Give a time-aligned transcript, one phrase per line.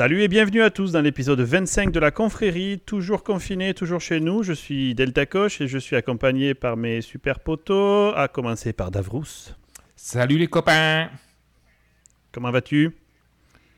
[0.00, 4.18] Salut et bienvenue à tous dans l'épisode 25 de la confrérie, toujours confiné, toujours chez
[4.18, 4.42] nous.
[4.42, 8.90] Je suis Delta Coche et je suis accompagné par mes super potos, à commencer par
[8.90, 9.52] Davrous.
[9.96, 11.10] Salut les copains
[12.32, 12.96] Comment vas-tu?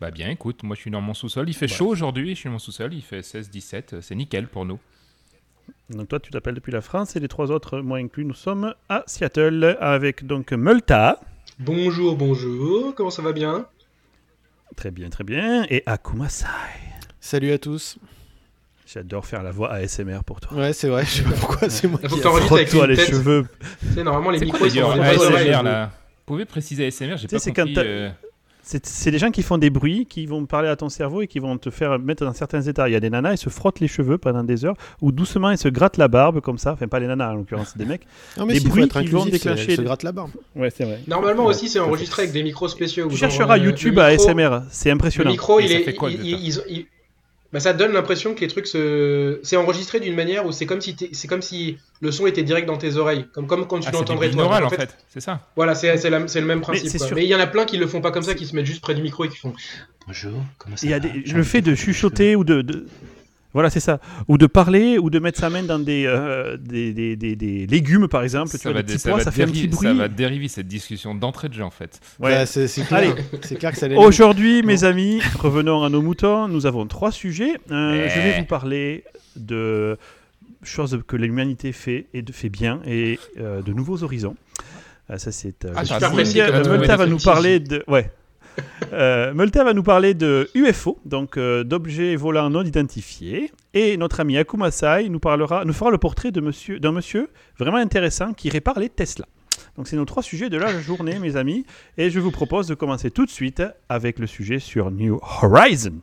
[0.00, 2.46] Bah bien, écoute, moi je suis dans mon sous-sol, il fait chaud aujourd'hui, je suis
[2.46, 4.78] dans mon sous-sol, il fait 16-17, c'est nickel pour nous.
[5.90, 8.76] Donc toi tu t'appelles depuis la France et les trois autres, moi inclus, nous sommes
[8.88, 11.18] à Seattle avec donc Multa.
[11.58, 13.66] Bonjour, bonjour, comment ça va bien?
[14.76, 15.64] Très bien, très bien.
[15.70, 16.46] Et Akumasai.
[17.20, 17.98] Salut à tous.
[18.92, 20.56] J'adore faire la voix ASMR pour toi.
[20.56, 22.96] Ouais, c'est vrai, je sais pas pourquoi, c'est moi faut qui que avec une les
[22.96, 23.08] tête.
[23.10, 23.46] cheveux.
[23.94, 25.00] Sais, normalement, les C'est micros, quoi ils d'ailleurs sont.
[25.34, 25.86] ASMR là?
[25.86, 28.10] Vous pouvez préciser ASMR, j'ai pas c'est quand euh,
[28.64, 31.40] C'est des gens qui font des bruits, qui vont parler à ton cerveau et qui
[31.40, 32.88] vont te faire mettre dans certains états.
[32.88, 35.50] Il y a des nanas, ils se frottent les cheveux pendant des heures, ou doucement,
[35.50, 36.72] ils se grattent la barbe comme ça.
[36.72, 38.06] Enfin, pas les nanas en l'occurrence, c'est des mecs.
[38.38, 40.30] Non, mais faut bruits être qui vont déclencher se les- gratte la barbe.
[40.54, 41.00] Ouais, c'est vrai.
[41.08, 43.08] Normalement Ouais, aussi, c'est enregistré avec des micros spéciaux.
[43.08, 45.30] Tu chercheras euh, YouTube le à micro- ASMR, c'est Le impressionnant.
[45.32, 45.80] micro, Et il est.
[45.80, 46.86] fait quoi, il- le il- docteur ils- ils-
[47.52, 49.38] bah, ça donne l'impression que les trucs se.
[49.42, 52.42] C'est enregistré d'une manière où c'est comme si t'es- c'est comme si le son était
[52.42, 54.36] direct dans tes oreilles, comme comme quand tu Ah, l'entendrais toi.
[54.42, 56.90] binaural en fait, c'est ça Voilà, c'est c'est la- c'est le même principe.
[57.14, 58.66] Mais il y en a plein qui le font pas comme ça, qui se mettent
[58.66, 59.52] juste près du micro et qui font.
[60.06, 62.86] Bonjour, comment ça Il y a va des- le fait de chuchoter ou de, de-
[63.54, 64.00] Voilà, c'est ça.
[64.28, 67.66] Ou de parler, ou de mettre sa main dans des, euh, des, des, des- des
[67.66, 68.50] légumes, par exemple.
[68.50, 69.74] tu ça vois, va, des dé- petits ça, pois, va ça fait un petit dériver,
[69.76, 69.88] bruit.
[69.88, 72.00] ça va dériver cette discussion d'entrée de jeu en fait.
[72.18, 72.30] Ouais.
[72.30, 72.98] Bah, c'est c'est clair.
[73.00, 73.12] Allez.
[73.42, 73.88] C'est clair que ça.
[73.96, 76.48] Aujourd'hui, mes amis, revenons à nos moutons.
[76.48, 77.54] Nous avons trois sujets.
[77.70, 78.08] Euh, Eh.
[78.10, 79.04] Je vais vous parler
[79.36, 79.98] de
[80.62, 84.36] choses que l'humanité fait et de fait bien et euh, de nouveaux horizons.
[85.10, 85.64] Euh, ça, c'est.
[85.64, 86.06] euh, Ah, super tu
[86.96, 87.84] va nous parler de.
[87.88, 88.10] Ouais.
[88.92, 93.50] Euh, va nous parler de UFO, donc euh, d'objets volants non identifiés.
[93.72, 97.78] Et notre ami Akumasai nous, parlera, nous fera le portrait de monsieur- d'un monsieur vraiment
[97.78, 99.24] intéressant qui répare les Tesla.
[99.76, 101.64] Donc c'est nos trois sujets de la journée, mes amis.
[101.96, 106.00] Et je vous propose de commencer tout de suite avec le sujet sur New Horizon.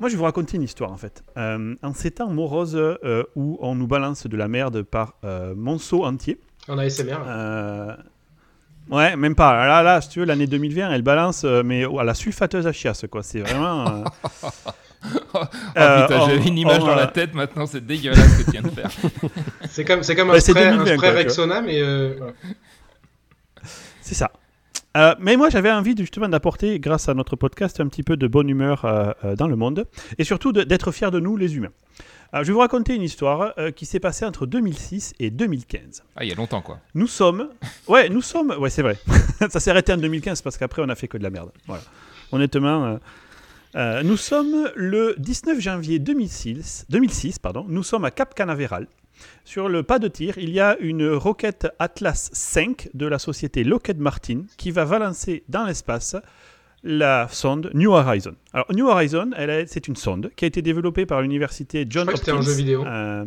[0.00, 1.22] Moi je vais vous raconter une histoire en fait.
[1.36, 5.54] Euh, en ces temps moroses euh, où on nous balance de la merde par euh,
[5.56, 6.38] monceau entier,
[6.68, 7.16] En ASMR.
[7.26, 7.94] euh,
[8.90, 9.66] ouais, même pas.
[9.66, 12.72] Là, là, si tu veux, l'année 2020, elle balance, euh, mais à la sulfateuse à
[12.72, 13.22] chiasse, quoi.
[13.22, 13.86] C'est vraiment.
[13.88, 14.04] euh,
[15.32, 15.38] Oh
[15.76, 18.44] Euh, putain, j'avais une image on, dans euh, la tête maintenant, c'est dégueulasse ce que
[18.46, 18.90] tu viens de faire.
[19.70, 21.80] C'est comme, c'est comme Ouais, un c'est spray, un 2020, spray quoi, Rexona, mais.
[21.80, 22.32] euh, voilà.
[24.00, 24.32] C'est ça.
[24.96, 28.16] Euh, mais moi, j'avais envie de, justement d'apporter, grâce à notre podcast, un petit peu
[28.16, 31.56] de bonne humeur euh, euh, dans le monde, et surtout d'être fiers de nous, les
[31.56, 31.72] humains.
[32.32, 36.04] Alors, je vais vous raconter une histoire euh, qui s'est passée entre 2006 et 2015.
[36.16, 36.78] Ah, il y a longtemps quoi.
[36.94, 37.48] Nous sommes,
[37.86, 38.98] ouais, nous sommes, ouais, c'est vrai.
[39.50, 41.50] Ça s'est arrêté en 2015 parce qu'après on a fait que de la merde.
[41.66, 41.82] Voilà.
[42.30, 42.98] Honnêtement,
[43.74, 47.64] nous sommes le 19 janvier 2006, 2006 pardon.
[47.66, 48.86] Nous sommes à Cap Canaveral.
[49.44, 53.64] Sur le pas de tir, il y a une roquette Atlas 5 de la société
[53.64, 56.16] Lockheed Martin qui va balancer dans l'espace
[56.84, 58.34] la sonde New Horizon.
[58.52, 59.30] Alors New Horizon,
[59.66, 62.46] c'est une sonde qui a été développée par l'université John crois que c'était un Hopkins.
[62.50, 62.84] jeu vidéo.
[62.86, 63.24] euh,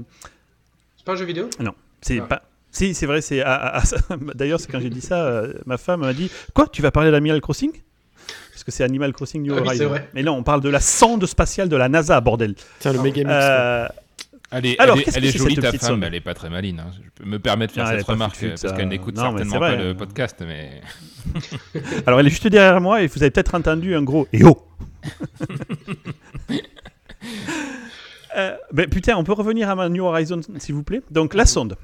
[0.97, 1.49] C'est pas un jeu vidéo?
[2.01, 2.25] C'est Ah.
[2.25, 2.41] pas.
[2.73, 3.41] Si, c'est vrai, c'est.
[3.41, 6.67] ah, ah, ah, D'ailleurs, c'est quand j'ai dit ça, euh, ma femme m'a dit Quoi
[6.71, 7.71] Tu vas parler d'Animal Crossing?
[8.53, 10.05] Parce que c'est Animal Crossing New Ah oui, c'est Horizon.
[10.13, 12.55] Mais là, on parle de la sonde spatiale de la NASA, bordel.
[12.79, 13.29] Tiens, le méga mix.
[13.33, 13.87] Euh,
[14.53, 16.49] Elle est, Alors, elle est, elle est jolie ta femme, mais elle est pas très
[16.49, 16.81] maline.
[16.81, 16.91] hein.
[16.93, 19.75] Je peux me permettre de faire Non, cette remarque parce qu'elle n'écoute mais certainement pas
[19.75, 20.81] le podcast, mais
[22.05, 24.61] Alors, elle est juste derrière moi et vous avez peut-être entendu un gros Et oh
[28.37, 31.01] Euh, ben, putain, on peut revenir à ma New Horizon, s'il vous plaît.
[31.11, 31.75] Donc, la sonde.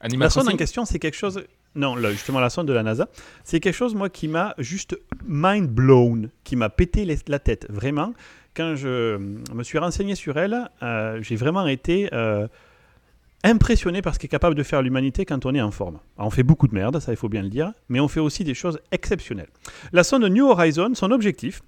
[0.00, 1.42] Animal La sonde en question, c'est quelque chose.
[1.74, 3.08] Non, là, justement, la sonde de la NASA,
[3.42, 4.96] c'est quelque chose, moi, qui m'a juste
[5.26, 8.14] mind blown, qui m'a pété la tête, vraiment.
[8.56, 12.48] Quand je me suis renseigné sur elle, euh, j'ai vraiment été euh,
[13.44, 15.98] impressionné par ce qu'est capable de faire l'humanité quand on est en forme.
[16.16, 18.20] Alors, on fait beaucoup de merde, ça, il faut bien le dire, mais on fait
[18.20, 19.48] aussi des choses exceptionnelles.
[19.92, 21.62] La sonde New Horizon, son objectif,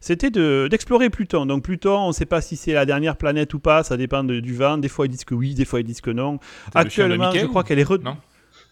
[0.00, 1.46] c'était de- d'explorer Pluton.
[1.46, 4.24] Donc Pluton, on ne sait pas si c'est la dernière planète ou pas, ça dépend
[4.24, 4.76] de- du vent.
[4.78, 6.38] Des fois ils disent que oui, des fois ils disent que non.
[6.74, 8.16] Actuellement, je crois qu'elle est re- Non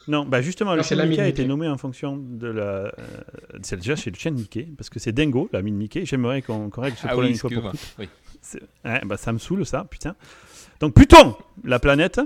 [0.09, 2.63] Non, bah justement, le chien Mickey a été nommé en fonction de la.
[2.63, 2.91] euh,
[3.63, 6.05] c'est déjà chez le chien de Mickey, parce que c'est Dingo, la mine Mickey.
[6.07, 7.95] J'aimerais qu'on qu'on règle ce Ah problème oui, une fois pour toutes.
[7.99, 8.09] Oui.
[8.85, 10.17] Ouais, bah, ça me saoule ça, putain.
[10.81, 12.21] Donc Pluton, la planète,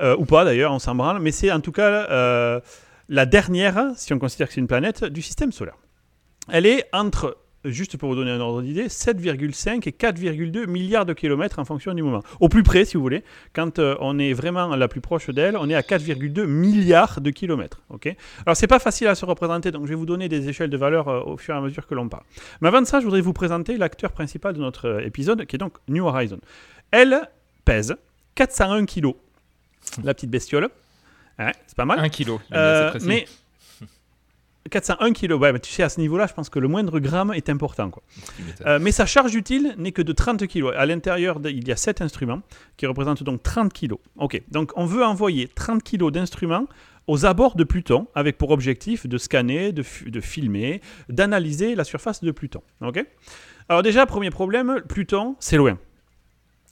[0.00, 2.60] euh, ou pas d'ailleurs, on s'en branle, mais c'est en tout cas euh,
[3.08, 5.76] la dernière, si on considère que c'est une planète, du système solaire.
[6.48, 11.12] Elle est entre juste pour vous donner un ordre d'idée, 7,5 et 4,2 milliards de
[11.12, 12.22] kilomètres en fonction du moment.
[12.40, 15.56] Au plus près, si vous voulez, quand euh, on est vraiment la plus proche d'elle,
[15.56, 17.82] on est à 4,2 milliards de kilomètres.
[17.90, 18.14] ok?
[18.46, 20.76] Alors, c'est pas facile à se représenter, donc je vais vous donner des échelles de
[20.76, 22.24] valeur euh, au fur et à mesure que l'on parle.
[22.60, 25.56] Mais avant de ça, je voudrais vous présenter l'acteur principal de notre euh, épisode, qui
[25.56, 26.38] est donc New Horizon.
[26.90, 27.28] Elle
[27.64, 27.94] pèse
[28.34, 29.14] 401 kilos,
[30.02, 30.68] la petite bestiole.
[31.38, 31.98] Hein, c'est pas mal.
[31.98, 32.40] 1 kilo.
[32.52, 33.26] Euh, mais
[34.70, 37.32] 401 kilos, ouais, mais tu sais, à ce niveau-là, je pense que le moindre gramme
[37.34, 37.90] est important.
[37.90, 38.02] Quoi.
[38.66, 40.72] Euh, mais sa charge utile n'est que de 30 kg.
[40.76, 42.40] À l'intérieur, il y a 7 instruments
[42.76, 43.94] qui représentent donc 30 kg.
[44.16, 46.66] Ok, donc on veut envoyer 30 kg d'instruments
[47.06, 52.22] aux abords de Pluton avec pour objectif de scanner, de, de filmer, d'analyser la surface
[52.24, 52.62] de Pluton.
[52.80, 53.04] Ok
[53.68, 55.78] Alors déjà, premier problème, Pluton, c'est loin.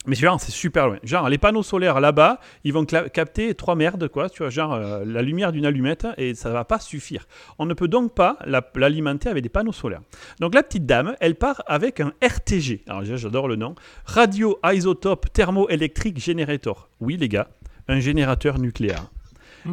[0.05, 0.97] Mais genre, c'est super loin.
[1.03, 4.29] Genre, les panneaux solaires là-bas, ils vont capter trois merdes, quoi.
[4.29, 7.25] Tu vois, genre euh, la lumière d'une allumette, et ça va pas suffire.
[7.57, 10.01] On ne peut donc pas la- l'alimenter avec des panneaux solaires.
[10.41, 12.83] Donc la petite dame, elle part avec un RTG.
[12.87, 13.75] Alors déjà, j'adore le nom.
[14.05, 16.89] Radio Isotope Thermoelectric Generator.
[16.99, 17.47] Oui, les gars,
[17.87, 19.05] un générateur nucléaire.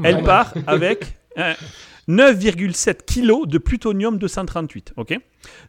[0.04, 0.22] Elle Ouais.
[0.22, 1.54] part avec un
[2.10, 4.94] 9,7 kg de plutonium 238.
[4.96, 5.16] Ok?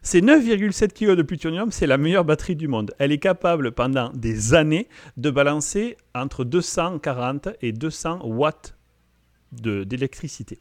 [0.02, 2.92] Ces 9,7 kg de plutonium, c'est la meilleure batterie du monde.
[2.98, 8.76] Elle est capable pendant des années de balancer entre 240 et 200 watts
[9.52, 10.58] d'électricité.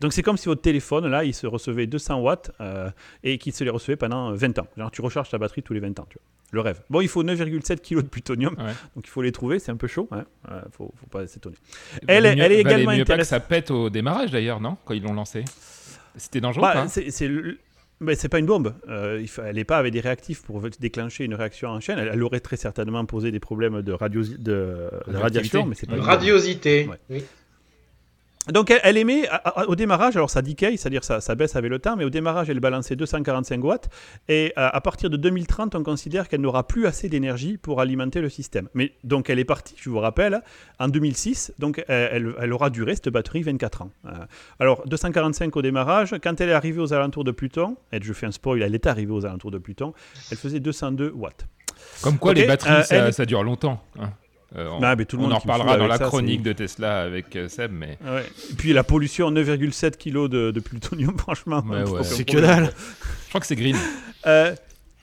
[0.00, 2.90] Donc c'est comme si votre téléphone, là, il se recevait 200 watts euh,
[3.22, 4.66] et qu'il se les recevait pendant 20 ans.
[4.76, 6.06] Genre tu recharges ta batterie tous les 20 ans.
[6.08, 6.22] Tu vois.
[6.52, 6.80] Le rêve.
[6.88, 8.72] Bon, il faut 9,7 kg de plutonium, Ouais.
[8.96, 10.08] donc il faut les trouver, c'est un peu chaud.
[10.10, 11.56] Hein Euh, faut, faut pas s'étonner.
[12.06, 14.58] Elle est- mieux- elle est valait également mieux pas que ça pète au démarrage d'ailleurs,
[14.60, 15.44] non Quand ils l'ont lancé?
[16.16, 17.58] C'était dangereux Bah, c'est, c'est le-
[18.00, 18.74] mais c'est pas une bombe.
[18.88, 21.98] Euh, elle n'est pas avec des réactifs pour déclencher une réaction en chaîne.
[21.98, 25.86] Elle, elle aurait très certainement posé des problèmes de, radio, de, de radiation, mais c'est
[25.86, 26.08] pas une bombe.
[26.08, 26.86] Radiosité.
[26.88, 26.96] Ouais.
[27.10, 27.24] Oui.
[28.52, 31.54] Donc elle, elle émet à- à- au démarrage, alors ça decay, c'est-à-dire ça, ça baisse
[31.56, 33.88] avec le temps, mais au démarrage elle balançait 245 watts
[34.28, 38.20] et euh, à partir de 2030 on considère qu'elle n'aura plus assez d'énergie pour alimenter
[38.20, 38.68] le système.
[38.74, 40.42] Mais donc elle est partie, je vous rappelle,
[40.78, 43.90] en 2006, donc euh, elle, elle aura duré cette batterie 24 ans.
[44.06, 44.10] Euh,
[44.60, 48.26] alors 245 au démarrage, quand elle est arrivée aux alentours de Pluton, et je fais
[48.26, 49.92] un spoil, elle est arrivée aux alentours de Pluton,
[50.30, 51.46] elle faisait 202 watts.
[52.02, 53.82] Comme quoi, les batteries, euh, ça, elle- ça dure longtemps.
[54.00, 54.10] hein.
[54.56, 57.02] Euh, on mais tout le on monde en reparlera dans la ça, chronique de Tesla
[57.02, 58.24] avec euh, Seb, mais Ouais.
[58.50, 61.62] Et puis la pollution 9,7 kg de, de plutonium, franchement.
[61.68, 62.72] Ouais, C'est que dalle.
[63.24, 63.76] je crois que c'est green.
[64.26, 64.54] Euh,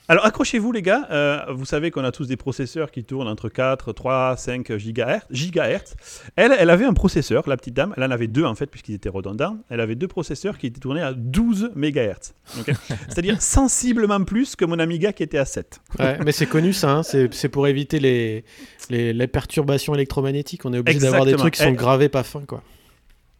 [0.07, 3.49] alors accrochez-vous les gars, Euh, vous savez qu'on a tous des processeurs qui tournent entre
[3.49, 5.25] 4, 3, 5 gigahertz.
[5.31, 5.95] gigahertz.
[6.35, 8.93] Elle, elle avait un processeur, la petite dame, elle en avait deux en fait puisqu'ils
[8.95, 9.57] étaient redondants.
[9.69, 12.33] Elle avait deux processeurs qui étaient tournés à 12 mégahertz.
[13.09, 15.79] C'est-à-dire sensiblement plus que mon Amiga qui était à 7.
[15.99, 18.43] Ouais, mais c'est connu ça, hein, c'est pour éviter les,
[18.89, 20.65] les, les perturbations électromagnétiques.
[20.65, 21.73] On est obligé d'avoir des trucs qui sont Eh.
[21.73, 22.61] gravés pas fins quoi.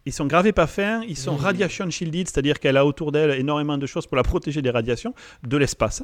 [0.07, 3.77] Ils sont gravés pas fins, ils sont radiation shielded, c'est-à-dire qu'elle a autour d'elle énormément
[3.77, 6.03] de choses pour la protéger des radiations de l'espace.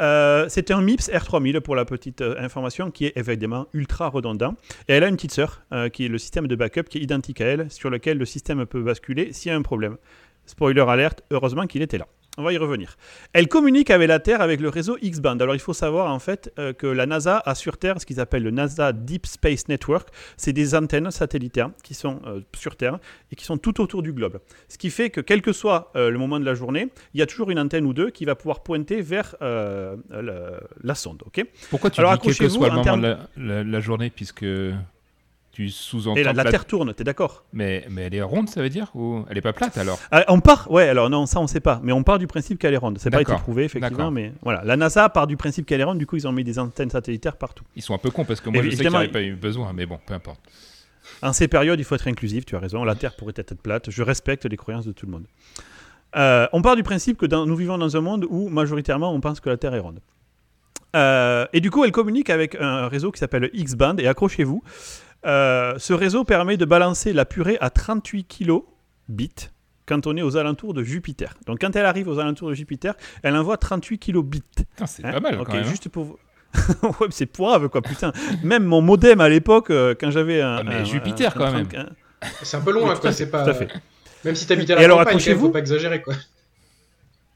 [0.00, 4.54] Euh, c'est un MIPS R3000 pour la petite euh, information qui est évidemment ultra redondant.
[4.88, 7.02] Et elle a une petite sœur euh, qui est le système de backup qui est
[7.02, 9.98] identique à elle, sur lequel le système peut basculer s'il y a un problème.
[10.46, 12.06] Spoiler alerte, heureusement qu'il était là.
[12.38, 12.98] On va y revenir.
[13.32, 15.38] Elle communique avec la Terre avec le réseau X-band.
[15.38, 18.20] Alors il faut savoir en fait euh, que la NASA a sur Terre ce qu'ils
[18.20, 20.10] appellent le NASA Deep Space Network.
[20.36, 22.98] C'est des antennes satellitaires qui sont euh, sur Terre
[23.32, 24.38] et qui sont tout autour du globe.
[24.68, 27.22] Ce qui fait que quel que soit euh, le moment de la journée, il y
[27.22, 29.94] a toujours une antenne ou deux qui va pouvoir pointer vers la,
[30.82, 31.22] la sonde.
[31.24, 31.42] ok?
[31.70, 34.10] Pourquoi tu Alors, dis quel que soit le en moment de la, la- la journée,
[34.10, 34.44] puisque
[35.56, 38.60] tu sous-entends et la, la Terre tourne, t'es d'accord Mais, mais elle est ronde, ça
[38.60, 39.98] veut dire Ou elle est pas plate alors?
[40.10, 42.58] Ah, On part, ouais, alors non, ça on sait pas, mais on part du principe
[42.58, 42.98] qu'elle est ronde.
[43.00, 44.62] C'est pas été prouvé effectivement, mais voilà.
[44.64, 46.90] La NASA part du principe qu'elle est ronde, du coup ils ont mis des antennes
[46.90, 47.64] satellitaires partout.
[47.74, 49.22] Ils sont un peu cons parce que moi je sais qu'il Évidemment, n'y aurait pas
[49.22, 50.40] eu besoin, mais bon, peu importe.
[51.22, 52.84] En ces périodes, il faut être inclusif, tu as raison.
[52.84, 53.90] La Terre pourrait être plate.
[53.90, 55.24] Je respecte les croyances de tout le monde.
[56.16, 59.20] Euh, on part du principe que dans- nous vivons dans un monde où majoritairement on
[59.20, 60.00] pense que la Terre est ronde.
[60.94, 63.96] Euh, et du coup, elle communique avec un réseau qui s'appelle X-band.
[63.98, 64.62] Et accrochez-vous,
[65.26, 69.50] euh, ce réseau permet de balancer la purée à 38 kilobits
[69.86, 71.34] quand on est aux alentours de Jupiter.
[71.46, 74.42] Donc quand elle arrive aux alentours de Jupiter, elle envoie 38 kilobits.
[74.56, 75.44] Putain, c'est Hein pas mal même.
[75.48, 75.62] hein.
[75.64, 76.18] juste pour vous-
[77.00, 78.12] ouais, c'est poivre quoi, putain.
[78.42, 80.56] Même mon modem à l'époque, euh, quand j'avais un.
[80.58, 81.68] Ah, mais un- Jupiter, un- quand un même.
[81.68, 81.86] 30
[82.42, 83.10] C'est un peu loin, quoi.
[83.10, 83.44] à C'est fait, pas.
[83.44, 83.68] tout à fait.
[84.24, 85.46] Même si t'habites à Et la alors, campagne, accrochez-vous.
[85.46, 86.14] faut pas exagérer, quoi.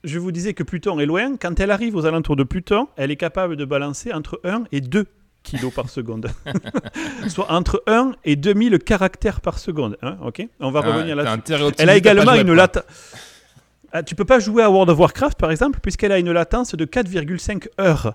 [0.02, 1.36] Je vous disais que Pluton est loin.
[1.36, 4.80] Quand elle arrive aux alentours de Pluton, elle est capable de balancer entre 1 et
[4.80, 5.06] 2
[5.42, 6.30] kilos par seconde.
[7.28, 9.96] Soit entre 1 et 2000 caractères par seconde.
[10.02, 10.46] hein, ok?
[10.60, 11.52] On va Ah, revenir là-dessus.
[11.78, 12.82] Elle a également une latence.
[13.92, 16.74] Ah, tu peux pas jouer à World of Warcraft par exemple, puisqu'elle a une latence
[16.74, 18.14] de 4,5 heures.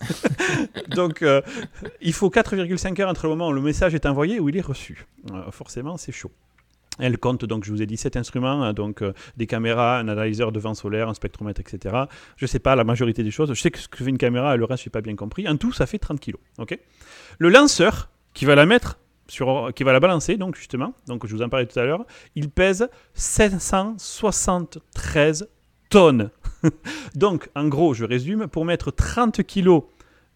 [0.88, 1.40] Donc euh,
[2.02, 4.56] il faut 4,5 heures entre le moment où le message est envoyé et où il
[4.56, 5.06] est reçu.
[5.32, 6.30] Euh, forcément, c'est chaud.
[6.98, 10.08] Elle compte donc, je vous ai dit, 7 instruments, hein, donc euh, des caméras, un
[10.08, 12.04] analyseur de vent solaire, un spectromètre, etc.
[12.36, 13.52] Je ne sais pas la majorité des choses.
[13.52, 15.16] Je sais que ce que fait une caméra et le reste, je n'ai pas bien
[15.16, 15.48] compris.
[15.48, 16.34] En tout, ça fait 30 kg.
[16.58, 16.78] ok?
[17.38, 21.34] Le lanceur qui va la mettre sur, qui va la balancer, donc justement, donc je
[21.34, 25.48] vous en parlais tout à l'heure, il pèse 573
[25.88, 26.30] tonnes.
[27.14, 29.82] donc, en gros, je résume, pour mettre 30 kg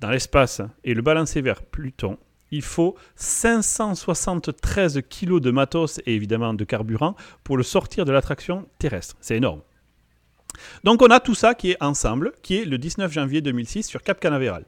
[0.00, 2.18] dans l'espace et le balancer vers Pluton,
[2.50, 7.14] il faut 573 kg de matos et évidemment de carburant
[7.44, 9.16] pour le sortir de l'attraction terrestre.
[9.20, 9.60] C'est énorme.
[10.84, 14.02] Donc on a tout ça qui est ensemble, qui est le 19 janvier 2006 sur
[14.02, 14.64] Cap Canaveral.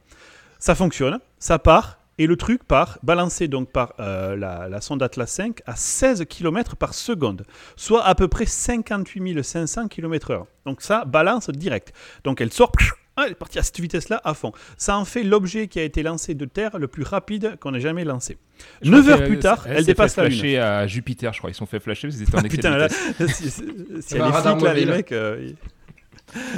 [0.58, 5.26] Ça fonctionne, ça part, et le truc part, balancé donc par euh, la, sonde Atlas
[5.26, 7.46] 5 à 16 km par seconde,
[7.76, 10.44] soit à peu près 58 500 km/h.
[10.66, 11.94] Donc ça balance direct.
[12.24, 12.72] Donc elle sort
[13.20, 14.52] ah, elle est partie à cette vitesse-là à fond.
[14.76, 17.80] Ça en fait l'objet qui a été lancé de Terre le plus rapide qu'on ait
[17.80, 18.38] jamais lancé.
[18.84, 20.56] 9 heures plus tard, elle, dépasse la Lune.
[20.56, 21.50] à Jupiter, je crois.
[21.50, 23.62] Ils sont fait flasher parce qu'ils étaient en Putain, là, si, si, si
[24.14, 25.12] elle est flic, là, les mecs.
[25.12, 25.52] Euh,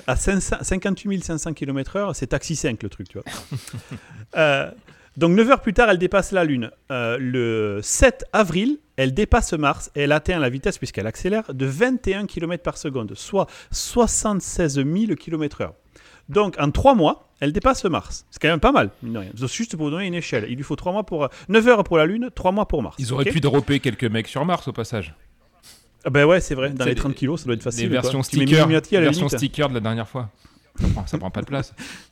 [0.06, 3.58] à 58 500 km/h, c'est taxi 5 le truc, tu vois.
[4.36, 4.70] euh,
[5.16, 6.70] donc 9 heures plus tard, elle dépasse la Lune.
[6.90, 11.66] Euh, le 7 avril, elle dépasse Mars et elle atteint la vitesse, puisqu'elle accélère, de
[11.66, 15.72] 21 km par seconde, soit 76 000 km/h.
[16.32, 18.26] Donc en 3 mois, elle dépasse Mars.
[18.30, 18.90] C'est quand même pas mal,
[19.34, 20.46] Juste pour vous donner une échelle.
[20.48, 21.28] Il lui faut 3 mois pour...
[21.48, 22.96] 9 heures pour la Lune, 3 mois pour Mars.
[22.98, 25.14] Ils auraient pu dropper quelques mecs sur Mars au passage.
[26.04, 26.70] Ah ben ouais, c'est vrai.
[26.70, 27.84] Dans les 30 kilos, ça doit être facile.
[27.84, 30.30] Les versions, sticker, versions sticker de la dernière fois.
[30.80, 31.74] Ça prend, ça prend pas de place.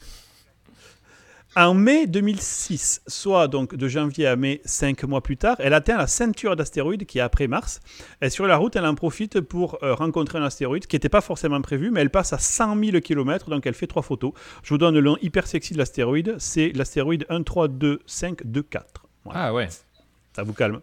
[1.57, 5.97] En mai 2006, soit donc de janvier à mai, 5 mois plus tard, elle atteint
[5.97, 7.81] la ceinture d'astéroïdes qui est après Mars.
[8.23, 11.21] Et sur la route, elle en profite pour euh, rencontrer un astéroïde qui n'était pas
[11.21, 14.33] forcément prévu, mais elle passe à 100 000 km, donc elle fait trois photos.
[14.63, 19.07] Je vous donne le nom hyper sexy de l'astéroïde, c'est l'astéroïde 13254.
[19.31, 19.69] Ah ouais.
[20.33, 20.81] Ça vous calme.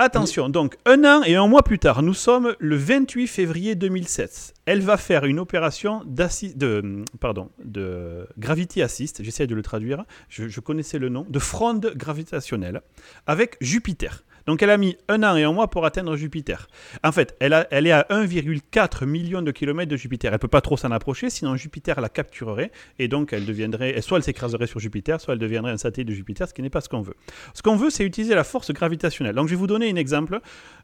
[0.00, 4.52] Attention, donc un an et un mois plus tard, nous sommes le 28 février 2007.
[4.66, 10.48] Elle va faire une opération de, pardon, de Gravity Assist, j'essaie de le traduire, je,
[10.48, 12.82] je connaissais le nom, de fronde gravitationnelle
[13.28, 14.23] avec Jupiter.
[14.46, 16.68] Donc elle a mis un an et un mois pour atteindre Jupiter.
[17.02, 20.28] En fait, elle, est à 1,4 million de kilomètres de Jupiter.
[20.28, 24.00] Elle ne peut pas trop s'en approcher, sinon Jupiter la capturerait, et donc elle deviendrait,
[24.00, 26.70] soit elle s'écraserait sur Jupiter, soit elle deviendrait un satellite de Jupiter, ce qui n'est
[26.70, 27.16] pas ce qu'on veut.
[27.54, 29.34] Ce qu'on veut, c'est utiliser la force gravitationnelle.
[29.34, 30.40] Donc je vais vous donner un exemple.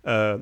[0.07, 0.39] Euh,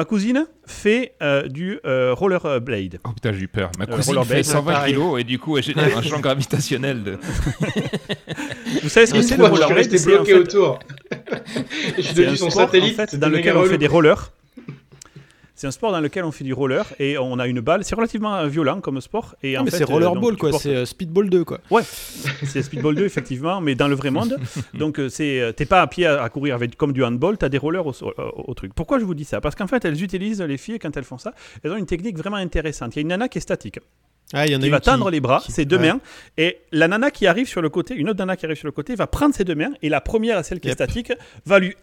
[0.00, 3.00] Ma cousine fait euh, du euh, rollerblade.
[3.04, 3.70] Oh putain, j'ai eu peur.
[3.78, 7.02] Ma cousine fait 120 kg et du coup, elle génère un champ gravitationnel.
[7.02, 7.18] De...
[8.82, 10.78] Vous savez ce que c'est le rollerblade C'est bloqué autour.
[11.98, 12.98] je suis devenu son satellite.
[12.98, 14.32] En fait, dans lequel on fait des rollers.
[15.60, 17.84] C'est un sport dans lequel on fait du roller et on a une balle.
[17.84, 19.34] C'est relativement euh, violent comme sport.
[19.42, 20.54] Et mais c'est rollerball, quoi.
[20.54, 21.58] C'est euh, speedball 2, quoi.
[21.70, 24.38] Ouais, c'est speedball 2, effectivement, mais dans le vrai monde.
[24.72, 27.58] Donc, euh, c'est, t'es pas à pied à, courir avec, comme du handball, t'as des
[27.58, 28.72] rollers au, au, truc.
[28.74, 29.42] Pourquoi je vous dis ça?
[29.42, 32.16] Parce qu'en fait, elles utilisent, les filles, quand elles font ça, elles ont une technique
[32.16, 32.96] vraiment intéressante.
[32.96, 33.80] Il y a une nana qui est statique.
[34.32, 36.00] Ah, y en a qui va tendre les bras, ses deux mains,
[36.38, 38.72] et la nana qui arrive sur le côté, une autre nana qui arrive sur le
[38.72, 41.12] côté, va prendre ses deux mains, et la première, celle qui est statique,
[41.46, 41.74] va lui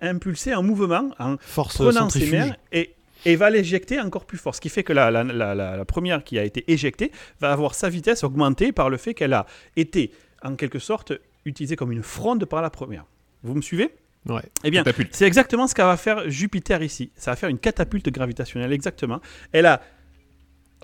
[0.00, 4.54] impulser un mouvement en Force prenant ses mains et et va l'éjecter encore plus fort.
[4.54, 8.24] Ce qui fait que la, la, première qui a été éjectée va avoir sa vitesse
[8.24, 9.46] augmentée par le fait qu'elle a
[9.76, 10.12] été,
[10.42, 11.12] en quelque sorte,
[11.44, 13.04] utilisée comme une fronde par la première.
[13.42, 13.94] Vous me suivez?
[14.28, 14.42] Ouais.
[14.64, 17.10] Eh bien, c'est exactement ce qu'a va faire Jupiter ici.
[17.16, 19.20] Ça va faire une catapulte gravitationnelle, exactement.
[19.52, 19.80] Elle a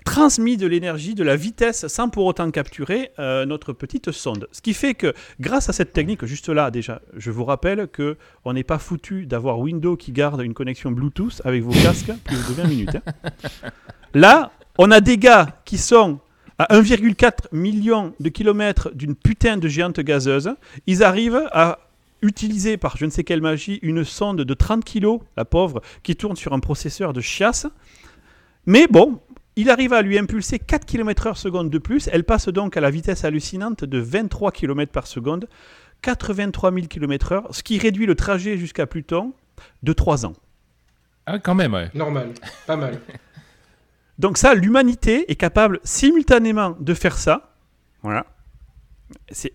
[0.07, 4.47] transmis de l'énergie, de la vitesse, sans pour autant capturer euh, notre petite sonde.
[4.53, 8.15] Ce qui fait que, grâce à cette technique, juste là déjà, je vous rappelle que
[8.45, 12.37] on n'est pas foutu d'avoir Windows qui garde une connexion Bluetooth avec vos casques plus
[12.37, 12.95] de 20 minutes.
[12.95, 13.69] Hein.
[14.13, 16.19] Là, on a des gars qui sont
[16.57, 20.51] à 1,4 million de kilomètres d'une putain de géante gazeuse.
[20.87, 21.79] Ils arrivent à
[22.21, 26.15] utiliser par je ne sais quelle magie une sonde de 30 kg, la pauvre, qui
[26.15, 27.67] tourne sur un processeur de chiasse.
[28.65, 29.19] Mais bon,
[29.57, 32.07] il arrive à lui impulser 4 km/h seconde de plus.
[32.13, 35.49] Elle passe donc à la vitesse hallucinante de 23 km par seconde,
[36.03, 39.33] 83 000 km/h, ce qui réduit le trajet jusqu'à Pluton
[39.81, 40.33] de 3 ans.
[41.25, 41.89] Ah, quand même, ouais.
[41.95, 42.33] Normal,
[42.67, 43.01] pas mal.
[44.19, 47.53] Donc ça, l'humanité est capable simultanément de faire ça,
[48.03, 48.27] voilà,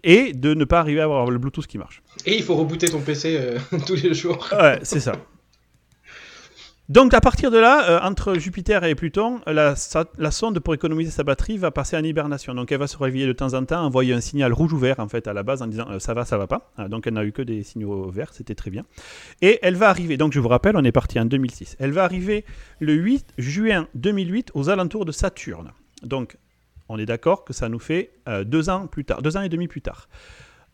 [0.02, 2.02] et de ne pas arriver à avoir le Bluetooth qui marche.
[2.26, 4.48] Et il faut rebooter ton PC euh, tous les jours.
[4.52, 5.14] Ouais, c'est ça.
[6.92, 11.24] Donc à partir de là, euh, entre Jupiter et Pluton, la, sonde pour économiser sa
[11.24, 12.54] batterie va passer en hibernation.
[12.54, 15.00] Donc elle va se réveiller de temps en temps, envoyer un signal rouge ou vert
[15.00, 16.70] en fait à la base en disant euh, ça va, ça va pas.
[16.90, 18.84] Donc elle n'a eu que des signaux verts, c'était très bien.
[19.40, 20.18] Et elle va arriver.
[20.18, 21.78] Donc je vous rappelle, on est parti en 2006.
[21.80, 22.44] Elle va arriver
[22.78, 25.70] le 8 juin 2008 aux alentours de Saturne.
[26.02, 26.36] Donc
[26.90, 29.48] on est d'accord que ça nous fait euh, deux ans plus tard, deux ans et
[29.48, 30.10] demi plus tard.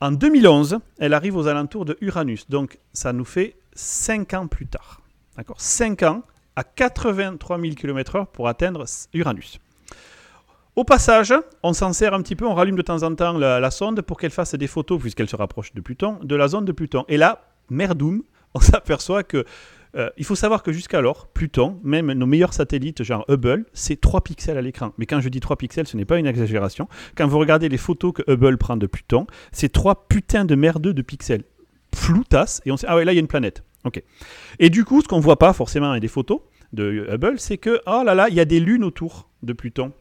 [0.01, 2.51] En 2011, elle arrive aux alentours de Uranus.
[2.51, 5.01] Donc ça nous fait cinq ans plus tard.
[5.39, 6.25] D'accord 5 ans
[6.57, 9.61] à 83 000 km/h pour atteindre Uranus.
[10.75, 13.71] Au passage, on s'en sert un petit peu, on rallume de temps en temps la,
[13.71, 16.73] sonde pour qu'elle fasse des photos, puisqu'elle se rapproche de Pluton, de la zone de
[16.73, 17.05] Pluton.
[17.07, 19.45] Et là, merdoum, on s'aperçoit que
[19.95, 24.23] euh, il faut savoir que jusqu'alors, Pluton, même nos meilleurs satellites, genre Hubble, c'est 3
[24.23, 24.93] pixels à l'écran.
[24.99, 26.89] Mais quand je dis 3 pixels, ce n'est pas une exagération.
[27.17, 30.95] Quand vous regardez les photos que Hubble prend de Pluton, c'est 3 putains de merdeux
[30.95, 31.45] de pixels.
[31.95, 33.63] Floutas, et on sait, ah ouais, là il y a une planète.
[34.59, 36.41] Et du coup, ce qu'on voit pas forcément avec des photos
[36.73, 39.93] de Hubble, c'est que, oh là là, il y a des lunes autour de Pluton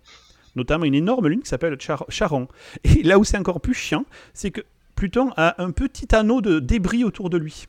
[0.57, 1.77] notamment une énorme lune qui s'appelle
[2.09, 2.47] Charon.
[2.83, 4.61] Et là où c'est encore plus chiant, c'est que
[4.95, 7.67] Pluton a un petit anneau de débris autour de lui.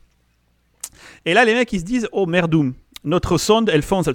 [1.24, 4.08] Et là, les mecs, ils se disent, oh merdoum, notre sonde, elle fonce,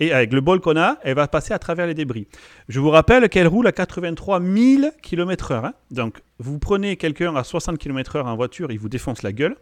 [0.00, 2.26] et avec le bol qu'on a, elle va passer à travers les débris.
[2.68, 5.72] Je vous rappelle qu'elle roule à 83 000 km/h.
[5.90, 9.56] Donc, vous prenez quelqu'un à 60 km/h en voiture, il vous défonce la gueule.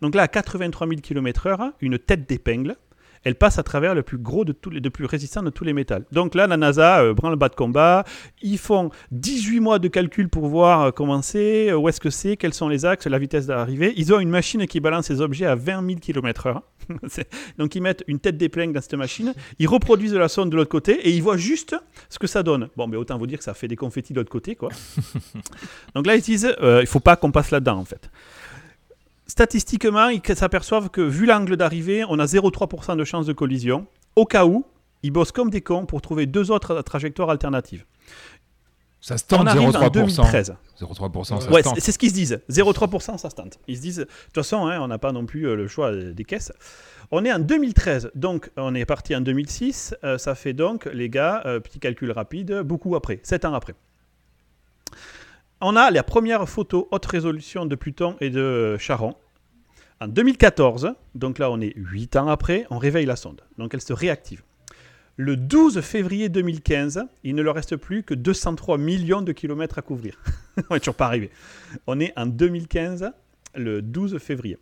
[0.00, 2.76] Donc là, à 83 000 km/h, une tête d'épingle,
[3.24, 5.64] elle passe à travers le plus gros de tous les, de plus résistant de tous
[5.64, 6.04] les métals.
[6.12, 8.04] Donc là, la NASA euh, prend le bas de combat.
[8.42, 12.10] Ils font 18 mois de calcul pour voir euh, comment c'est, euh, où est-ce que
[12.10, 13.92] c'est, quels sont les axes, la vitesse d'arrivée.
[13.96, 16.60] Ils ont une machine qui balance les objets à 20 000 km/h.
[17.58, 20.70] Donc ils mettent une tête d'épingle dans cette machine, ils reproduisent la sonde de l'autre
[20.70, 21.76] côté et ils voient juste
[22.08, 22.68] ce que ça donne.
[22.76, 24.70] Bon, mais autant vous dire que ça fait des confettis de l'autre côté, quoi.
[25.94, 28.10] Donc là, ils disent, il faut pas qu'on passe là-dedans, en fait
[29.28, 33.86] statistiquement, ils s'aperçoivent que vu l'angle d'arrivée, on a 0,3% de chance de collision.
[34.16, 34.64] Au cas où,
[35.02, 37.84] ils bossent comme des cons pour trouver deux autres trajectoires alternatives.
[39.00, 40.56] Ça se tente 0,3%.
[40.80, 42.40] 0,3%, ça ouais, c'est ce qu'ils se disent.
[42.50, 43.60] 0,3%, ça se tente.
[43.68, 45.94] Ils se disent, de toute façon, hein, on n'a pas non plus euh, le choix
[45.94, 46.52] des caisses.
[47.12, 49.94] On est en 2013, donc on est parti en 2006.
[50.02, 53.74] Euh, ça fait donc, les gars, euh, petit calcul rapide, beaucoup après, 7 ans après
[55.60, 59.14] on a la première photo haute résolution de Pluton et de Charon.
[60.00, 63.40] En 2014, donc là on est 8 ans après, on réveille la sonde.
[63.58, 64.42] Donc elle se réactive.
[65.16, 69.82] Le 12 février 2015, il ne leur reste plus que 203 millions de kilomètres à
[69.82, 70.14] couvrir.
[70.70, 71.30] on n'est toujours pas arrivé.
[71.88, 73.10] On est en 2015,
[73.56, 74.58] le 12 février.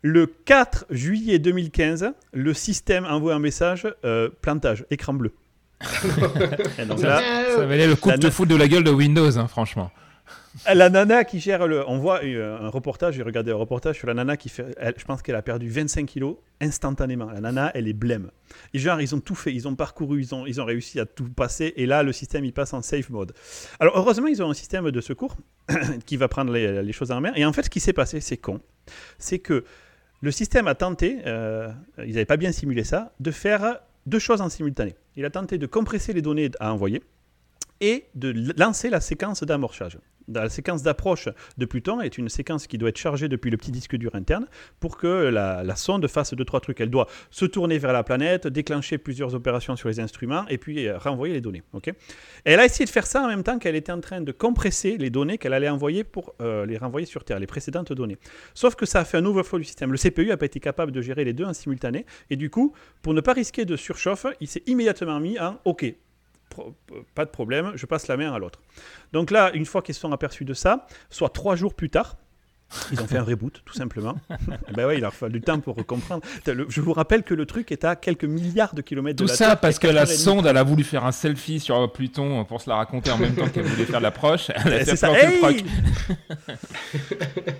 [0.00, 5.32] Le 4 juillet 2015, le système envoie un message euh, plantage, écran bleu.
[6.88, 7.20] donc là,
[7.54, 9.92] ça valait le coup de foot de la gueule de Windows, hein, franchement.
[10.74, 11.88] La nana qui gère le.
[11.88, 14.76] On voit euh, un reportage, j'ai regardé un reportage sur la nana qui fait.
[14.96, 17.30] je pense qu'elle a perdu 25 kilos instantanément.
[17.30, 18.30] La nana, elle est blême.
[18.74, 21.06] Et genre, ils ont tout fait, ils ont parcouru, ils ont, ils ont réussi à
[21.06, 21.72] tout passer.
[21.76, 23.32] Et là, le système, il passe en safe mode.
[23.80, 25.36] Alors, heureusement, ils ont un système de secours
[26.06, 27.32] qui va prendre les, choses en main.
[27.34, 28.60] Et en fait, ce qui s'est passé, c'est con.
[29.18, 29.64] C'est que
[30.20, 34.40] le système a tenté, euh, ils n'avaient pas bien simulé ça, de faire deux choses
[34.40, 34.94] en simultané.
[35.16, 37.02] Il a tenté de compresser les données à envoyer
[37.82, 42.78] et de lancer la séquence d'amorçage la séquence d'approche de Pluton est une séquence qui
[42.78, 44.46] doit être chargée depuis le petit disque dur interne
[44.80, 46.80] pour que la, sonde fasse deux trois trucs.
[46.80, 50.86] Elle doit se tourner vers la planète, déclencher plusieurs opérations sur les instruments et puis
[50.86, 51.62] euh, renvoyer les données.
[52.44, 54.96] elle a essayé de faire ça en même temps qu'elle était en train de compresser
[54.98, 58.18] les données qu'elle allait envoyer pour euh, les renvoyer sur Terre, les précédentes données.
[58.54, 59.92] Sauf que ça a fait un overflow du système.
[59.92, 62.74] Le CPU n'a pas été capable de gérer les deux en simultané et du coup,
[63.02, 65.94] pour ne pas risquer de surchauffe, il s'est immédiatement mis en OK
[67.14, 68.60] pas de problème, je passe la main à l'autre.
[69.12, 72.16] Donc là, une fois qu'ils se sont aperçus de ça, soit trois jours plus tard,
[72.90, 74.16] ils ont fait un reboot, tout simplement.
[74.74, 76.22] ben ouais, il leur fallu du temps pour comprendre.
[76.46, 79.36] Je vous rappelle que le truc est à quelques milliards de kilomètres tout de la
[79.36, 79.46] Terre.
[79.48, 82.60] Tout ça parce que la sonde, elle a voulu faire un selfie sur Pluton pour
[82.60, 84.50] se la raconter en même temps qu'elle voulait faire l'approche.
[84.84, 85.12] C'est ça.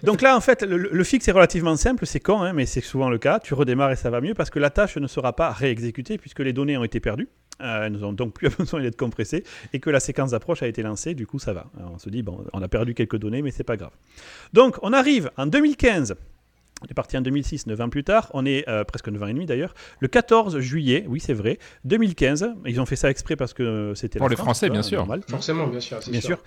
[0.02, 2.06] Donc là, en fait, le, fixe est relativement simple.
[2.06, 3.38] C'est con, hein, mais c'est souvent le cas.
[3.38, 6.40] Tu redémarres et ça va mieux parce que la tâche ne sera pas réexécutée puisque
[6.40, 7.28] les données ont été perdues.
[7.60, 10.82] Euh, elles n'ont donc plus besoin d'être compressées et que la séquence d'approche a été
[10.82, 11.66] lancée, du coup ça va.
[11.92, 13.92] on se dit, bon, on a perdu quelques données, mais c'est pas grave.
[14.52, 16.16] Donc on arrive en 2015.
[16.82, 18.28] On est parti en 2006, 9 ans plus tard.
[18.34, 19.74] On est euh, presque 9 ans et demi d'ailleurs.
[20.00, 22.54] Le 14 juillet, oui c'est vrai, 2015.
[22.66, 25.06] Ils ont fait ça exprès parce que c'était pour les Français, bien sûr.
[25.28, 26.00] Forcément, bien sûr.
[26.08, 26.42] Bien sûr.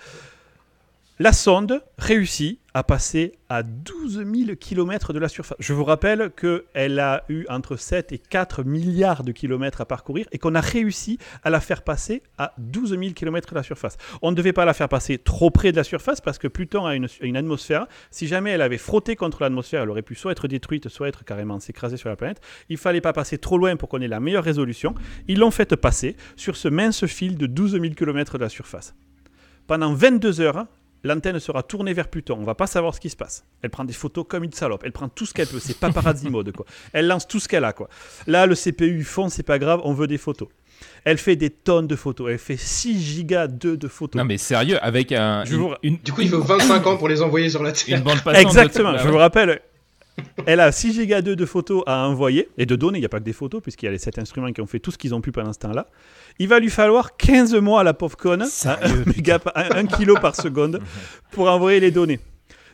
[1.17, 5.55] La sonde réussit à passer à 12 000 km de la surface.
[5.61, 10.27] Je vous rappelle qu'elle a eu entre 7 et 4 milliards de kilomètres à parcourir
[10.33, 13.95] et qu'on a réussi à la faire passer à 12 000 km de la surface.
[14.21, 16.85] On ne devait pas la faire passer trop près de la surface parce que Pluton
[16.85, 17.87] a une, atmosphère.
[18.11, 21.23] Si jamais elle avait frotté contre l'atmosphère, elle aurait pu soit être détruite, soit être
[21.23, 22.41] carrément s'écraser sur la planète.
[22.67, 24.95] Il fallait pas passer trop loin pour qu'on ait la meilleure résolution.
[25.29, 28.95] Ils l'ont fait passer sur ce mince fil de 12 000 km de la surface.
[29.65, 30.67] Pendant 22 heures,
[31.05, 32.37] l'antenne sera tournée vers Pluton.
[32.39, 33.45] On va pas savoir ce qui se passe.
[33.61, 34.81] Elle prend des photos comme une salope.
[34.83, 35.59] Elle prend tout ce qu'elle veut.
[35.59, 36.65] C'est paparazzi mode, quoi.
[36.91, 37.89] Elle lance tout ce qu'elle a, quoi.
[38.27, 40.49] Là, le CPU fond, c'est pas grave, on veut des photos.
[41.05, 42.31] Elle fait des tonnes de photos.
[42.31, 44.19] Elle fait 6 gigas de, de photos.
[44.19, 45.43] Non, mais sérieux, avec un.
[45.43, 45.57] Du
[46.11, 48.01] coup, il faut 25 ans pour les envoyer sur la Terre.
[48.35, 49.61] Exactement, je vous rappelle.
[50.45, 52.99] Elle a 6 gigas 2 de photos à envoyer et de données.
[52.99, 54.67] Il n'y a pas que des photos, puisqu'il y a les 7 instruments qui ont
[54.67, 55.87] fait tout ce qu'ils ont pu pendant ce temps-là.
[56.39, 60.15] Il va lui falloir 15 mois à la pauvre conne, à 1 méga, 1 kilo
[60.15, 60.81] par seconde,
[61.31, 62.19] pour envoyer les données.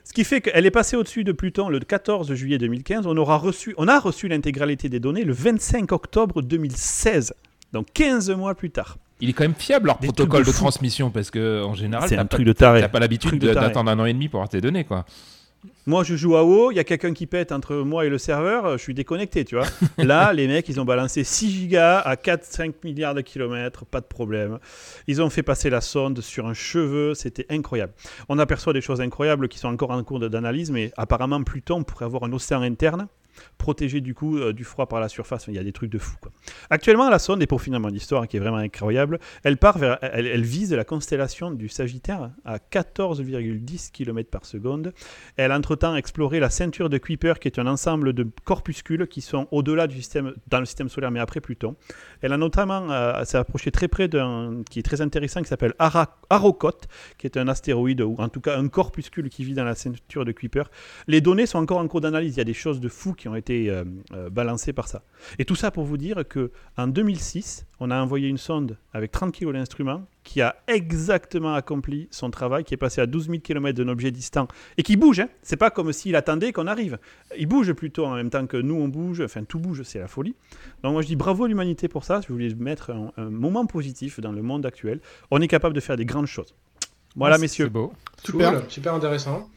[0.03, 3.05] Ce qui fait qu'elle est passée au-dessus de Pluton le 14 juillet 2015.
[3.05, 7.33] On, aura reçu, on a reçu l'intégralité des données le 25 octobre 2016,
[7.73, 8.97] donc 15 mois plus tard.
[9.19, 12.15] Il est quand même fiable leur Des protocole de transmission parce que en général, C'est
[12.15, 12.81] t'as un pas, truc de taré.
[12.81, 15.05] t'as pas l'habitude d'attendre un an et demi pour avoir tes données quoi.
[15.87, 18.19] Moi, je joue à WoW, il y a quelqu'un qui pète entre moi et le
[18.19, 19.65] serveur, je suis déconnecté, tu vois.
[19.97, 24.05] Là, les mecs, ils ont balancé 6 gigas à 4-5 milliards de kilomètres, pas de
[24.05, 24.59] problème.
[25.07, 27.93] Ils ont fait passer la sonde sur un cheveu, c'était incroyable.
[28.29, 32.05] On aperçoit des choses incroyables qui sont encore en cours d'analyse, mais apparemment, Pluton pourrait
[32.05, 33.07] avoir un océan interne
[33.57, 35.45] protégé du coup euh, du froid par la surface.
[35.47, 36.15] Il y a des trucs de fou.
[36.69, 39.97] Actuellement, la sonde, et pour finir mon histoire qui est vraiment incroyable, elle part vers,
[40.01, 44.93] elle, elle vise la constellation du Sagittaire à 14,10 km par seconde.
[45.37, 49.21] Elle a entre-temps exploré la ceinture de Kuiper, qui est un ensemble de corpuscules qui
[49.21, 51.75] sont au-delà du système, dans le système solaire, mais après Pluton.
[52.21, 55.73] Elle a notamment euh, s'est approchée très près d'un qui est très intéressant, qui s'appelle
[55.79, 59.75] Arrokoth, qui est un astéroïde, ou en tout cas un corpuscule qui vit dans la
[59.75, 60.63] ceinture de Kuiper.
[61.07, 62.35] Les données sont encore en cours d'analyse.
[62.35, 65.03] Il y a des choses de fou qui ont été euh, euh, balancées par ça.
[65.37, 69.11] Et tout ça pour vous dire que en 2006, on a envoyé une sonde avec
[69.11, 73.39] 30 kg d'instruments qui a exactement accompli son travail, qui est passé à 12 000
[73.41, 75.19] km d'un objet distant et qui bouge.
[75.19, 75.29] Hein.
[75.43, 76.97] C'est pas comme s'il attendait qu'on arrive.
[77.37, 79.21] Il bouge plutôt en même temps que nous on bouge.
[79.21, 80.35] Enfin, tout bouge, c'est la folie.
[80.81, 82.21] Donc moi je dis bravo à l'humanité pour ça.
[82.21, 84.99] Je voulais mettre un, un moment positif dans le monde actuel.
[85.29, 86.55] On est capable de faire des grandes choses.
[87.15, 87.65] Voilà, messieurs.
[87.65, 87.93] C'est beau.
[88.23, 88.53] Super.
[88.53, 89.47] Cool, super intéressant.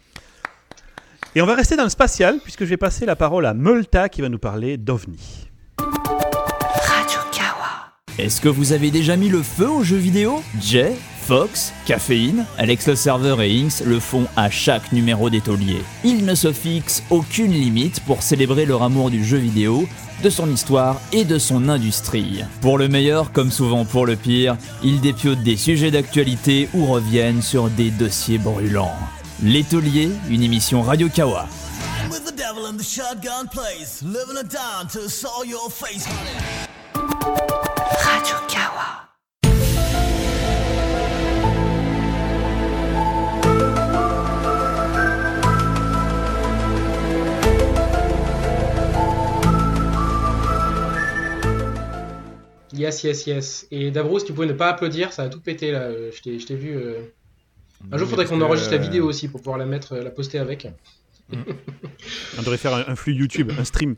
[1.36, 4.08] Et on va rester dans le spatial, puisque je vais passer la parole à Multa
[4.08, 5.48] qui va nous parler d'OVNI.
[5.78, 7.92] Radio Kawa.
[8.20, 10.44] Est-ce que vous avez déjà mis le feu aux jeux vidéo?
[10.62, 10.92] Jay,
[11.22, 15.82] Fox, Caféine, Alex le serveur et Inks le font à chaque numéro des tauliers.
[16.04, 19.88] Ils ne se fixent aucune limite pour célébrer leur amour du jeu vidéo,
[20.22, 22.44] de son histoire et de son industrie.
[22.60, 27.42] Pour le meilleur comme souvent pour le pire, ils dépiotent des sujets d'actualité ou reviennent
[27.42, 28.94] sur des dossiers brûlants.
[29.42, 31.46] Les tauliers, une émission Radio Kawa.
[38.04, 39.08] Radio Kawa.
[52.72, 53.66] Yes, yes, yes.
[53.70, 55.90] Et Davros, tu pouvais ne pas applaudir, ça a tout pété là.
[55.92, 56.76] Je t'ai je t'ai vu.
[56.76, 57.02] euh.
[57.92, 60.10] Un jour, il faudrait qu'on enregistre la vidéo aussi pour pouvoir la mettre, euh, la
[60.10, 60.66] poster avec.
[61.32, 63.96] On devrait faire un, un flux YouTube, un stream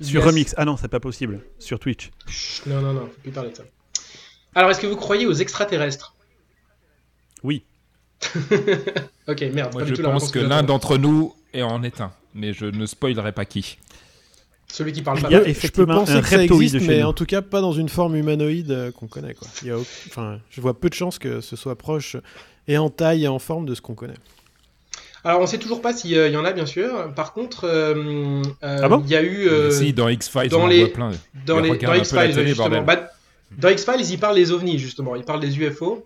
[0.00, 0.28] sur Yes.
[0.28, 0.54] Remix.
[0.56, 1.40] Ah non, c'est pas possible.
[1.58, 2.10] Sur Twitch.
[2.26, 3.64] Chut, Non, non, non, faut plus parler de ça.
[4.54, 6.14] Alors, est-ce que vous croyez aux extraterrestres?
[7.42, 7.64] Oui.
[9.26, 9.72] Ok, merde.
[9.72, 12.52] Moi pas du je tout pense que l'un d'entre nous est en est un, mais
[12.52, 13.78] je ne spoilerai pas qui.
[14.72, 15.30] Celui qui parle Il pas.
[15.30, 17.06] y a je peux effectivement penser un que ça existe, mais nous.
[17.06, 19.34] en tout cas pas dans une forme humanoïde euh, qu'on connaît.
[19.34, 19.46] Quoi.
[19.62, 22.16] Il y a au- enfin, je vois peu de chances que ce soit proche
[22.66, 24.14] et en taille et en forme de ce qu'on connaît.
[25.26, 27.12] Alors, on sait toujours pas s'il y en a, bien sûr.
[27.14, 29.48] Par contre, euh, euh, Ah bon il y a eu.
[29.48, 31.10] euh, si, dans X-Files, dans on en les- voit plein.
[31.46, 32.82] dans les dans la X-Files télé, justement.
[32.82, 33.08] Bah,
[33.56, 36.04] dans X-Files, ils parlent des ovnis justement, ils parlent des UFO.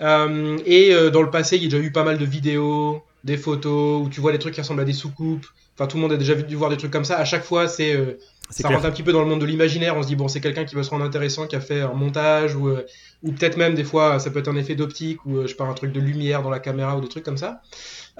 [0.00, 3.02] Euh, et euh, dans le passé, il y a déjà eu pas mal de vidéos,
[3.24, 5.46] des photos où tu vois des trucs qui ressemblent à des soucoupes.
[5.76, 7.16] Enfin, tout le monde a déjà vu- dû voir des trucs comme ça.
[7.18, 8.18] À chaque fois, c'est euh,
[8.50, 8.78] ça clair.
[8.78, 9.96] rentre un petit peu dans le monde de l'imaginaire.
[9.96, 11.94] On se dit bon, c'est quelqu'un qui veut se rendre intéressant, qui a fait un
[11.94, 12.84] montage ou euh,
[13.22, 15.64] ou peut-être même des fois, ça peut être un effet d'optique ou euh, je pas
[15.64, 17.60] un truc de lumière dans la caméra ou des trucs comme ça.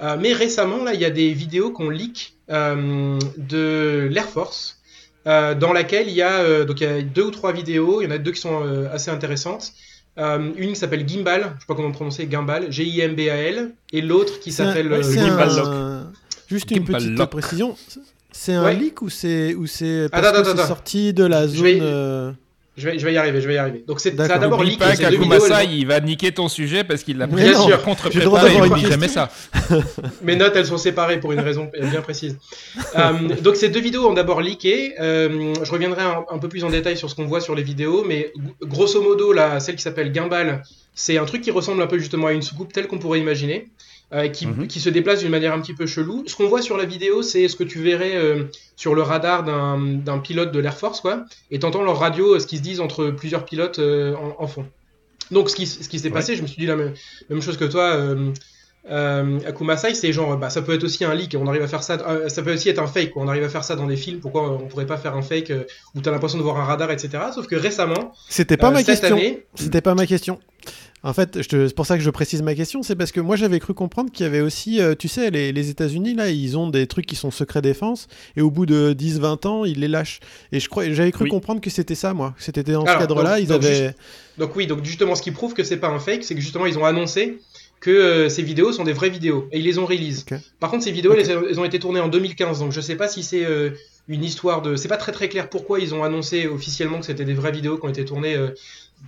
[0.01, 4.79] Euh, mais récemment, là, il y a des vidéos qu'on leak de l'Air Force,
[5.25, 8.01] dans laquelle il y a donc il y a deux ou trois vidéos.
[8.01, 9.71] Il y en a deux qui sont assez intéressantes.
[10.17, 14.51] Euh, une qui s'appelle Gimbal, je sais pas comment prononcer Gimbal, G-I-M-B-A-L, et l'autre qui
[14.51, 16.07] s'appelle ouais, euh, Gimbal un- Lock.
[16.49, 17.29] Juste une Gimbal petite Lock.
[17.29, 17.75] précision.
[18.33, 18.75] C'est un Ouais.
[18.75, 20.67] leak ou c'est ou c'est parce Attends, que attends, c'est attends.
[20.67, 22.31] sorti de la Je zone vais- euh,
[22.77, 23.83] Je vais, je vais y arriver, je vais y arriver.
[23.85, 27.27] Donc c'est ça d'abord N'oublie pas qu'Akumasa, il va niquer ton sujet parce qu'il l'a
[27.27, 27.81] pris Bien sûr.
[27.83, 29.29] contre préparé, il jamais ça.
[30.23, 32.37] Mes notes, elles sont séparées pour une raison bien précise.
[32.97, 34.93] Euh, donc ces deux vidéos ont d'abord leaké.
[35.01, 37.63] Euh, je reviendrai un, un peu plus en détail sur ce qu'on voit sur les
[37.63, 38.31] vidéos, mais
[38.61, 40.63] grosso modo, là, celle qui s'appelle Gimbal,
[40.95, 43.67] c'est un truc qui ressemble un peu justement à une soucoupe telle qu'on pourrait imaginer,
[44.13, 44.67] euh, qui, Mhm.
[44.67, 46.23] qui se déplace d'une manière un petit peu chelou.
[46.27, 48.43] Ce qu'on voit sur la vidéo, c'est ce que tu verrais euh,
[48.75, 52.47] sur le radar d'un pilote de l'Air Force, quoi, et t'entends leur radio, euh, ce
[52.47, 54.65] qui se disent entre plusieurs pilotes en, en fond.
[55.31, 56.13] Donc ce qui, ce qui s'est Ouais.
[56.13, 56.93] passé, je me suis dit la même,
[57.29, 57.95] même chose que toi.
[58.89, 61.83] Akuma Sai, c'est genre, bah, ça peut être aussi un leak, on arrive à faire
[61.83, 61.97] ça,
[62.27, 63.23] ça peut aussi être un fake, quoi.
[63.23, 65.53] on arrive à faire ça dans des films, pourquoi on pourrait pas faire un fake
[65.95, 67.09] où t'as l'impression de voir un radar, etc.
[67.33, 69.15] Sauf que récemment, C'était pas ma cette question.
[69.17, 70.39] année, C'était pas ma question.
[71.03, 73.59] En fait, c'est pour ça que je précise ma question, c'est parce que moi j'avais
[73.59, 76.69] cru comprendre qu'il y avait aussi, euh, tu sais, les, les États-Unis là, ils ont
[76.69, 80.19] des trucs qui sont secret défense et au bout de 10-20 ans, ils les lâchent.
[80.51, 81.29] Et je crois, j'avais cru Oui.
[81.31, 82.35] comprendre que c'était ça, moi.
[82.37, 83.95] que C'était dans ce cadre-là, donc- ils donc, avaient.
[84.37, 86.67] Donc oui, donc justement, ce qui prouve que c'est pas un fake, c'est que justement
[86.67, 87.39] ils ont annoncé
[87.79, 90.23] que euh, ces vidéos sont des vraies vidéos et ils les ont release.
[90.31, 90.37] Ok.
[90.59, 93.07] Par contre, ces vidéos, elles, elles ont été tournées en 2015, donc je sais pas
[93.07, 93.71] si c'est euh,
[94.07, 94.75] une histoire de.
[94.75, 97.79] C'est pas très très clair pourquoi ils ont annoncé officiellement que c'était des vraies vidéos
[97.79, 98.37] qui ont été tournées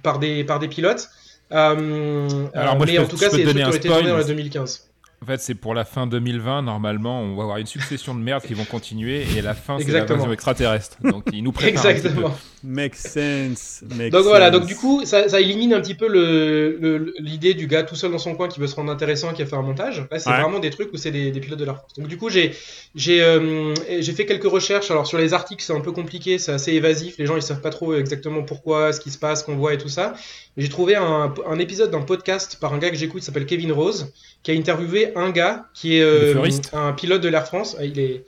[0.02, 1.10] par des par des pilotes.
[1.54, 3.64] Euh, Alors, moi, je mais peux- en tout je cas, peux c'est des trucs qui
[3.70, 4.90] ont été tournés dans la mais- 2015.
[5.24, 8.44] En fait, c'est pour la fin 2020, normalement, on va avoir une succession de merde
[8.44, 10.98] qui vont continuer, et la fin, c'est la version extraterrestre.
[11.02, 12.08] Donc, ils nous préparent un petit peu.
[12.10, 12.36] Exactement.
[12.66, 13.84] Make sense.
[13.98, 17.54] make Donc voilà, donc du coup, ça, ça élimine un petit peu le- le- l'idée
[17.54, 19.56] du gars tout seul dans son coin qui veut se rendre intéressant, qui a fait
[19.56, 20.06] un montage.
[20.12, 20.42] Là, c'est Ouais.
[20.42, 21.94] vraiment des trucs où c'est des, des pilotes de l'Air Force.
[21.96, 22.54] Donc du coup, j'ai
[22.96, 24.90] j'ai euh, j'ai fait quelques recherches.
[24.92, 27.16] Alors sur les articles, c'est un peu compliqué, c'est assez évasif.
[27.18, 29.78] Les gens ils savent pas trop exactement pourquoi, ce qui se passe, qu'on voit et
[29.78, 30.14] tout ça.
[30.56, 33.74] J'ai trouvé un, un épisode d'un podcast par un gars que j'écoute, qui s'appelle Kevin
[33.74, 36.34] Rose, qui a interviewé un gars qui est euh,
[36.74, 37.76] un pilote de l'Air France.
[37.80, 38.26] Ah, Il est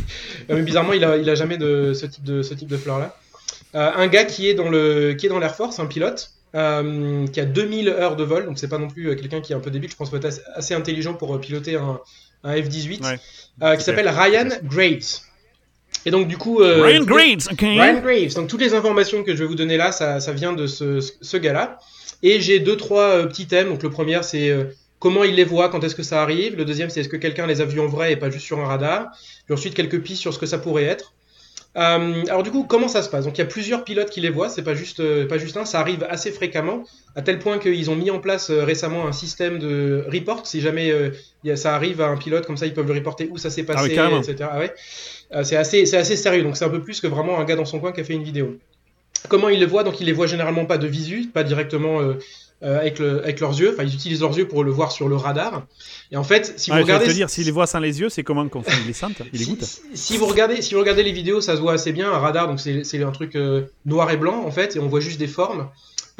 [0.48, 2.98] mais bizarrement, il a, il a jamais de ce type de ce type de fleur
[2.98, 3.16] là.
[3.74, 7.26] Euh, un gars qui est dans le qui est dans l'Air Force, un pilote, euh,
[7.26, 9.60] qui a 2000 heures de vol, donc c'est pas non plus quelqu'un qui est un
[9.60, 12.00] peu débile, je pense qu'il faut être assez, intelligent pour piloter un,
[12.44, 13.18] un F-18, Ouais.
[13.62, 15.20] euh, qui s'appelle Ryan Graves.
[16.06, 17.60] Et donc du coup, euh, Ryan Graves, ok.
[17.60, 18.34] Ryan Graves.
[18.34, 21.00] Donc toutes les informations que je vais vous donner là, ça, ça vient de ce,
[21.20, 21.78] ce gars-là.
[22.22, 23.68] Et j'ai deux trois euh, petits thèmes.
[23.68, 24.64] Donc le premier c'est euh,
[24.98, 26.56] comment il les voit, quand est-ce que ça arrive.
[26.56, 28.58] Le deuxième c'est est-ce que quelqu'un les a vus en vrai et pas juste sur
[28.60, 29.06] un radar.
[29.44, 31.12] Puis ensuite quelques pistes sur ce que ça pourrait être.
[31.76, 33.24] Euh, alors du coup, comment ça se passe?
[33.26, 35.56] Donc il y a plusieurs pilotes qui les voient, c'est pas juste euh, pas juste
[35.56, 36.82] un, ça arrive assez fréquemment,
[37.14, 40.46] à tel point qu'ils ont mis en place euh, récemment un système de report.
[40.46, 40.88] Si jamais
[41.44, 43.36] il y a- ça arrive à un pilote, comme ça ils peuvent le reporter où
[43.38, 44.20] ça s'est passé, oui, carrément.
[44.22, 44.48] etc.
[44.50, 44.74] Ah ouais.
[45.44, 47.66] C'est assez c'est assez sérieux, donc c'est un peu plus que vraiment un gars dans
[47.66, 48.56] son coin qui a fait une vidéo.
[49.28, 52.00] Comment ils les voient Donc ils les voient généralement pas de visu, pas directement
[52.62, 53.72] euh, avec, le, avec leurs yeux.
[53.72, 55.64] Enfin, ils utilisent leurs yeux pour le voir sur le radar.
[56.10, 58.00] Et en fait, si Ouais, vous je regardez, te dire, s'il les voit sans les
[58.00, 60.60] yeux, c'est comment qu'on fait les sente Il les si, goûte si- si vous regardez,
[60.62, 62.10] si vous regardez les vidéos, ça se voit assez bien.
[62.12, 64.88] Un radar, donc c'est c'est un truc euh, noir et blanc en fait, et on
[64.88, 65.68] voit juste des formes.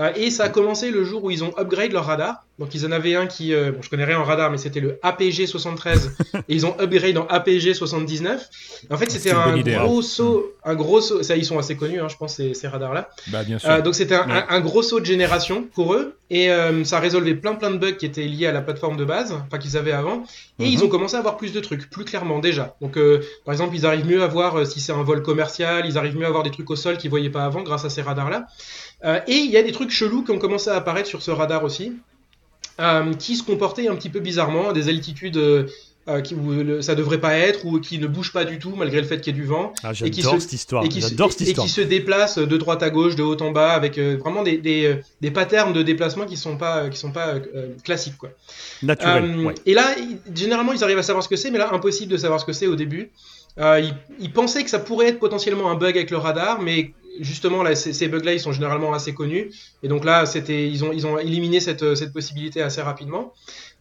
[0.01, 2.45] Euh, et ça a commencé le jour où ils ont upgrade leur radar.
[2.59, 4.81] Donc ils en avaient un qui, euh, bon, je connais rien en radar, mais c'était
[4.81, 8.49] le APG 73, et ils ont upgrade en APG 79.
[8.91, 11.23] En fait, c'était un idée, gros saut, un gros saut.
[11.23, 13.11] Ça, ils sont assez connus, hein, je pense, ces, ces radars-là.
[13.29, 13.71] Bah, bien sûr.
[13.71, 14.33] Euh, donc c'était un, Ouais.
[14.33, 17.71] un- un gros saut de génération pour eux et euh, ça a résolvé plein plein
[17.71, 20.25] de bugs qui étaient liés à la plateforme de base, enfin qu'ils avaient avant.
[20.59, 20.71] Et Mhm.
[20.73, 22.75] ils ont commencé à avoir plus de trucs, plus clairement déjà.
[22.81, 22.99] Donc
[23.45, 26.27] par exemple ils arrivent mieux à voir si c'est un vol commercial, ils arrivent mieux
[26.27, 28.29] à voir des trucs au sol qu'ils voyaient pas avant grâce à ces radars
[29.03, 29.23] là.
[29.29, 31.65] et il y a des trucs chelous qui ont commencé à apparaître sur ce radar
[31.65, 31.93] aussi,
[32.81, 35.67] euh, qui se comportaient un petit peu bizarrement, à des altitudes euh,
[36.09, 38.73] euh, qui, où le- ça devrait pas être ou qui ne bougent pas du tout
[38.77, 40.83] malgré le fait qu'il y ait du vent Ah, et qui se- cette histoire.
[40.85, 41.67] et qui, se, J'adore cette et- et histoire.
[41.67, 44.57] qui se déplacent de droite à gauche, de haut en bas, avec euh, vraiment des,
[44.57, 48.17] des, euh, des patterns de déplacement qui sont pas, qui sont pas euh, euh, classiques.
[48.17, 48.31] Quoi.
[48.83, 49.25] Naturel.
[49.25, 49.55] Euh, ouais.
[49.67, 49.95] Et là,
[50.35, 52.53] généralement, ils arrivent à savoir ce que c'est, mais là, impossible de savoir ce que
[52.55, 53.11] c'est au début.
[53.59, 56.93] Euh, ils, ils pensaient que ça pourrait être potentiellement un bug avec le radar, mais
[57.21, 59.51] justement, ces, bugs-là, ils sont généralement assez connus.
[59.83, 63.33] Et donc là, c'était, ils ont, ils ont éliminé cette, euh, possibilité assez rapidement.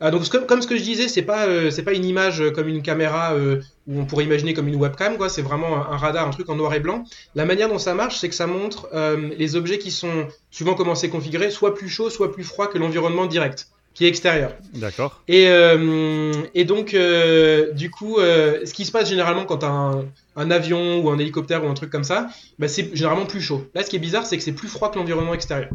[0.04, 2.82] Euh, donc, comme, ce que je disais, c'est pas, euh, pas une image comme une
[2.82, 5.30] caméra euh, où on pourrait imaginer comme une webcam, quoi.
[5.30, 7.04] C'est vraiment un, radar, un truc en noir et blanc.
[7.36, 8.89] La manière dont ça marche, c'est que ça montre
[9.38, 12.78] les objets qui sont, suivant comment c'est configuré, soit plus chaud, soit plus froid que
[12.78, 14.52] l'environnement direct, qui est extérieur.
[14.76, 15.24] D'accord.
[15.28, 20.06] Et, euh, et donc, euh, du coup, euh, ce qui se passe généralement quand un,
[20.36, 22.28] un avion ou un hélicoptère ou un truc comme ça,
[22.60, 23.68] bah, c'est généralement plus chaud.
[23.74, 25.70] Là, ce qui est bizarre, c'est que c'est plus froid que l'environnement extérieur.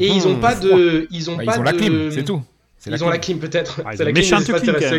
[0.00, 0.40] Et ils ont Mhm.
[0.40, 2.42] pas de, ils ont Bah, pas ils ont la de- clim, c'est tout.
[2.86, 3.10] Ils ont clim.
[3.10, 3.82] la clim peut-être.
[3.84, 4.52] Ah, c'est la clim clim, qui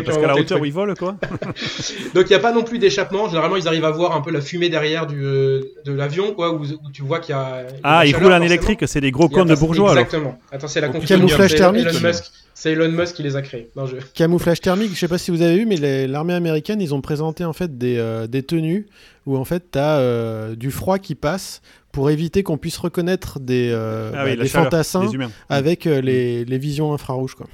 [0.04, 1.16] parce qu'à la hauteur où ils volent, quoi.
[2.14, 3.28] Donc il n'y a pas non plus d'échappement.
[3.28, 6.52] Généralement, ils arrivent à voir un peu la fumée derrière du, euh, de l'avion, quoi,
[6.52, 7.66] où, où tu vois qu'il y a.
[7.82, 10.04] Ah, ils roulent en électrique, c'est des gros cons de bourgeois, alors.
[10.04, 10.38] Exactement.
[10.52, 11.16] Attends, c'est la Au conclusion.
[11.16, 11.86] camouflage thermique.
[11.86, 12.24] Elon Musk.
[12.62, 13.68] C'est Elon Musk qui les a créés.
[13.74, 13.96] Non, je...
[14.14, 17.44] Camouflage thermique, je sais pas si vous avez vu, mais l'armée américaine, ils ont présenté
[17.44, 18.86] en fait des, euh, des tenues
[19.26, 23.70] où en fait tu as du froid qui passe pour éviter qu'on puisse reconnaître des,
[23.72, 25.30] euh, Ah bah, oui, la des chaleur fantassins des humains.
[25.48, 27.34] avec euh, les, les visions infrarouges.
[27.34, 27.48] Quoi.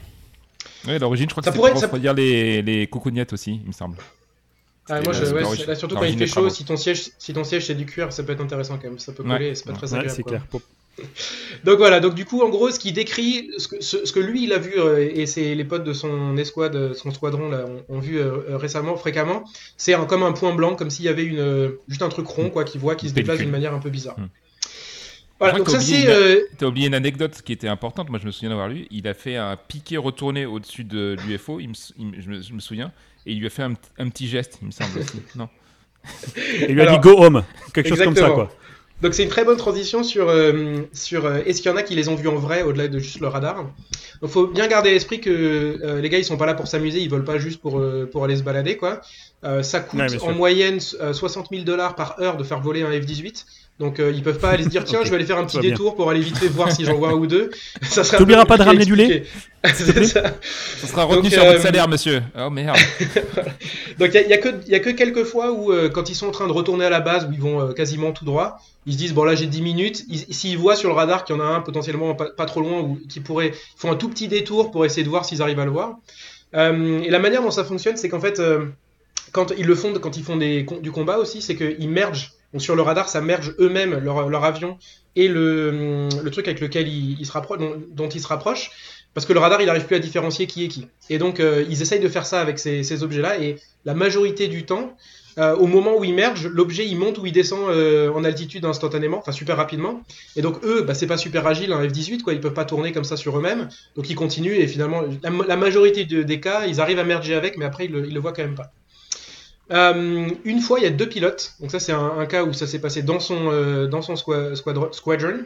[0.86, 3.32] Ouais, à l'origine, je crois que Ça c'est pourrait- pour ça- refroidir les, les coucougnettes
[3.32, 3.96] aussi, il me semble.
[4.90, 6.50] Ah, Et moi, là, je, c'est ouais, l'origine- c'est- là, surtout quand il fait chaud,
[6.50, 8.98] si ton siège, si ton siège c'est du cuir, ça peut être intéressant quand même.
[8.98, 9.30] Ça peut Ouais.
[9.30, 10.14] coller, c'est pas très Ouais, agréable.
[10.14, 10.42] c'est clair.
[11.64, 14.20] Donc voilà, donc du coup, en gros, ce qui décrit, ce que, ce, ce que
[14.20, 17.64] lui il a vu euh, et c'est les potes de son escouade, son squadron là,
[17.66, 19.44] ont, ont vu euh, euh, récemment, fréquemment,
[19.76, 22.50] c'est un- comme un point blanc, comme s'il y avait une, juste un truc rond
[22.50, 24.18] quoi, qui voit, qui se déplace d'une manière un peu bizarre.
[24.18, 24.26] Hmm.
[25.40, 28.26] Voilà, donc ça c'est, oublié euh, T'as oublié une anecdote qui était importante, moi je
[28.26, 28.86] me souviens d'avoir lu.
[28.90, 32.28] Il a fait un piqué retourné au-dessus de l'UFO, il me s- il me- je,
[32.28, 32.90] me, je me souviens,
[33.24, 35.20] et il lui a fait un, petit geste, il me semble aussi.
[35.36, 35.48] Non
[36.68, 37.44] Il lui a Alors, dit go home.
[37.72, 38.50] Quelque chose comme ça, quoi.
[39.00, 41.82] Donc c'est une très bonne transition sur, euh, sur euh, est-ce qu'il y en a
[41.82, 43.64] qui les ont vus en vrai au-delà de juste le radar?
[44.20, 46.66] Donc faut bien garder à l'esprit que euh, les gars ils sont pas là pour
[46.66, 49.00] s'amuser, ils volent pas juste pour, euh, pour aller se balader quoi.
[49.44, 52.82] Euh, ça coûte Ouais, en moyenne euh, 60 000 dollars par heure de faire voler
[52.82, 53.44] un F-18.
[53.78, 55.60] Donc euh, ils peuvent pas aller se dire tiens je vais aller faire un petit
[55.60, 55.70] bien.
[55.70, 57.50] détour pour aller vite fait voir si j'en vois un ou deux.
[57.82, 59.26] Ça serait un T'oublieras pas de ramener du expliquer.
[59.74, 60.22] C'est ça.
[60.78, 62.22] Ça sera retenu Donc, sur euh, votre salaire, monsieur.
[62.38, 62.76] Oh merde.
[63.98, 66.28] Donc il y, a- que y a que quelques fois où euh, quand ils sont
[66.28, 68.92] en train de retourner à la base où ils vont euh, quasiment tout droit, ils
[68.92, 71.38] se disent bon là j'ai 10 minutes, Ils- s'ils voient sur le radar qu'il y
[71.38, 74.08] en a un potentiellement pas, pas trop loin ou qui pourrait ils font un tout
[74.08, 75.96] petit détour pour essayer de voir s'ils arrivent à le voir.
[76.54, 78.40] Euh, et la manière dont ça fonctionne, c'est qu'en fait
[79.32, 82.62] quand ils le font quand ils font des, du combat aussi, c'est qu'ils mergent donc
[82.62, 84.78] sur le radar, ça merge eux-mêmes leur, leur avion
[85.16, 88.70] et le, le truc avec lequel ils, ils se rapprochent, dont, dont ils se rapprochent,
[89.14, 90.86] parce que le radar il n'arrive plus à différencier qui est qui.
[91.10, 94.64] Et donc euh, ils essayent de faire ça avec ces, objets-là, et la majorité du
[94.64, 94.96] temps,
[95.38, 98.64] euh, au moment où ils mergent, l'objet il monte ou il descend euh, en altitude
[98.64, 100.02] instantanément, enfin super rapidement.
[100.36, 102.92] Et donc eux, bah, c'est pas super agile un F-18, quoi, ils peuvent pas tourner
[102.92, 106.80] comme ça sur eux-mêmes, donc ils continuent et finalement la, majorité de- des cas, ils
[106.80, 108.72] arrivent à merger avec, mais après ils le, le voient quand même pas.
[109.70, 111.52] Une fois, il y a deux pilotes.
[111.60, 114.88] Donc ça, c'est un, cas où ça s'est passé dans son dans son squa- squadron,
[114.92, 115.40] squadron,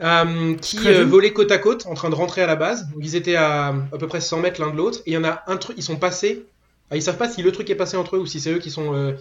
[0.00, 2.88] euh, qui euh, volaient côte à côte, en train de rentrer à la base.
[2.90, 5.00] Donc, ils étaient à à peu près 100 mètres l'un de l'autre.
[5.06, 6.44] Et il y en a un truc, ils sont passés.
[6.90, 8.58] Ah, ils savent pas si le truc est passé entre eux ou si c'est eux
[8.58, 9.12] qui sont euh,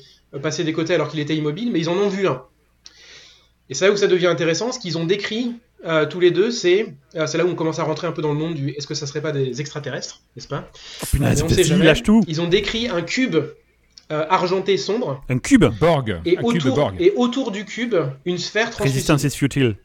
[0.42, 2.44] passés des côtés alors qu'il était immobile, mais ils en ont vu un.
[3.70, 4.72] Et c'est là où ça devient intéressant.
[4.72, 5.54] Ce qu'ils ont décrit
[5.86, 8.22] euh, tous les deux, c'est euh, c'est là où on commence à rentrer un peu
[8.22, 10.70] dans le monde du est-ce que ça serait pas des extraterrestres, n'est-ce pas?
[11.04, 11.86] Oh, punaise, Mais on sait vas-y, jamais.
[11.86, 12.24] lâche tout.
[12.28, 13.36] Ils ont décrit un cube
[14.12, 15.66] euh, argenté sombre Un cube.
[15.80, 16.22] Borg.
[16.26, 16.96] et un cube autour, Borg.
[17.00, 18.94] et autour du cube, une sphère translucide.
[18.94, 19.76] Résistance is futile.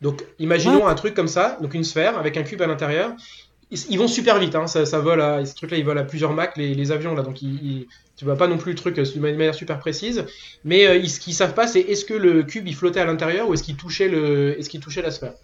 [0.00, 3.12] Donc, imaginons un truc comme ça, donc une sphère avec un cube à l'intérieur.
[3.70, 6.04] Ils, ils vont super vite, hein, ça, ça vole à, ce truc-là, ils volent à
[6.04, 7.86] plusieurs Mach, les, les avions là, donc ils, ils-
[8.16, 10.24] tu vois pas non plus le truc euh, d'une manière super précise.
[10.64, 13.04] Mais euh, ils- ce qu'ils savent pas, c'est est-ce que le cube il flottait à
[13.04, 15.34] l'intérieur ou est-ce qu'il touchait le, est-ce qu'il touchait la sphère.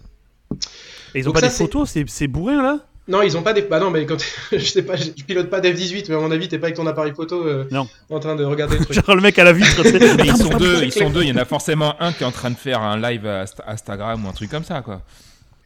[1.15, 2.79] Et ils ont Donc pas ça, des c'est- photos, c'est c'est bourrin là?
[3.07, 3.61] Non, ils ont pas des.
[3.61, 4.17] Bah non, mais quand
[4.51, 6.85] je sais pas, je pilote pas d'F-18, mais à mon avis, t'es pas avec ton
[6.87, 7.87] appareil photo euh, Non.
[8.09, 8.95] en train de regarder le truc.
[9.05, 9.81] Genre le mec à la vitre.
[10.17, 11.21] Mais ils sont deux, c'est ils sont deux.
[11.23, 13.43] Il y en a forcément un qui est en train de faire un live à
[13.45, 15.01] Insta- Instagram ou un truc comme ça, quoi.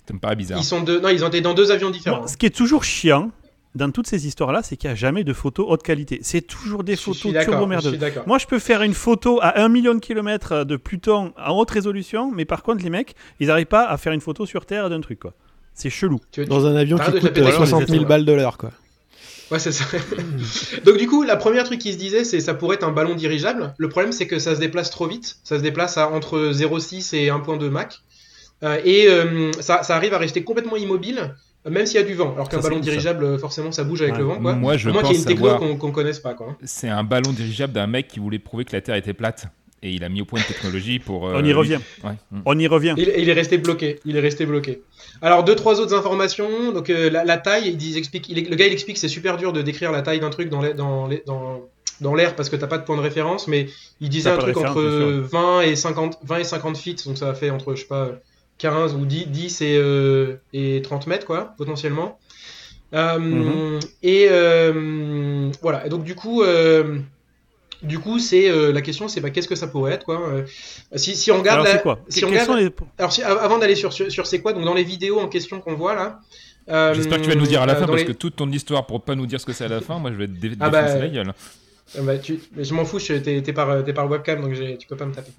[0.07, 0.59] Ça me paraît bizarre.
[0.59, 0.99] Ils sont deux.
[0.99, 2.27] Non, ils ont été dans deux avions différents.
[2.27, 3.31] Ce qui est toujours chiant
[3.73, 6.19] dans toutes ces histoires-là, c'est qu'il n'y a jamais de photos haute qualité.
[6.23, 7.97] C'est toujours des photos turbo merdeuses.
[8.27, 11.71] Moi, je peux faire une photo à 1 million de kilomètres de Pluton en haute
[11.71, 14.89] résolution, mais par contre, les mecs, ils n'arrivent pas à faire une photo sur Terre
[14.89, 15.33] d'un truc, quoi.
[15.73, 16.19] C'est chelou.
[16.31, 18.07] Tu- Dans un avion qui coûte taper euh, des 60 000 choses.
[18.07, 18.71] balles de l'heure, quoi.
[19.51, 19.83] Ouais, c'est ça.
[20.85, 23.15] Donc du coup, la première truc qui se disait, c'est ça pourrait être un ballon
[23.15, 23.73] dirigeable.
[23.77, 25.37] Le problème, c'est que ça se déplace trop vite.
[25.43, 28.01] Ça se déplace à entre 0,6 et 1,2 Mach.
[28.63, 32.05] Euh, et euh, ça, ça arrive à rester complètement immobile, euh, même s'il y a
[32.05, 32.31] du vent.
[32.35, 32.81] Alors qu'un ballon ça.
[32.81, 34.19] dirigeable, euh, forcément, ça bouge avec Ouais.
[34.19, 34.39] le vent.
[34.39, 34.53] Quoi.
[34.53, 36.35] Moi, je à moins qu'il y ait pense une techno savoir- qu'on qu'on connaisse pas.
[36.63, 39.47] C'est un ballon dirigeable d'un mec qui voulait prouver que la Terre était plate.
[39.83, 41.27] Et il a mis au point une technologie pour.
[41.27, 41.79] euh, On y revient.
[42.03, 42.11] Ouais.
[42.31, 42.41] Mm.
[42.45, 42.93] On y revient.
[42.97, 43.99] Il, il est resté bloqué.
[44.05, 44.81] Il est resté bloqué.
[45.23, 46.71] Alors deux trois autres informations.
[46.71, 49.61] Donc euh, la, la taille, il, le gars il explique que c'est super dur de
[49.63, 51.61] décrire la taille d'un truc dans l'air dans, les- dans,
[51.99, 53.47] dans l'air parce que t'as pas de point de référence.
[53.47, 53.67] Mais
[53.99, 54.81] il disait un truc entre
[55.21, 57.07] bien 20 et 50 20 et 50 feet.
[57.07, 58.11] Donc ça fait entre je sais pas
[58.59, 62.19] 15 ou 10, 10 et, euh, et 30 mètres quoi potentiellement.
[62.93, 63.79] Euh, Mhm.
[64.03, 65.85] Et euh, voilà.
[65.87, 66.43] Et donc du coup.
[67.83, 70.21] Du coup, c'est euh, la question, c'est bah, qu'est-ce que ça pourrait être quoi.
[70.29, 70.43] Euh,
[70.95, 73.39] si, si on regarde, Alors, la- c'est quoi si on regarde, les- alors, si- av-
[73.41, 75.95] avant d'aller sur, sur, sur c'est quoi, donc dans les vidéos en question qu'on voit
[75.95, 76.19] là.
[76.69, 78.49] euh, J'espère que tu vas nous dire à la fin parce les- que toute ton
[78.51, 80.33] histoire pour pas nous dire ce que c'est à la fin, moi je vais te
[80.33, 81.33] dé- Ah bah, défoncer la gueule.
[82.03, 85.13] bah, tu- je m'en fous, t'es par, t'es par webcam donc tu peux pas me
[85.13, 85.31] taper.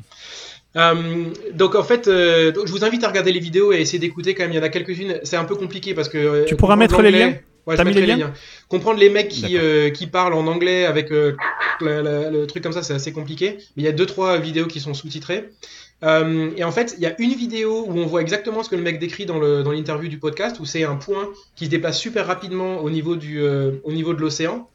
[0.75, 3.99] Euh, donc en fait, euh, donc, je vous invite à regarder les vidéos et essayer
[3.99, 4.53] d'écouter quand même.
[4.53, 5.21] Il y en a quelques-unes.
[5.23, 6.17] C'est un peu compliqué parce que.
[6.17, 7.35] euh, Tu pourras mettre les liens?
[7.67, 8.33] Ouais, T'as mis les les liens liens.
[8.69, 11.35] Comprendre les mecs qui, euh, qui parlent en anglais avec euh,
[11.81, 13.59] la- la- le truc comme ça, c'est assez compliqué.
[13.77, 15.51] Mais il y a deux trois vidéos qui sont sous-titrées.
[16.03, 18.75] Euh, et en fait, il y a une vidéo où on voit exactement ce que
[18.75, 21.71] le mec décrit dans le- dans l'interview du podcast, où c'est un point qui se
[21.71, 24.69] déplace super rapidement au niveau, du, au niveau de l'océan.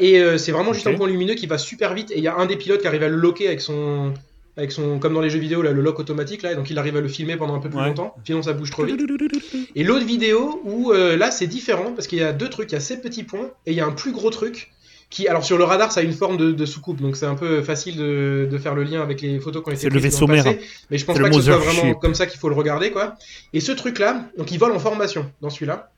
[0.00, 2.10] Et c'est vraiment juste un point lumineux qui va super vite.
[2.10, 4.12] Et il y a un des pilotes qui arrive à le locker avec son,
[4.56, 6.96] avec son, comme dans les jeux vidéo, là, le lock automatique, là, donc il arrive
[6.96, 7.86] à le filmer pendant un peu plus Ouais.
[7.86, 8.14] longtemps.
[8.26, 9.00] Sinon, ça bouge trop vite.
[9.76, 12.74] Et l'autre vidéo où euh, là c'est différent parce qu'il y a deux trucs, il
[12.74, 14.70] y a ces petits points et il y a un plus gros truc
[15.08, 17.34] qui, alors sur le radar ça a une forme de, de soucoupe donc c'est un
[17.34, 19.98] peu facile de, de faire le lien avec les photos qui ont été C'est le
[19.98, 20.58] prises dans vaisseau passé, mère.
[20.90, 22.90] mais je pense pas le que ce soit vraiment comme ça qu'il faut le regarder
[22.92, 23.16] quoi.
[23.52, 25.90] Et ce truc là, donc il vole en formation dans celui-là.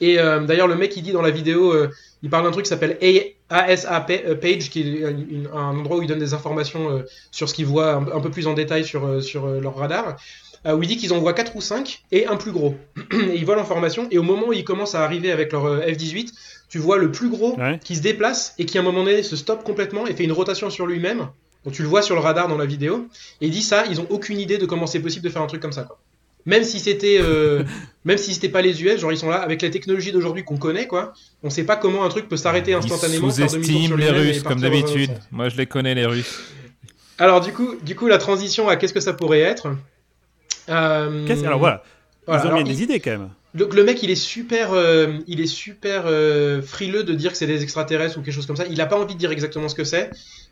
[0.00, 1.90] Et euh, d'ailleurs le mec il dit dans la vidéo, euh,
[2.22, 2.98] il parle d'un truc qui s'appelle
[3.48, 7.48] ASA euh, Page qui est une- un endroit où il donne des informations euh, sur
[7.48, 10.16] ce qu'ils voient un, un peu plus en détail sur, euh, sur euh, leur radar
[10.66, 12.74] où il dit qu'ils en voient 4 ou 5 et un plus gros.
[13.12, 15.64] et ils volent en formation et au moment où ils commencent à arriver avec leur
[15.64, 16.32] euh, F-18,
[16.68, 17.80] tu vois le plus gros Ouais.
[17.82, 20.32] qui se déplace et qui à un moment donné se stoppe complètement et fait une
[20.32, 21.28] rotation sur lui-même
[21.64, 23.06] Donc tu le vois sur le radar dans la vidéo.
[23.40, 25.46] Et il dit ça, ils ont aucune idée de comment c'est possible de faire un
[25.46, 25.84] truc comme ça.
[25.84, 25.98] Quoi.
[26.50, 27.62] Même si c'était, euh,
[28.04, 30.56] même si c'était pas les US, genre ils sont là avec la technologie d'aujourd'hui qu'on
[30.56, 31.12] connaît, quoi.
[31.44, 33.28] On sait pas comment un truc peut s'arrêter instantanément.
[33.28, 35.12] Ils sous-estiment les Russes, comme autre d'habitude.
[35.30, 36.40] Moi, je les connais, les Russes.
[37.18, 39.68] Alors du coup, du coup, la transition à qu'est-ce que ça pourrait être?
[40.68, 41.84] Euh, Alors voilà,
[42.26, 43.30] ils ont alors, bien il- des idées quand même.
[43.54, 47.36] Donc le mec, il est super, euh, il est super euh, frileux de dire que
[47.36, 48.64] c'est des extraterrestres ou quelque chose comme ça.
[48.70, 50.10] Il a pas envie de dire exactement ce que c'est.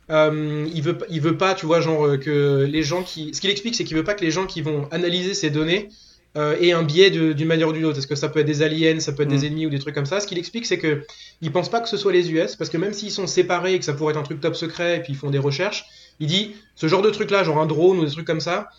[0.09, 3.49] Euh, il veut, il veut pas, tu vois, genre que les gens qui, ce qu'il
[3.51, 5.89] explique, c'est qu'il veut pas que les gens qui vont analyser ces données
[6.35, 7.97] aient un biais d'une manière ou d'une autre.
[7.97, 9.37] Est-ce que ça peut être des aliens, ça peut être Mm.
[9.37, 10.19] des ennemis ou des trucs comme ça?
[10.19, 11.03] Ce qu'il explique, c'est que
[11.41, 13.79] il pense pas que ce soit les US, parce que même s'ils sont séparés et
[13.79, 15.85] que ça pourrait être un truc top secret et puis ils font des recherches,
[16.19, 18.69] il dit ce genre de truc là, genre un drone ou des trucs comme ça,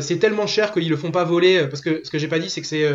[0.00, 1.66] c'est tellement cher qu'ils le font pas voler.
[1.68, 2.88] Parce que ce que j'ai pas dit, c'est que c'est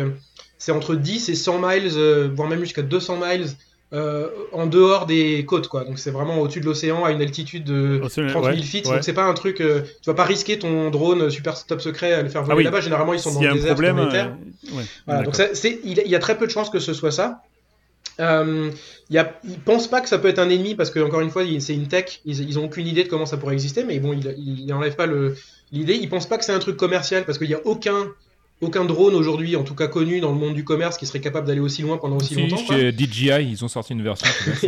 [0.58, 3.46] c'est entre 10 et 100 miles, euh, voire même jusqu'à 200 miles
[3.92, 5.84] euh, en dehors des côtes, quoi.
[5.84, 8.86] Donc c'est vraiment au-dessus de l'océan, à une altitude de Au-dessus, 30 000 ouais, feet.
[8.86, 8.94] ouais.
[8.94, 12.12] Donc c'est pas un truc, euh, tu vas pas risquer ton drone super top secret
[12.12, 12.64] à le faire voler Ah oui.
[12.64, 12.80] là-bas.
[12.80, 14.36] Généralement ils sont dans le désert, problème, dans les terres.
[14.72, 16.92] euh, ouais, Voilà, donc ça, il, il y a très peu de chances que ce
[16.94, 17.42] soit ça.
[18.18, 18.70] Euh,
[19.10, 21.30] y a, ils pensent pas que ça peut être un ennemi parce que encore une
[21.30, 22.20] fois, c'est une tech.
[22.24, 24.72] Ils, ils ont aucune idée de comment ça pourrait exister, mais bon, il, il, il
[24.72, 25.06] enlève pas
[25.70, 25.94] l'idée.
[25.94, 28.08] Ils pensent pas que c'est un truc commercial parce qu'il y a aucun,
[28.60, 31.46] aucun drone aujourd'hui, en tout cas connu dans le monde du commerce, qui serait capable
[31.46, 32.62] d'aller aussi loin pendant aussi Si, longtemps.
[32.64, 32.76] quoi.
[32.76, 34.26] chez DJI, ils ont sorti une version.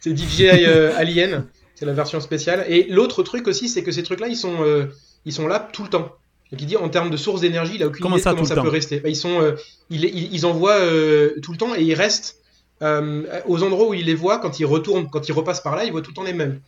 [0.00, 2.66] c'est DJI euh, Alien, c'est la version spéciale.
[2.68, 4.86] Et l'autre truc aussi, c'est que ces trucs-là, ils sont, euh,
[5.24, 6.12] ils sont là tout le temps.
[6.52, 8.36] Donc il dit en termes de source d'énergie, il a aucune Comment idée ça, de
[8.36, 9.00] comment ça peut rester.
[9.00, 9.56] Bah, ils sont, euh,
[9.90, 12.36] ils, ils, ils envoient euh, tout le temps et ils restent
[12.82, 15.84] euh, aux endroits où ils les voient quand ils retournent, quand ils repassent par là,
[15.84, 16.60] ils voient tout le temps les mêmes.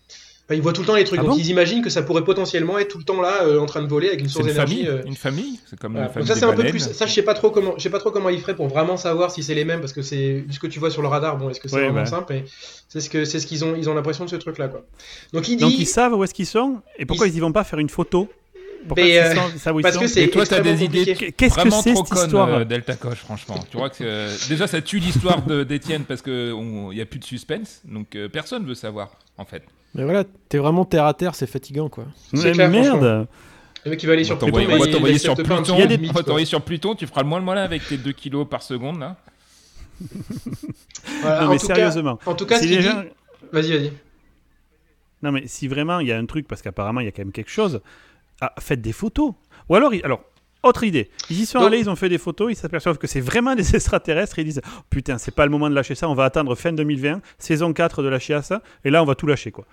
[0.49, 1.21] Enfin, ils voient tout le temps les trucs.
[1.21, 3.59] Ah donc bon ils imaginent que ça pourrait potentiellement être tout le temps là, euh,
[3.61, 4.77] en train de voler avec une source d'énergie.
[4.85, 6.07] famille, euh, une famille, c'est comme voilà.
[6.07, 6.79] la famille Donc ça c'est un peu plus.
[6.93, 8.97] Ça je sais pas trop comment, je sais pas trop comment il ferait pour vraiment
[8.97, 11.37] savoir si c'est les mêmes parce que c'est ce que tu vois sur le radar.
[11.37, 12.07] Bon, est-ce que c'est Ouais, vraiment bah.
[12.07, 12.45] simple et
[12.89, 14.87] C'est ce que c'est ce qu'ils ont, ils ont l'impression de ce truc là quoi.
[15.35, 15.65] Donc il dit.
[15.65, 17.79] Donc ils savent où est-ce qu'ils sont et pourquoi Ils- ils y vont pas faire
[17.79, 18.27] une photo?
[18.97, 19.35] Ils euh,
[19.75, 21.05] où ils parce que c'est Et toi, t'as des idées.
[21.37, 22.49] Qu'est-ce que c'est cette conne, histoire?
[22.49, 23.63] euh, Delta Coche, franchement.
[23.71, 27.07] Tu vois que euh, déjà ça tue l'histoire d'Étienne parce que on- il y a
[27.07, 29.63] plus de suspense, donc euh, personne veut savoir en fait.
[29.95, 32.05] Mais voilà, t'es vraiment terre à terre, c'est fatigant quoi.
[32.35, 33.27] C'est Mais clair, Merde
[33.85, 35.57] Le mec qui va aller sur Pluton, on va il t'envoyer sur accepte pas un
[35.59, 37.29] Pluton, petit Il y a des- limite, on va t'envoyer sur Pluton, tu feras le
[37.29, 39.17] moins le malin avec tes 2 kilos par seconde là.
[41.23, 43.03] Voilà, Non en mais tout cas- sérieusement, En tout cas, si les gens-
[43.53, 43.93] Vas-y, vas-y.
[45.23, 47.23] Non, mais si vraiment il y a un truc, parce qu'apparemment il y a quand
[47.23, 47.81] même quelque chose,
[48.41, 49.33] ah, faites des photos.
[49.69, 50.21] Ou alors, alors
[50.63, 51.11] autre idée.
[51.31, 53.55] Ils y sont Donc- allés, ils ont fait des photos, ils s'aperçoivent que c'est vraiment
[53.55, 56.15] des extraterrestres et ils disent oh, Putain, c'est pas le moment de lâcher ça, on
[56.15, 58.53] va attendre fin 2020, saison 4 de la chiasse,
[58.85, 59.65] et là on va tout lâcher quoi.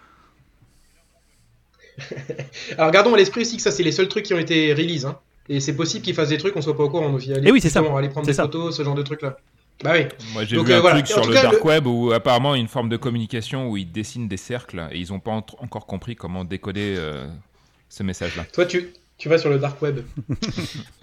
[2.78, 5.06] Alors gardons à l'esprit aussi que ça, c'est les seuls trucs qui ont été release.
[5.06, 5.18] Hein.
[5.48, 7.10] Et c'est possible qu'ils fassent des trucs, on soit pas au courant.
[7.12, 7.80] Donc, il y a Eh oui, c'est ça.
[7.80, 8.44] justement, aller prendre des ça.
[8.44, 9.38] photos, ce genre de trucs là.
[9.84, 10.06] Bah oui.
[10.34, 11.02] Moi j'ai vu euh, un voilà.
[11.02, 13.76] truc Et sur le cas, dark le- web où apparemment une forme de communication où
[13.78, 17.28] ils dessinent des cercles et ils ont pas en- encore compris comment décoder euh,
[17.90, 18.46] ce message là.
[18.54, 19.99] Toi, tu, tu vas sur le dark web.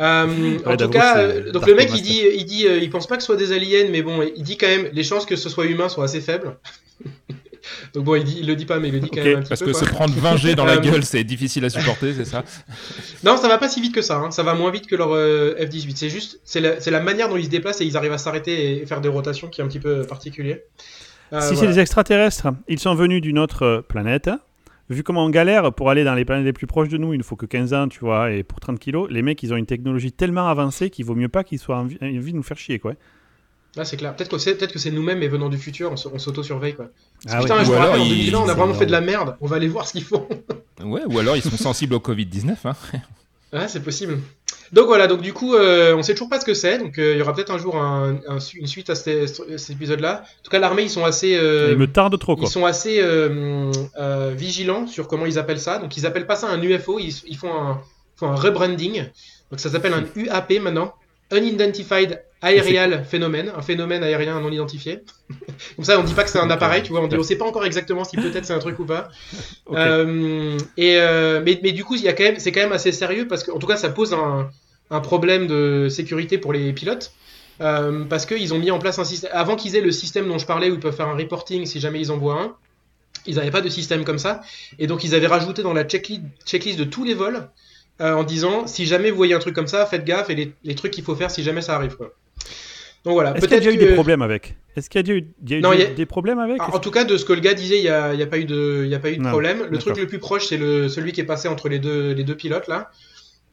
[0.00, 3.06] Euh, en tout cas, euh, donc le mec, il dit, il dit, euh, il pense
[3.06, 5.36] pas que ce soit des aliens, mais bon, il dit quand même, les chances que
[5.36, 6.56] ce soit humain sont assez faibles.
[7.94, 9.40] donc bon, il, dit, il le dit pas, mais il le dit quand même un
[9.40, 9.66] petit Parce peu.
[9.66, 9.80] que quoi.
[9.80, 12.42] se prendre 20 G dans la gueule c'est difficile à supporter, c'est ça?
[13.22, 14.16] Non, ça va pas si vite que ça.
[14.18, 14.30] hein.
[14.32, 15.92] Ça va moins vite que leur euh, F-18.
[15.94, 18.86] C'est juste, c'est la, manière dont ils se déplacent et ils arrivent à s'arrêter et
[18.86, 20.64] faire des rotations qui est un petit peu particulier.
[21.32, 24.28] Euh, si c'est des extraterrestres, ils sont venus d'une autre planète.
[24.93, 27.18] Vu comment on galère pour aller dans les planètes les plus proches de nous, il
[27.18, 29.57] ne faut que 15 ans, tu vois, et pour 30 kilos, les mecs, ils ont
[29.57, 32.59] une technologie tellement avancée qu'il vaut mieux pas qu'ils soient envie, envie de nous faire
[32.59, 32.93] chier, quoi.
[33.74, 34.14] Là, c'est clair.
[34.14, 36.88] Peut-être que c'est, peut-être que c'est nous-mêmes, mais venant du futur, on, s'auto-surveille quoi.
[37.26, 37.64] Ah Putain, ouais.
[37.64, 39.36] je Ou me alors, rappelle, en ils- 2020, on a vraiment fait de la merde.
[39.40, 40.28] On va aller voir ce qu'ils font.
[40.84, 42.72] Ouais, ou alors ils sont sensibles au Covid-19 hein.
[43.53, 44.18] Ouais, c'est possible.
[44.72, 46.78] Donc voilà, donc du coup, euh, on sait toujours pas ce que c'est.
[46.78, 49.26] Donc euh, il y aura peut-être un jour un- un su- une suite à cet,
[49.59, 50.22] cet épisode-là.
[50.24, 51.36] En tout cas, l'armée, ils sont assez.
[51.36, 51.86] euh, Il me
[52.16, 52.46] trop, quoi.
[52.46, 55.78] Ils sont assez euh, vigilants sur comment ils appellent ça.
[55.78, 57.82] Donc ils appellent pas ça un UFO, ils, ils font, un,
[58.16, 59.05] font un rebranding.
[59.50, 60.94] Donc ça s'appelle un UAP maintenant.
[61.30, 65.01] Unidentified Aerial Phenomenon, un phénomène aérien non identifié.
[65.76, 67.01] Comme ça, on dit pas que c'est un appareil, tu vois.
[67.01, 69.09] On dit, on sait pas encore exactement si peut-être c'est un truc ou pas.
[69.74, 72.72] Euh, et euh, mais, mais du coup, il y a quand même, c'est quand même
[72.72, 74.51] assez sérieux parce qu'en tout cas, ça pose un,
[74.90, 77.12] un problème de sécurité pour les pilotes.
[77.61, 79.30] Euh, parce qu'ils ont mis en place un système.
[79.32, 81.80] Avant qu'ils aient le système dont je parlais où ils peuvent faire un reporting si
[81.80, 82.57] jamais ils en voient un,
[83.26, 84.40] ils n'avaient pas de système comme ça.
[84.78, 87.49] Et donc ils avaient rajouté dans la checklist, checklist de tous les vols
[88.01, 90.53] euh, en disant si jamais vous voyez un truc comme ça, faites gaffe et les,
[90.64, 91.97] les trucs qu'il faut faire si jamais ça arrive.
[91.97, 92.12] Quoi.
[93.05, 93.84] Donc voilà, Est-ce qu'il y a déjà eu que.
[93.84, 94.55] des problèmes avec?
[94.76, 96.59] Est-ce qu'il y a déjà eu, il y a eu Non, des, a- problèmes avec?
[96.61, 98.44] Ah, en tout cas, de ce que le gars disait, il n'y a, pas eu
[98.44, 99.66] de, y a pas eu de Non, problème.
[99.70, 102.22] Le truc le plus proche, c'est le, celui qui est passé entre les deux, les
[102.24, 102.90] deux pilotes là.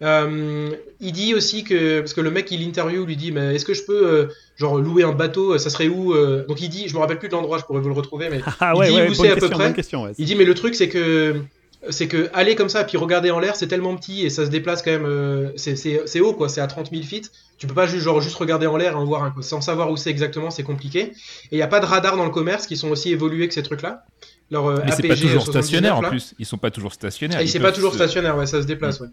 [0.01, 0.69] Euh,
[1.01, 3.73] il dit aussi que parce que le mec il interview lui dit mais est-ce que
[3.73, 4.25] je peux euh,
[4.55, 7.27] genre louer un bateau ça serait où euh donc il dit je me rappelle plus
[7.27, 9.29] de l'endroit je pourrais vous le retrouver mais Ah il ouais, dit ouais, où c'est
[9.29, 9.73] à peu près.
[9.73, 10.11] question, ouais.
[10.17, 11.35] il dit mais le truc c'est que
[11.89, 14.49] c'est que aller comme ça, puis regarder en l'air, c'est tellement petit et ça se
[14.49, 15.05] déplace quand même.
[15.05, 16.49] euh, c'est- c'est c'est haut, quoi.
[16.49, 17.31] C'est à 30 000 feet.
[17.57, 19.43] Tu peux pas juste, genre, juste regarder en l'air et en voir un, quoi.
[19.43, 20.99] Sans savoir où c'est exactement, c'est compliqué.
[21.01, 21.13] Et
[21.53, 23.63] il n'y a pas de radar dans le commerce qui sont aussi évolués que ces
[23.63, 24.03] trucs-là.
[24.51, 26.09] Leur euh, Mais c'est pas toujours 79, stationnaire en là.
[26.09, 26.33] plus.
[26.39, 27.39] Ils sont pas toujours stationnaires.
[27.39, 29.07] Et Ils c'est pas toujours se- stationnaire, ouais, ça se déplace, ouais.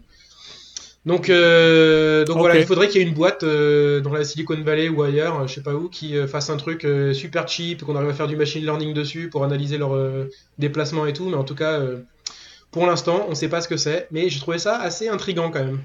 [1.05, 4.57] Donc, euh, donc voilà, il faudrait qu'il y ait une boîte euh, dans la Silicon
[4.61, 7.47] Valley ou ailleurs, euh, je sais pas où, qui euh, fasse un truc euh, super
[7.47, 11.13] cheap, qu'on arrive à faire du machine learning dessus pour analyser leurs euh, déplacements et
[11.13, 11.29] tout.
[11.29, 11.97] Mais en tout cas, euh,
[12.71, 14.07] pour l'instant, on sait pas ce que c'est.
[14.11, 15.79] Mais j'ai trouvé ça assez intriguant quand même.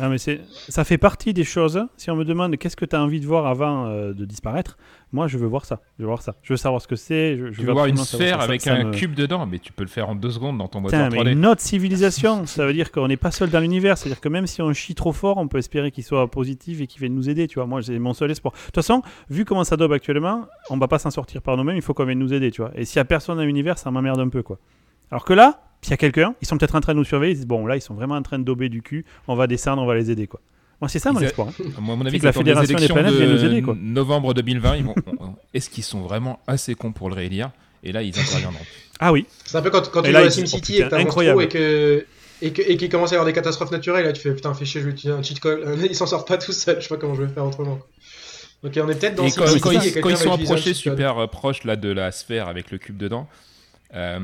[0.00, 1.82] Ah, mais c'est, ça fait partie des choses.
[1.96, 4.78] Si on me demande qu'est-ce que tu as envie de voir avant euh, de disparaître,
[5.12, 5.80] moi je veux voir ça.
[5.98, 6.36] Je veux voir ça.
[6.42, 7.36] Je veux savoir ce que c'est.
[7.36, 9.72] Je, je Tu veux voir une sphère avec Ça un me- cube dedans, mais tu
[9.72, 11.32] peux le faire en deux secondes dans ton moteur mais 3D.
[11.32, 13.98] une autre civilisation, ça veut dire qu'on n'est pas seul dans l'univers.
[13.98, 16.86] C'est-à-dire que même si on chie trop fort, on peut espérer qu'il soit positif et
[16.86, 17.48] qu'il vienne nous aider.
[17.48, 18.52] Tu vois, moi, c'est mon seul espoir.
[18.54, 21.76] De toute façon, vu comment ça dope actuellement, on va pas s'en sortir par nous-mêmes.
[21.76, 22.52] Il faut qu'on vienne nous aider.
[22.52, 22.70] Tu vois.
[22.76, 24.58] Et s'il y a personne dans l'univers, ça m'emmerde un peu, quoi.
[25.10, 27.32] Alors que là, s'il y a quelqu'un, ils sont peut-être en train de nous surveiller.
[27.32, 29.04] Ils disent bon, là, ils sont vraiment en train de dober du cul.
[29.26, 30.40] On va descendre, on va les aider, quoi.
[30.80, 31.48] Moi, c'est ça mon Ils espoir.
[31.48, 31.52] hein.
[31.80, 33.76] Moi, à mon C'est avis, que la Fédération des planètes de vient nous aider, quoi.
[33.80, 34.76] novembre 2020.
[34.76, 34.94] Ils vont...
[35.54, 37.50] Est-ce qu'ils sont vraiment assez cons pour le réélire?
[37.82, 38.58] Et là, ils interviendront.
[39.00, 39.26] Ah oui.
[39.44, 41.42] C'est un peu quand, quand tu là, joues à SimCity et que incroyable.
[41.42, 42.06] et que.
[42.40, 44.54] Et, que, et qu'il commence à y avoir des catastrophes naturelles, là tu fais putain,
[44.54, 45.60] fais chier, je vais utiliser un cheat code.
[45.90, 47.76] Ils s'en sortent pas tout seuls, je sais pas comment je vais faire autrement.
[47.76, 47.86] quoi.
[48.62, 51.26] Donc on est peut-être dans Et quand, quand ils, quand ils sont approchés super euh,
[51.26, 53.28] proches là, de la sphère avec le cube dedans,
[53.94, 54.18] euh,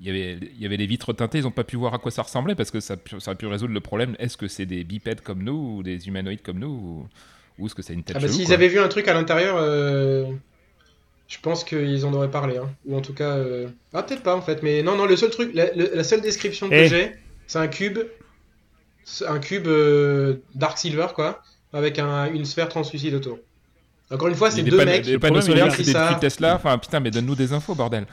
[0.00, 1.98] il y avait- il y avait les vitres teintées, ils n'ont pas pu voir à
[1.98, 4.14] quoi ça ressemblait parce que ça, ça a pu résoudre le problème.
[4.18, 7.08] Est-ce que c'est des bipèdes comme nous ou des humanoïdes comme nous ou,
[7.58, 9.08] ou est-ce que c'est une tête Ah bah chelou, s'ils quoi avaient vu un truc
[9.08, 10.24] à l'intérieur, euh,
[11.28, 12.58] je pense qu'ils en auraient parlé.
[12.58, 12.70] Hein.
[12.86, 13.30] Ou en tout cas...
[13.36, 16.04] euh, Ah peut-être pas en fait, mais non, non, le seul truc, la, le- la
[16.04, 16.88] seule description que Eh.
[16.88, 17.12] j'ai,
[17.46, 17.98] c'est un cube,
[19.04, 21.42] c'est un cube euh, Dark Silver quoi,
[21.72, 23.38] avec un- une sphère translucide autour.
[24.10, 25.04] Encore une fois, c'est deux panne- mecs.
[25.06, 26.18] des panneaux solaires, a c'est écrit des ça.
[26.20, 26.56] Tesla.
[26.56, 28.04] Enfin, putain, mais donne-nous des infos, bordel.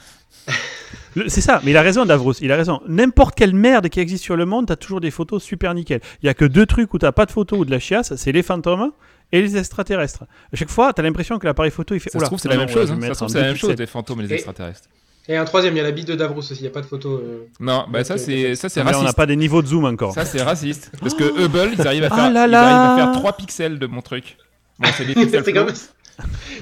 [1.27, 2.33] C'est ça, mais il a raison, Davros.
[2.41, 2.81] Il a raison.
[2.87, 6.01] N'importe quelle merde qui existe sur le monde, t'as toujours des photos super nickel.
[6.21, 8.15] Il y a que deux trucs où t'as pas de photos ou de la chiasse,
[8.15, 8.91] c'est les fantômes
[9.31, 10.23] et les extraterrestres.
[10.53, 12.09] À chaque fois, t'as l'impression que l'appareil photo il fait.
[12.09, 12.91] Ça se trouve, c'est la même chose.
[12.91, 12.97] hein.
[13.01, 14.87] Ça se trouve, c'est la même chose, les fantômes et les extraterrestres.
[15.27, 16.81] Et un troisième, il y a la bite de Davros aussi, il n'y a pas
[16.81, 17.17] de photo.
[17.17, 17.45] euh.
[17.59, 20.11] Non, bah ça, c'est ça, c'est Mais on n'a pas des niveaux de zoom encore.
[20.13, 20.91] Ça, c'est raciste.
[20.99, 22.61] Parce que Hubble, ils arrivent à Ah faire, là ils là.
[22.63, 24.37] arrivent à faire 3 pixels de mon truc.
[24.79, 25.65] Bon, c'est des pixels c'est flots.
[25.65, 25.73] comme...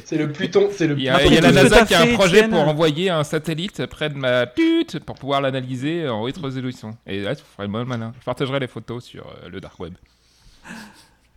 [0.05, 2.01] C'est le Pluton, c'est le Il y a, il y a la NASA qui a
[2.01, 6.21] un fait, projet pour envoyer un satellite près de ma pute pour pouvoir l'analyser en
[6.21, 6.97] haute résolution.
[7.05, 8.13] Et là, tu ferais le malin.
[8.19, 9.93] Je partagerai les photos sur euh, le dark web.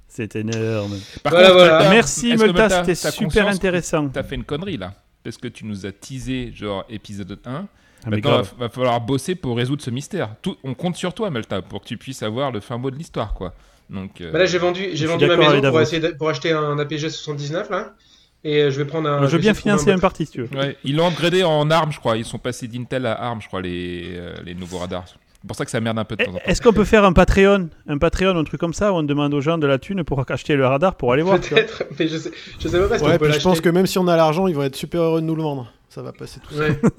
[0.09, 0.99] C'est énorme.
[1.23, 1.73] Par Voilà, voilà.
[1.79, 4.09] Multa, Merci Multa, c'était super intéressant.
[4.09, 4.93] T'as fait une connerie là.
[5.23, 7.51] Parce que tu nous as teasé, genre épisode 1.
[7.53, 7.65] Ah,
[8.07, 8.53] mais Maintenant, va, grave.
[8.59, 10.35] va falloir bosser pour résoudre ce mystère.
[10.41, 12.97] Tout, on compte sur toi, Melta, pour que tu puisses avoir le fin mot de
[12.97, 13.55] l'histoire, quoi.
[13.91, 16.53] Donc, euh, Bah là, j'ai vendu, j'ai vendu ma maison pour, essayer de- pour acheter
[16.53, 17.95] un APG 79 là.
[18.43, 19.27] Et euh, je vais prendre un.
[19.27, 19.93] je veux bien un financer bot.
[19.93, 20.59] une partie si tu veux.
[20.59, 22.17] ouais, ils l'ont upgradé en ARM, je crois.
[22.17, 25.05] Ils sont passés d'Intel à ARM, je crois, les, euh, les nouveaux radars.
[25.07, 26.43] C'est pour ça que ça merde un peu de Eh, temps en temps.
[26.45, 29.33] Est-ce qu'on peut faire un Patreon Un Patreon, un truc comme ça, où on demande
[29.33, 31.63] aux gens de la thune pour acheter le radar pour aller voir tu vois?
[31.63, 33.87] Peut-être, mais je sais, je sais pas parce Ouais, qu'on peut je pense que même
[33.87, 35.73] si on a l'argent, ils vont être super heureux de nous le vendre.
[35.89, 36.73] Ça va passer tout seul.
[36.73, 36.81] Ouais.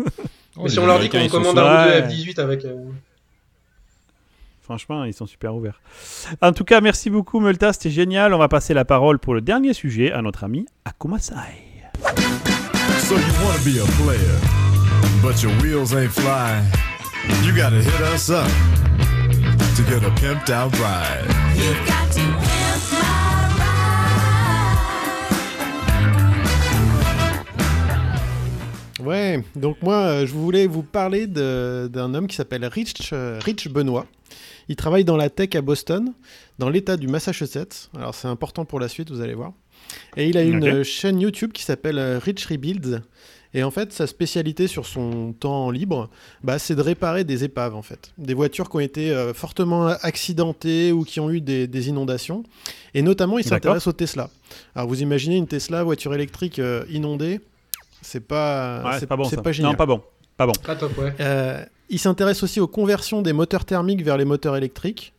[0.57, 2.01] Oh, Mais si on leur dit qu'on commande un Ouais.
[2.01, 2.65] bout de F18 avec.
[2.65, 2.75] euh,
[4.71, 5.81] Franchement, ils sont super ouverts.
[6.41, 8.33] En tout cas, merci beaucoup Multa, c'était génial.
[8.33, 11.35] On va passer la parole pour le dernier sujet à notre ami Akumasai.
[13.01, 14.39] So you want to be a player,
[15.21, 16.63] but your wheels ain't flying.
[17.43, 18.47] You gotta hit us up
[19.75, 21.27] to get a pimped out ride.
[21.57, 23.49] You've got to pimp my
[28.95, 29.05] ride.
[29.05, 33.67] Ouais, donc moi, euh, je voulais vous parler d'un homme qui s'appelle Rich, euh, Rich
[33.67, 34.05] Benoit.
[34.71, 36.13] Il travaille dans la tech à Boston,
[36.57, 37.89] dans l'état du Massachusetts.
[37.93, 39.51] Alors c'est important pour la suite, vous allez voir.
[40.15, 43.01] Et il a une chaîne YouTube qui s'appelle euh, Rich Rebuilds.
[43.53, 46.09] Et en fait, sa spécialité sur son temps libre,
[46.41, 48.13] bah, c'est de réparer des épaves, en fait.
[48.17, 52.43] Des voitures qui ont été euh, fortement accidentées ou qui ont eu des, des inondations.
[52.93, 54.29] Et notamment, il s'intéresse aux Tesla.
[54.73, 57.41] Alors, vous imaginez une Tesla, voiture électrique euh, inondée
[58.01, 59.73] C'est pas, Ouais, c'est pas bon pas génial.
[59.73, 60.01] non, pas bon.
[60.37, 60.53] Pas bon.
[60.63, 61.13] Pas top, ouais.
[61.19, 65.13] Euh, il s'intéresse aussi aux conversions des moteurs thermiques vers les moteurs électriques.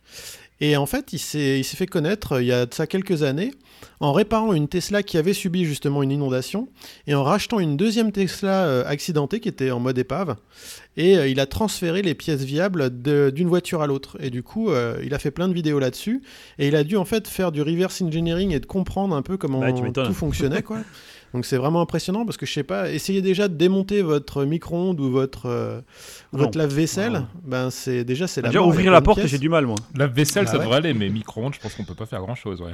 [0.61, 3.51] Et en fait, il s'est fait connaître euh, il y a de ça quelques années
[3.99, 6.69] en réparant une Tesla qui avait subi justement une inondation
[7.05, 10.35] et en rachetant une deuxième Tesla euh, accidentée qui était en mode épave.
[10.95, 14.15] Et il a transféré les pièces viables d'une voiture à l'autre.
[14.21, 16.21] Et du coup, euh, il a fait plein de vidéos là-dessus.
[16.59, 19.35] Et il a dû en fait faire du reverse engineering et de comprendre un peu
[19.37, 20.61] comment Bah, tout fonctionnait.
[20.61, 20.77] quoi.
[21.33, 24.99] Donc c'est vraiment impressionnant parce que je sais pas, essayez déjà de démonter votre micro-ondes
[24.99, 25.81] ou votre, euh,
[26.31, 27.25] votre lave-vaisselle.
[27.43, 29.75] Ben c'est déjà c'est la Déjà, il ouvrir la porte, j'ai du mal, moi.
[29.95, 30.63] La vaisselle, Bah ça ouais.
[30.63, 32.73] devrait aller, mais micro-ondes, je pense qu'on peut pas faire grand chose, ouais.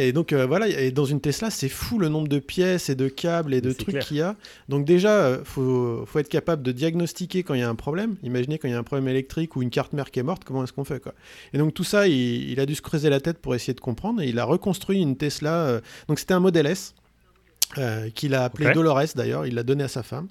[0.00, 2.96] Et donc euh, voilà, et dans une Tesla, c'est fou le nombre de pièces et
[2.96, 4.34] de câbles et de trucs qu'il y a.
[4.68, 8.16] Donc déjà, euh, faut, faut être capable de diagnostiquer quand il y a un problème.
[8.24, 10.42] Imaginez quand il y a un problème électrique ou une carte mère qui est morte,
[10.44, 11.14] comment est-ce qu'on fait quoi
[11.52, 13.78] Et donc tout ça, il, il a dû se creuser la tête pour essayer de
[13.80, 15.54] comprendre et il a reconstruit une Tesla.
[15.68, 16.94] euh, donc c'était un modèle S
[17.76, 18.72] euh, qu'il a appelé.
[18.72, 20.28] Dolores d'ailleurs, il l'a donné à sa femme.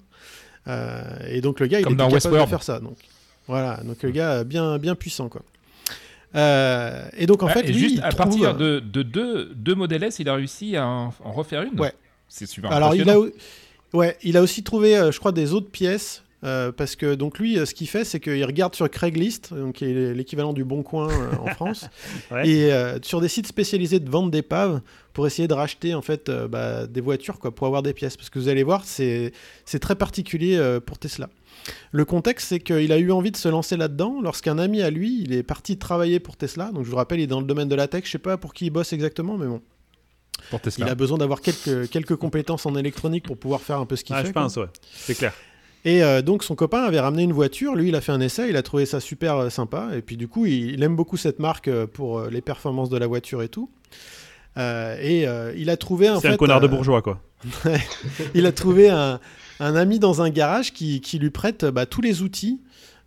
[0.66, 2.80] Euh, et donc le gars, Comme il dans capable de faire ça.
[2.80, 2.96] Donc
[3.46, 5.42] voilà, donc le gars bien bien puissant quoi.
[6.34, 9.46] Euh, et donc en Ouais, fait, lui, juste il à trouve- partir de, de deux,
[9.54, 11.78] deux modèles S, il a réussi à en, en refaire une.
[11.80, 11.92] Ouais.
[12.28, 13.16] C'est super Alors il a,
[13.94, 16.22] ouais, il a aussi trouvé, je crois, des autres pièces.
[16.44, 19.76] Euh, parce que donc lui, euh, ce qu'il fait, c'est qu'il regarde sur Craigslist, donc
[19.76, 21.86] qui est l'équivalent du Bon Coin euh, en France,
[22.30, 22.48] Ouais.
[22.48, 24.80] et euh, sur des sites spécialisés de vente d'épaves
[25.12, 28.16] pour essayer de racheter en fait euh, bah, des voitures quoi, pour avoir des pièces.
[28.16, 29.32] Parce que vous allez voir, c'est
[29.64, 31.28] c'est très particulier euh, pour Tesla.
[31.90, 35.20] Le contexte, c'est qu'il a eu envie de se lancer là-dedans lorsqu'un ami à lui,
[35.22, 36.70] il est parti travailler pour Tesla.
[36.72, 38.04] Donc je vous rappelle, il est dans le domaine de la tech.
[38.06, 39.60] Je sais pas pour qui il bosse exactement, mais bon,
[40.50, 40.86] Pour Tesla.
[40.86, 44.04] il a besoin d'avoir quelques quelques compétences en électronique pour pouvoir faire un peu ce
[44.04, 44.28] qu'il Ah, fait.
[44.28, 44.42] je quoi.
[44.42, 44.66] pense, ouais.
[44.94, 45.34] C'est clair.
[45.84, 48.48] Et euh, donc son copain avait ramené une voiture, lui il a fait un essai,
[48.48, 51.16] il a trouvé ça super euh, sympa, et puis du coup il, il aime beaucoup
[51.16, 53.70] cette marque euh, pour les performances de la voiture et tout.
[54.56, 55.24] Et
[55.56, 57.20] il a trouvé en C'est un connard de bourgeois, quoi.
[58.34, 59.20] il a trouvé un,
[59.60, 62.60] un ami dans un garage qui, qui lui prête bah, tous les outils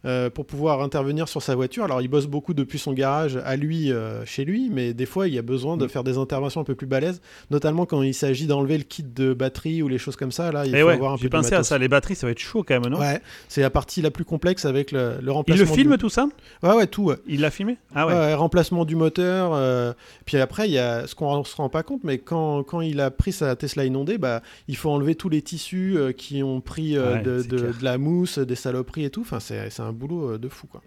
[0.05, 1.83] euh, pour pouvoir intervenir sur sa voiture.
[1.83, 5.27] Alors il bosse beaucoup depuis son garage à lui, euh, chez lui, mais des fois
[5.27, 5.89] il y a besoin de Mm.
[5.89, 9.33] faire des interventions un peu plus balèzes, notamment quand il s'agit d'enlever le kit de
[9.33, 10.51] batterie ou les choses comme ça.
[10.51, 11.77] Là, il Et faut ouais, avoir un peu j'ai de pensé à ça.
[11.77, 12.99] Les batteries, ça va être chaud quand même, non?
[12.99, 15.65] Ouais, c'est la partie la plus complexe avec le, le Il remplacement.
[15.65, 15.97] le filme du...
[15.97, 16.27] tout ça?
[16.63, 17.03] Ouais, ouais, tout.
[17.05, 17.15] ouais.
[17.27, 17.77] Il l'a filmé?
[17.95, 18.33] Ah ouais.
[18.33, 19.51] Remplacement du moteur.
[19.53, 19.93] euh,
[20.25, 22.81] Puis après, il y a ce qu'on ne se rend pas compte, mais quand, quand
[22.81, 26.61] il a pris sa Tesla inondée, bah, il faut enlever tous les tissus qui ont
[26.61, 29.21] pris de, de- la mousse, des saloperies et tout.
[29.21, 30.81] Enfin, c'est c'est un boulot euh, de fou, quoi.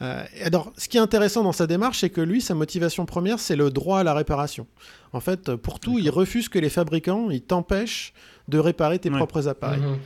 [0.00, 3.38] Euh, alors, ce qui est intéressant dans sa démarche, c'est que lui, sa motivation première,
[3.38, 4.66] c'est le droit à la réparation.
[5.12, 8.12] En fait, pour tout, il refuse que les fabricants, ils t'empêchent
[8.48, 9.16] de réparer tes Ouais.
[9.16, 9.80] propres appareils.
[9.80, 9.98] Mhm.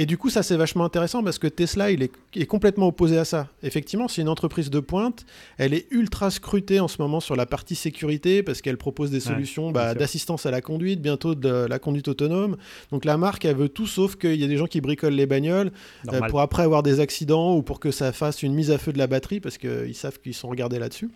[0.00, 3.18] Et du coup, ça c'est vachement intéressant parce que Tesla, il est, est complètement opposé
[3.18, 3.48] à ça.
[3.62, 5.26] Effectivement, c'est une entreprise de pointe.
[5.58, 9.20] Elle est ultra scrutée en ce moment sur la partie sécurité parce qu'elle propose des
[9.20, 12.56] solutions bah, d'assistance à la conduite, bientôt de la conduite autonome.
[12.92, 15.26] Donc la marque, elle veut tout sauf qu'il y a des gens qui bricolent les
[15.26, 15.70] bagnoles
[16.10, 18.94] euh, pour après avoir des accidents ou pour que ça fasse une mise à feu
[18.94, 21.10] de la batterie parce qu'ils savent qu'ils sont regardés là-dessus.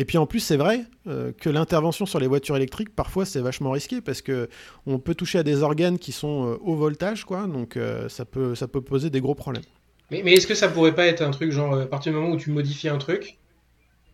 [0.00, 3.40] Et puis en plus, c'est vrai euh, que l'intervention sur les voitures électriques, parfois, c'est
[3.40, 4.48] vachement risqué parce que
[4.86, 7.48] on peut toucher à des organes qui sont euh, haut voltage, quoi.
[7.48, 9.64] Donc euh, ça peut ça peut poser des gros problèmes.
[10.12, 12.18] Mais, mais est-ce que ça pourrait pas être un truc genre euh, à partir du
[12.18, 13.38] moment où tu modifies un truc,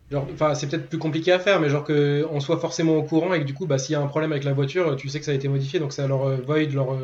[0.09, 3.03] genre, enfin c'est peut-être plus compliqué à faire, mais genre que on soit forcément au
[3.03, 5.07] courant et que du coup bah s'il y a un problème avec la voiture, tu
[5.07, 6.97] sais que ça a été modifié, donc ça leur void leur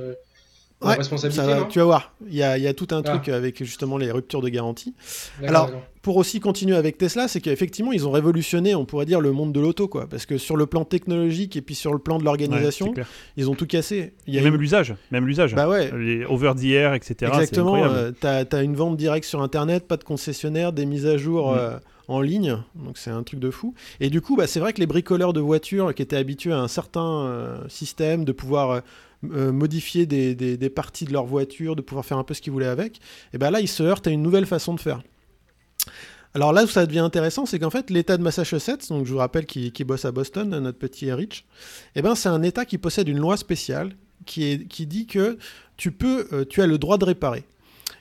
[0.84, 1.46] Ouais, responsabilité.
[1.46, 3.10] Ça tu vas voir, il y a, il y a tout un Ah.
[3.18, 4.94] truc avec justement les ruptures de garantie.
[5.46, 5.70] Alors.
[6.02, 9.54] Pour aussi continuer avec Tesla, c'est qu'effectivement, ils ont révolutionné, on pourrait dire, le monde
[9.54, 10.08] de l'auto, quoi.
[10.10, 12.92] Parce que sur le plan technologique et puis sur le plan de l'organisation,
[13.38, 14.14] ils ont tout cassé.
[14.26, 14.96] Il y Et a même l'usage.
[15.12, 15.54] Même l'usage.
[15.54, 17.32] Bah ouais, Les over the air, etc.
[17.32, 18.16] Exactement, incroyable.
[18.24, 21.52] euh, t'as as une vente directe sur internet, pas de concessionnaire, des mises à jour
[21.52, 21.58] Mm.
[21.60, 21.78] euh,
[22.08, 23.76] en ligne, donc c'est un truc de fou.
[24.00, 26.58] Et du coup, bah, c'est vrai que les bricoleurs de voitures qui étaient habitués à
[26.62, 28.80] un certain euh, système, de pouvoir euh,
[29.30, 32.42] euh, modifier des, des- des parties de leur voiture, de pouvoir faire un peu ce
[32.42, 33.00] qu'ils voulaient avec,
[33.34, 35.02] et ben là, ils se heurtent à une nouvelle façon de faire.
[36.34, 39.18] Alors là où ça devient intéressant, c'est qu'en fait, l'État de Massachusetts, donc je vous
[39.18, 41.46] rappelle qui, bosse à Boston, notre petit Rich,
[41.96, 43.96] eh ben c'est un État qui possède une loi spéciale
[44.26, 45.38] qui, est, qui dit que
[45.76, 47.44] tu peux, euh, tu as le droit de réparer.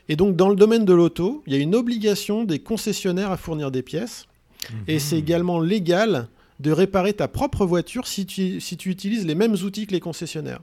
[0.08, 3.36] Et donc dans le domaine de l'auto, il y a une obligation des concessionnaires à
[3.36, 4.26] fournir des pièces,
[4.86, 6.28] et c'est également légal
[6.60, 10.00] de réparer ta propre voiture si tu, si tu utilises les mêmes outils que les
[10.00, 10.60] concessionnaires.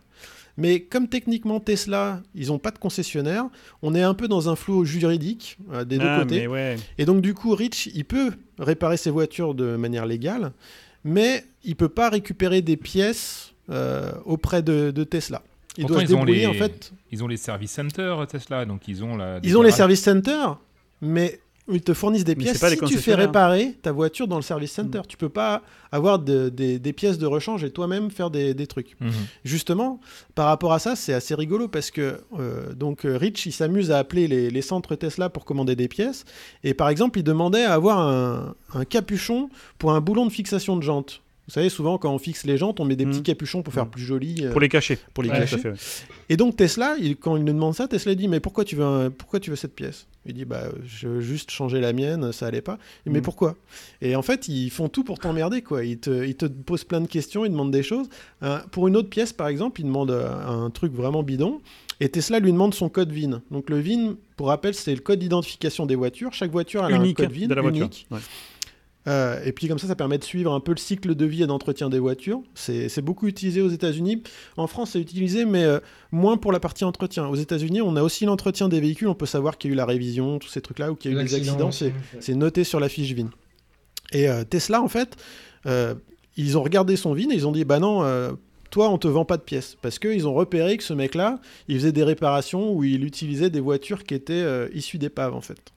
[0.57, 3.45] Mais comme techniquement Tesla, ils n'ont pas de concessionnaire,
[3.83, 6.39] on est un peu dans un flou juridique euh, des deux Ah, côtés.
[6.41, 6.75] mais ouais.
[6.97, 10.51] Et donc du coup, Rich, il peut réparer ses voitures de manière légale,
[11.03, 15.43] mais il peut pas récupérer des pièces euh, auprès de, de Tesla.
[15.77, 16.91] Il Pourtant, doit se ils ont débrouiller les- en fait.
[17.11, 19.39] Ils ont les service centers Tesla, donc ils ont la.
[19.43, 20.57] Ils ont les service centers,
[21.01, 21.39] mais
[21.69, 23.11] ils te fournissent des Mais pièces pas si tu fais.
[23.15, 23.19] Mm.
[23.19, 25.01] réparer ta voiture dans le service center.
[25.07, 25.61] Tu peux pas
[25.91, 28.95] avoir de- des, des pièces de rechange et toi-même faire des, des trucs.
[28.99, 29.11] Mhm.
[29.43, 29.99] Justement,
[30.35, 33.91] par rapport à ça, c'est assez rigolo parce que euh, donc euh, Rich, il s'amuse
[33.91, 36.25] à appeler les, les centres Tesla pour commander des pièces.
[36.63, 40.77] Et par exemple, il demandait à avoir un, un capuchon pour un boulon de fixation
[40.77, 41.21] de jantes.
[41.47, 43.11] Vous savez, souvent, quand on fixe les jantes, on met des Mhm.
[43.11, 43.91] petits capuchons pour faire Mhm.
[43.91, 44.45] plus joli.
[44.45, 44.97] euh, Pour les cacher.
[45.13, 45.55] pour les Ouais, cacher.
[45.55, 45.75] à fait, ouais.
[46.29, 48.83] Et donc Tesla, il- quand il nous demande ça, Tesla dit mais pourquoi tu veux
[48.83, 50.07] un- pourquoi tu veux cette pièce?
[50.25, 52.77] Il dit bah je veux juste changer la mienne, ça allait pas.
[53.05, 53.23] Mais Mm.
[53.23, 53.55] pourquoi?
[54.01, 55.85] Et en fait ils font tout pour t'emmerder quoi.
[55.85, 58.07] Ils te, ils te posent plein de questions, ils demandent des choses.
[58.43, 60.29] Euh, pour une autre pièce par exemple, ils demandent euh,
[60.65, 61.61] un truc vraiment bidon.
[62.01, 63.41] Et Tesla lui demande son code VIN.
[63.51, 66.33] Donc le VIN, pour rappel, c'est le code d'identification des voitures.
[66.33, 67.85] Chaque voiture Unique a un code VIN de la voiture.
[67.85, 68.05] unique.
[68.11, 68.19] Ouais.
[69.07, 71.43] Euh, et puis comme ça, ça permet de suivre un peu le cycle de vie
[71.43, 72.41] et d'entretien des voitures.
[72.55, 74.23] C'est beaucoup utilisé aux États-Unis.
[74.57, 75.79] En France, c'est utilisé, mais euh,
[76.11, 77.27] moins pour la partie entretien.
[77.27, 79.07] Aux États-Unis, on a aussi l'entretien des véhicules.
[79.07, 81.17] On peut savoir qu'il y a eu la révision, tous ces trucs-là, ou qu'il y
[81.17, 81.71] a eu des accidents.
[81.71, 83.29] C'est noté sur la fiche VIN.
[84.11, 85.15] Et euh, Tesla, en fait,
[86.37, 88.03] ils ont regardé son VIN et ils ont dit bah non,
[88.69, 89.77] toi, on te vend pas de pièces.
[89.81, 93.59] Parce qu'ils ont repéré que ce mec-là, il faisait des réparations où il utilisait des
[93.59, 95.73] voitures qui étaient euh, issues d'épaves, en fait.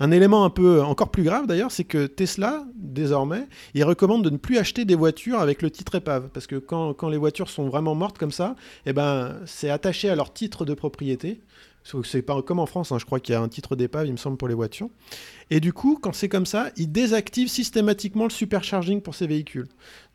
[0.00, 4.30] Un élément un peu encore plus grave d'ailleurs, c'est que Tesla, désormais, il recommande de
[4.30, 6.28] ne plus acheter des voitures avec le titre épave.
[6.32, 8.54] Parce que quand, les voitures sont vraiment mortes comme ça,
[8.86, 11.40] eh ben, c'est attaché à leur titre de propriété.
[12.04, 14.12] C'est pas comme en France, hein, je crois qu'il y a un titre d'épave, il
[14.12, 14.90] me semble, pour les voitures.
[15.50, 19.66] Et du coup, quand c'est comme ça, il désactive systématiquement le supercharging pour ces véhicules.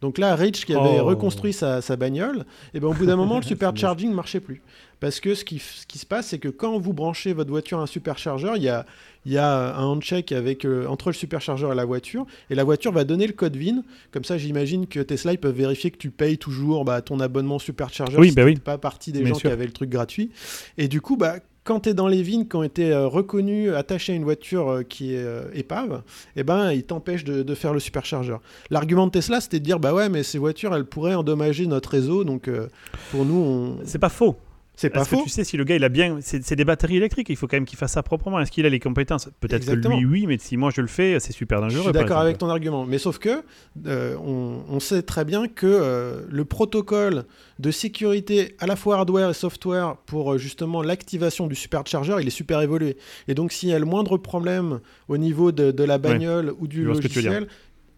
[0.01, 1.05] Donc là, Rich, qui avait Oh.
[1.05, 4.61] reconstruit sa, sa bagnole, et ben, au bout d'un moment, le supercharging ne marchait plus.
[4.99, 7.79] Parce que ce qui, ce qui se passe, c'est que quand vous branchez votre voiture
[7.79, 8.85] à un superchargeur, il y a,
[9.25, 12.63] il y a un handshake avec, euh, entre le superchargeur et la voiture, et la
[12.63, 13.83] voiture va donner le code VIN.
[14.11, 17.57] Comme ça, j'imagine que Tesla, ils peuvent vérifier que tu payes toujours bah, ton abonnement
[17.59, 18.55] superchargeur Oui, si bah oui.
[18.57, 19.49] pas partie des Bien gens sûr.
[19.49, 20.29] qui avaient le truc gratuit.
[20.77, 24.11] Et du coup, bah, quand tu es dans les vignes, quand tu es reconnu, attaché
[24.13, 26.01] à une voiture euh, qui est euh, épave,
[26.35, 28.41] eh ben, il t'empêche de, faire le superchargeur.
[28.69, 31.89] L'argument de Tesla, c'était de dire, bah ouais, mais ces voitures, elles pourraient endommager notre
[31.89, 32.67] réseau, donc euh,
[33.11, 33.77] pour nous, on...
[33.85, 34.35] C'est pas faux.
[34.75, 35.19] C'est pas faux.
[35.19, 36.17] que tu sais si le gars il a bien.
[36.21, 38.39] C'est des batteries électriques, il faut quand même qu'il fasse ça proprement.
[38.39, 39.29] Est-ce qu'il a les compétences?
[39.39, 41.83] Peut-être que lui, oui, mais si moi je le fais, c'est super Je dangereux.
[41.83, 43.43] suis par d'accord avec ton argument, mais sauf que
[43.85, 47.25] euh, on, on sait très bien que euh, le protocole
[47.59, 52.27] de sécurité à la fois hardware et software pour euh, justement l'activation du supercharger, il
[52.27, 52.97] est super évolué.
[53.27, 56.67] Et donc s'il y a le moindre problème au niveau de, de la bagnole ou
[56.67, 57.47] du Je logiciel,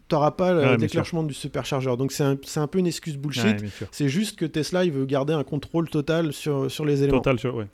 [0.08, 1.96] tu n'auras pas le Ouais, déclenchement du supercharger.
[1.96, 3.44] Donc c'est un, un peu une excuse bullshit.
[3.60, 3.68] Ouais.
[3.90, 7.18] C'est juste que Tesla, il veut garder un contrôle total sur, sur les éléments.
[7.18, 7.66] Total, sur- ouais.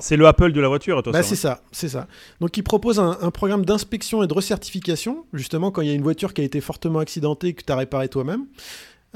[0.00, 1.12] C'est le Apple de la voiture, toi.
[1.12, 2.06] bah, c'est ça, c'est ça.
[2.40, 5.94] Donc il propose un, un programme d'inspection et de recertification, justement quand il y a
[5.94, 8.46] une voiture qui a été fortement accidentée et que tu as réparé toi-même.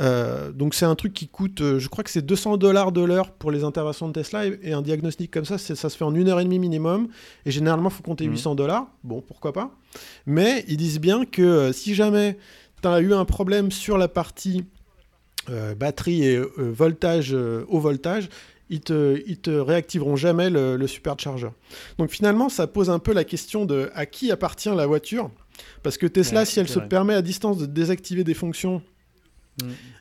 [0.01, 3.01] Euh, donc c'est un truc qui coûte, euh, je crois que c'est 200 dollars de
[3.01, 6.05] l'heure pour les interventions de Tesla et, et un diagnostic comme ça, ça se fait
[6.05, 7.09] en une heure et demie minimum
[7.45, 8.33] et généralement il faut compter Mhm.
[8.33, 8.87] 800 dollars.
[9.03, 9.71] Bon, pourquoi pas.
[10.25, 12.39] Mais ils disent bien que euh, si jamais
[12.81, 14.65] tu as eu un problème sur la partie
[15.51, 18.29] euh, batterie et euh, voltage, haut voltage,
[18.71, 21.49] ils te, ils te réactiveront jamais le, le supercharger.
[21.99, 25.31] Donc finalement, ça pose un peu la question de à qui appartient la voiture?
[25.83, 26.89] Parce que Tesla, Ouais, si elle se vrai.
[26.89, 28.81] permet à distance de désactiver des fonctions,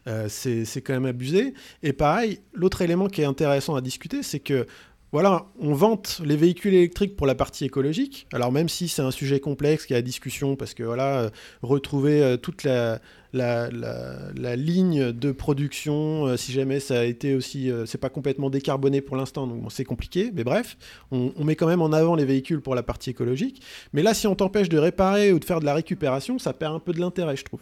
[0.08, 1.54] Euh, c'est quand même abusé.
[1.84, 4.66] Et pareil, l'autre élément qui est intéressant à discuter, c'est que
[5.14, 8.28] voilà, on vante les véhicules électriques pour la partie écologique.
[8.34, 11.30] Alors même si c'est un sujet complexe qui à discussion, parce que voilà, euh,
[11.62, 13.00] retrouver euh, toute la,
[13.34, 19.48] ligne de production, si jamais ça a été aussi, c'est pas complètement décarboné pour l'instant,
[19.48, 20.32] donc c'est compliqué.
[20.34, 20.78] Mais bref,
[21.12, 23.62] on met quand même en avant les véhicules pour la partie écologique.
[23.94, 26.76] Mais là, si on t'empêche de réparer ou de faire de la récupération, ça perd
[26.76, 27.62] un peu de l'intérêt, je trouve.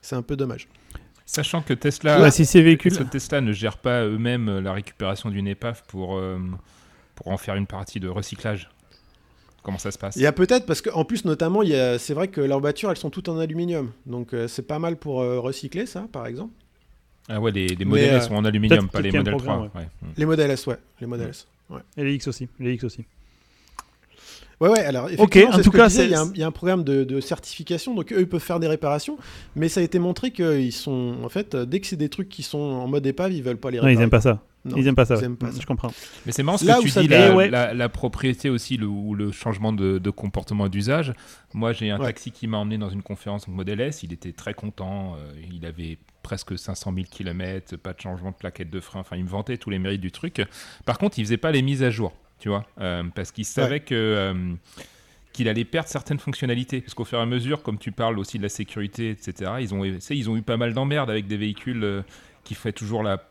[0.00, 0.68] C'est un peu dommage.
[1.30, 2.92] Sachant que Tesla, Ouais, si ces véhicules.
[3.10, 6.38] Tesla ne gère pas eux-mêmes euh, la récupération d'une épave pour, euh,
[7.14, 8.70] pour en faire une partie de recyclage.
[9.62, 10.16] Comment ça se passe?
[10.16, 12.60] Il y a peut-être, parce qu'en plus, notamment, il y a- c'est vrai que leurs
[12.60, 13.92] voitures, elles sont toutes en aluminium.
[14.06, 16.54] Donc euh, c'est pas mal pour euh, recycler ça, par exemple.
[17.28, 19.44] Ah ouais, les, les modèles euh, sont en aluminium, pas les modèles 3.
[19.54, 19.88] programme, ouais.
[20.00, 20.06] Mm.
[20.16, 20.78] Les modèles S, ouais.
[20.98, 21.46] Les modèles S.
[21.68, 21.80] Ouais.
[21.98, 22.48] Et les X aussi.
[22.58, 23.04] Les X aussi.
[24.60, 26.40] Ouais, ouais, alors effectivement, en c'est tout ce que cas, il y, a un- il
[26.40, 29.16] y a un programme de, de certification, donc eux, ils peuvent faire des réparations,
[29.54, 32.42] mais ça a été montré qu'ils sont, en fait, dès que c'est des trucs qui
[32.42, 34.00] sont en mode épave, ils veulent pas les Non, réparer.
[34.00, 34.42] ils aiment pas ça.
[34.64, 35.14] Non, ils aiment pas ça.
[35.16, 35.60] ils aiment pas ça.
[35.60, 35.92] Je comprends.
[36.26, 37.48] Mais c'est marrant ce Là que où tu dis, devient- la, ouais.
[37.48, 41.12] la- la propriété aussi, le, ou le changement de, de comportement et d'usage.
[41.54, 42.06] Moi, j'ai un Ouais.
[42.06, 44.02] taxi qui m'a emmené dans une conférence en Model S.
[44.02, 45.14] Il était très content.
[45.14, 49.00] euh, il avait presque 500 000 km, pas de changement de plaquette de frein.
[49.00, 50.42] Enfin, il me vantait tous les mérites du truc.
[50.84, 53.80] Par contre, il faisait pas les mises à jour, tu vois, euh, parce qu'il savait
[53.80, 54.54] que euh,
[55.32, 56.80] qu'il allait perdre certaines fonctionnalités.
[56.80, 59.74] Parce qu'au fur et à mesure, comme tu parles aussi de la sécurité, etc., ils
[59.74, 62.02] ont, ils ont eu pas mal d'emmerdes avec des véhicules euh,
[62.44, 63.22] qui feraient toujours la,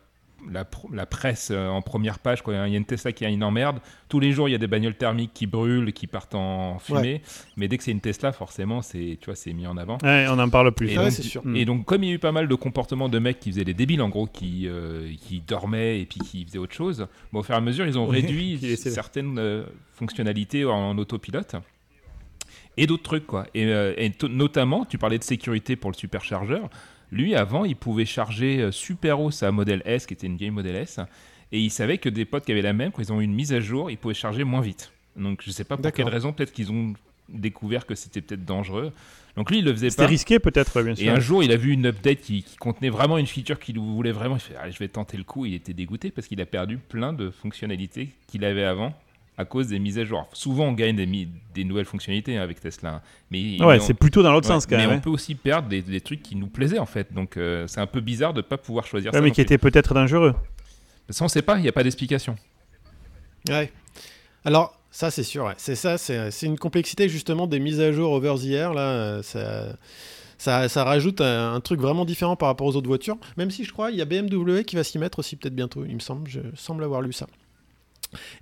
[0.50, 2.42] la, pr- la presse euh, en première page.
[2.42, 4.54] Quand il y a une Tesla qui a une emmerde, tous les jours, il y
[4.54, 7.22] a des bagnoles thermiques qui brûlent, qui partent en fumée.
[7.56, 9.98] Mais dès que c'est une Tesla, forcément, c'est, tu vois, c'est mis en avant.
[10.02, 10.90] Ouais, on en parle plus.
[10.90, 11.44] Et Ouais, donc, sûr.
[11.44, 11.56] Mm.
[11.56, 13.64] Et donc, comme il y a eu pas mal de comportements de mecs qui faisaient
[13.64, 17.40] des débiles, en gros, qui, euh, qui dormaient et puis qui faisaient autre chose, bon,
[17.40, 19.64] au fur et à mesure, ils ont réduit certaines euh,
[19.94, 21.56] fonctionnalités en, autopilote
[22.76, 23.46] et d'autres trucs, quoi.
[23.54, 26.70] Et, euh, et notamment, tu parlais de sécurité pour le superchargeur.
[27.10, 30.50] Lui, avant, il pouvait charger euh, super haut sa modèle S, qui était une vieille
[30.50, 31.00] modèle S,
[31.52, 33.34] et il savait que des potes qui avaient la même, quand ils ont eu une
[33.34, 34.92] mise à jour, ils pouvaient charger moins vite.
[35.16, 36.92] Donc, je sais pas pour quelle raison, peut-être qu'ils ont
[37.28, 38.92] découvert que c'était peut-être dangereux.
[39.36, 40.08] Donc, lui, il le faisait C'était pas.
[40.08, 41.12] risqué peut-être, bien Et sûr.
[41.12, 44.12] un jour, il a vu une update qui, qui contenait vraiment une feature qu'il voulait
[44.12, 44.36] vraiment.
[44.36, 45.46] Il fait, Allez, je vais tenter le coup.
[45.46, 48.94] Il était dégoûté parce qu'il a perdu plein de fonctionnalités qu'il avait avant
[49.38, 50.26] à cause des mises à jour.
[50.32, 50.96] Souvent, on gagne
[51.54, 53.02] des, nouvelles fonctionnalités hein, avec Tesla, hein.
[53.30, 54.90] mais Ouais, mais c'est plutôt dans l'autre ouais, sens quand mais même.
[54.90, 55.00] on hein.
[55.00, 57.12] peut aussi perdre des, des trucs qui nous plaisaient en fait.
[57.14, 59.22] Donc euh, c'est un peu bizarre de pas pouvoir choisir Ouais, ça.
[59.22, 59.42] mais qui plus.
[59.42, 60.34] était peut-être dangereux.
[61.08, 62.36] Ça, on sait pas, il n'y a pas d'explication.
[63.48, 63.72] Ouais.
[64.44, 65.44] Alors, ça, c'est sûr.
[65.44, 65.54] ouais.
[65.56, 68.74] C'est ça, c'est une complexité justement des mises à jour over the air.
[68.74, 69.76] Là, euh, ça,
[70.36, 73.16] ça, ça rajoute un, un truc vraiment différent par rapport aux autres voitures.
[73.36, 75.84] Même si je crois, il y a BMW qui va s'y mettre aussi peut-être bientôt.
[75.86, 77.26] Il me semble, je semble avoir lu ça.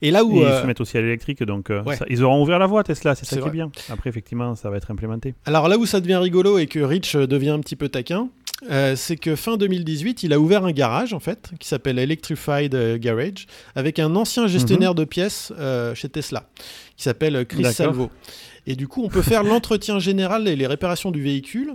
[0.03, 1.97] Et là où, Et ils euh, se mettent aussi à l'électrique, donc euh, ouais.
[1.97, 3.51] ça- ils auront ouvert la voie Tesla, c'est ça qui est vrai.
[3.51, 3.71] bien.
[3.89, 5.35] Après, effectivement, ça va être implémenté.
[5.45, 8.29] alors là où ça devient rigolo et que Rich euh, devient un petit peu taquin,
[8.71, 12.75] euh, c'est que fin 2018, il a ouvert un garage en fait qui s'appelle Electrified
[13.01, 15.53] Garage avec un ancien gestionnaire de pièces
[15.95, 16.49] chez Tesla
[16.97, 17.65] qui s'appelle Chris.
[17.73, 18.11] Salvo.
[18.67, 21.75] Et du coup, on peut faire l'entretien général et les réparations du véhicule.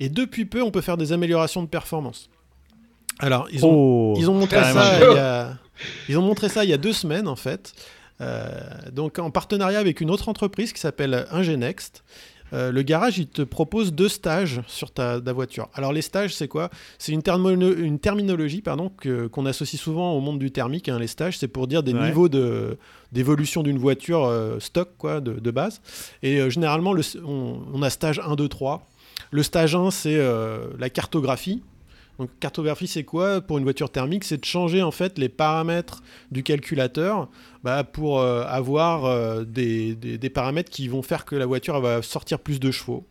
[0.00, 2.30] Et depuis peu, on peut faire des améliorations de performance.
[3.18, 5.56] Alors, ils ont, oh, ils ont montré ça il y a,
[6.08, 7.72] ils ont montré ça il y a deux semaines en fait.
[8.20, 8.48] Euh,
[8.92, 12.04] donc en partenariat avec une autre entreprise qui s'appelle Ingenext.
[12.54, 15.70] Euh, le garage, il te propose deux stages sur ta, ta voiture.
[15.72, 16.68] Alors les stages, c'est quoi?
[16.98, 18.92] C'est une, termino- une terminologie pardon,
[19.32, 20.90] qu'on associe souvent au monde du thermique.
[20.90, 20.98] hein.
[20.98, 22.04] Les stages, c'est pour dire des Ouais.
[22.08, 22.76] niveaux de-
[23.10, 25.80] d'évolution d'une voiture euh, stock quoi, de, de base.
[26.22, 28.86] Et euh, généralement, le- on, on a stage 1, 2, 3.
[29.30, 30.20] Le stage 1, c'est
[30.78, 31.62] la cartographie.
[32.18, 34.24] Donc cartographie, c'est quoi pour une voiture thermique?
[34.24, 37.28] C'est de changer en fait les paramètres du calculateur
[37.64, 41.74] bah, pour euh, avoir euh, des, des- des paramètres qui vont faire que la voiture
[41.76, 43.06] elle va sortir plus de chevaux.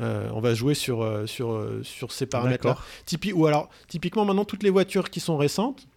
[0.00, 2.74] Euh, on va jouer sur, sur, sur ces paramètres-là.
[3.06, 5.88] Typi- ou alors, typiquement, maintenant, toutes les voitures qui sont récentes,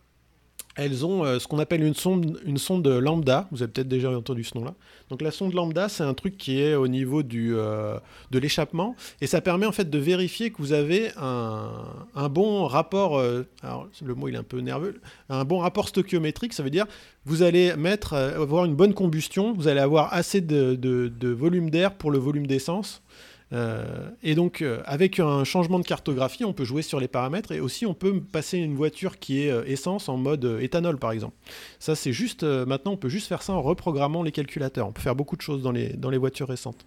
[0.80, 3.48] elles ont euh, ce qu'on appelle une sonde, lambda.
[3.52, 4.74] Vous avez peut-être déjà entendu ce nom-là.
[5.10, 8.00] Donc la sonde lambda, c'est un truc qui est au niveau euh,
[8.32, 13.18] de l'échappement et ça permet en fait de vérifier que vous avez un, bon rapport.
[13.18, 15.02] euh, alors le mot il est un peu nerveux.
[15.30, 16.86] Un bon rapport stoichiométrique, ça veut dire
[17.26, 22.12] vous allez mettre avoir une bonne combustion, vous allez avoir assez de volume d'air pour
[22.12, 23.04] le volume d'essence.
[23.52, 27.52] Euh, et donc, euh, avec un changement de cartographie, on peut jouer sur les paramètres
[27.52, 31.12] et aussi on peut passer une voiture qui est euh, essence en mode éthanol, par
[31.12, 31.36] exemple.
[31.80, 32.44] Ça, c'est juste.
[32.44, 34.88] maintenant, on peut juste faire ça en reprogrammant les calculateurs.
[34.88, 36.86] On peut faire beaucoup de choses dans les, dans les voitures récentes.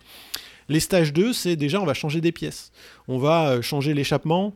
[0.68, 2.70] Les stages 2, c'est déjà, on va changer des pièces.
[3.08, 4.54] On va changer l'échappement,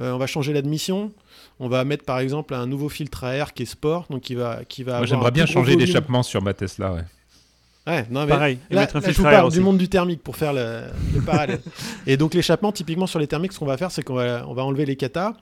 [0.00, 1.12] euh, on va changer l'admission.
[1.60, 4.34] On va mettre par exemple un nouveau filtre à air qui est sport, donc qui
[4.34, 6.92] va, qui va Moi, j'aimerais bien changer d'échappement sur ma Tesla.
[6.92, 7.02] Ouais.
[7.86, 9.76] Ouais, non, mais Pareil, et là, mettre un là, je filtre vous parle du monde
[9.76, 11.60] du thermique pour faire le, le parallèle.
[12.06, 14.54] et donc l'échappement, typiquement sur les thermiques, ce qu'on va faire, c'est qu'on va, on
[14.54, 15.34] va enlever les katas,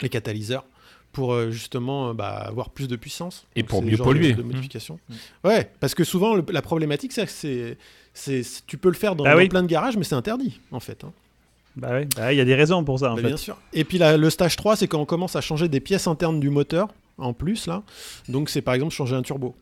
[0.00, 0.64] les catalyseurs,
[1.12, 3.46] pour euh, justement euh, bah, avoir plus de puissance.
[3.54, 4.32] Et Donc, pour mieux genre de- polluer.
[4.32, 4.98] De, modification.
[5.44, 7.76] Ouais, parce que souvent le- la problématique, c'est que c'est,
[8.14, 9.48] c'est, c'est- tu peux le faire dans, Ah dans oui.
[9.50, 11.04] plein de garages, mais c'est interdit en fait.
[11.04, 11.12] hein.
[11.76, 13.28] Bah ouais, bah, il y a des raisons pour ça en Bah, fait.
[13.28, 13.56] Bien sûr.
[13.74, 16.40] Et puis là, le stage 3, c'est quand on commence à changer des pièces internes
[16.40, 16.88] du moteur
[17.18, 17.82] en plus là.
[18.28, 19.54] Donc c'est par exemple changer un turbo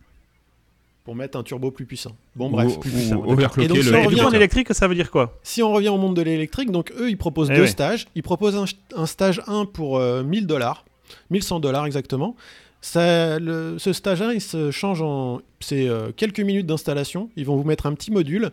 [1.07, 2.15] pour mettre un turbo plus puissant.
[2.35, 3.25] Bon bref, Ou- plus ou puissant.
[3.63, 5.39] Et donc, le si on revient en électrique, ça veut dire quoi?
[5.45, 7.67] Si on revient au monde de l'électrique, donc eux, ils proposent Eh deux ouais.
[7.69, 8.07] stages.
[8.17, 8.65] Ils proposent un,
[9.01, 10.85] un stage 1 pour euh, 1000 dollars,
[11.31, 12.35] 1100 dollars exactement.
[12.83, 15.41] Ça, le- ce stage 1, il se change en.
[15.61, 17.31] C'est euh, quelques minutes d'installation.
[17.37, 18.51] Ils vont vous mettre un petit module.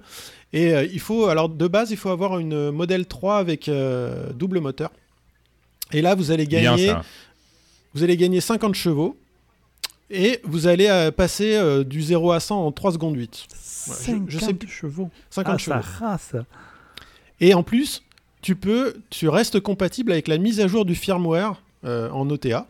[0.54, 1.26] Et euh, il faut.
[1.26, 4.92] Alors, de base, il faut avoir une modèle 3 avec euh, double moteur.
[5.92, 6.94] Et là, vous allez gagner,
[7.96, 9.18] vous allez gagner 50 chevaux.
[10.10, 13.48] Et vous allez euh, passer euh, du 0 à 100 en 3 secondes 8.
[13.88, 14.68] Ouais, je- je sais 50 plus.
[14.70, 15.10] chevaux.
[15.30, 15.82] 50 Ah, chevaux.
[15.82, 16.36] ça race.
[17.42, 18.04] Et en plus,
[18.42, 22.68] tu peux, tu restes compatible avec la mise à jour du firmware euh, en OTA.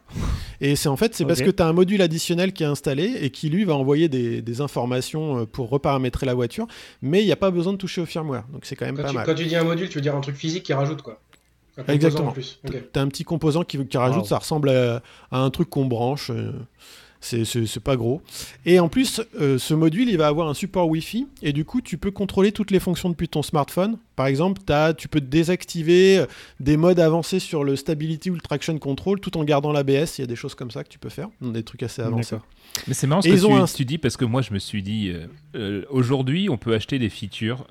[0.61, 3.17] Et c'est en fait, c'est parce que tu as un module additionnel qui est installé
[3.21, 6.67] et qui lui va envoyer des, des informations pour reparamétrer la voiture,
[7.01, 8.45] mais il n'y a pas besoin de toucher au firmware.
[8.51, 9.25] Donc c'est quand même Quand pas tu, mal.
[9.25, 11.19] quand tu dis un module, tu veux dire un truc physique qui rajoute quoi.
[11.77, 12.29] Un Exactement.
[12.29, 12.59] en plus.
[12.67, 12.75] Ok.
[12.93, 14.27] T'as un petit composant qui, qui rajoute, Wow.
[14.27, 16.29] ça ressemble à, à un truc qu'on branche.
[16.31, 16.51] euh,
[17.25, 18.21] c'est- pas gros.
[18.65, 21.27] Et en plus, euh, ce module, il va avoir un support Wi-Fi.
[21.41, 23.97] Et du coup, tu peux contrôler toutes les fonctions depuis ton smartphone.
[24.15, 26.25] Par exemple, as, tu peux désactiver euh,
[26.59, 30.17] des modes avancés sur le Stability ou le Traction Control tout en gardant l'ABS.
[30.17, 31.29] Il y a des choses comme ça que tu peux faire.
[31.41, 32.35] Des trucs assez avancés.
[32.87, 34.59] Mais c'est marrant ce Et que tu, un- tu dis parce que moi je me
[34.59, 37.65] suis dit euh, euh, aujourd'hui on peut acheter des features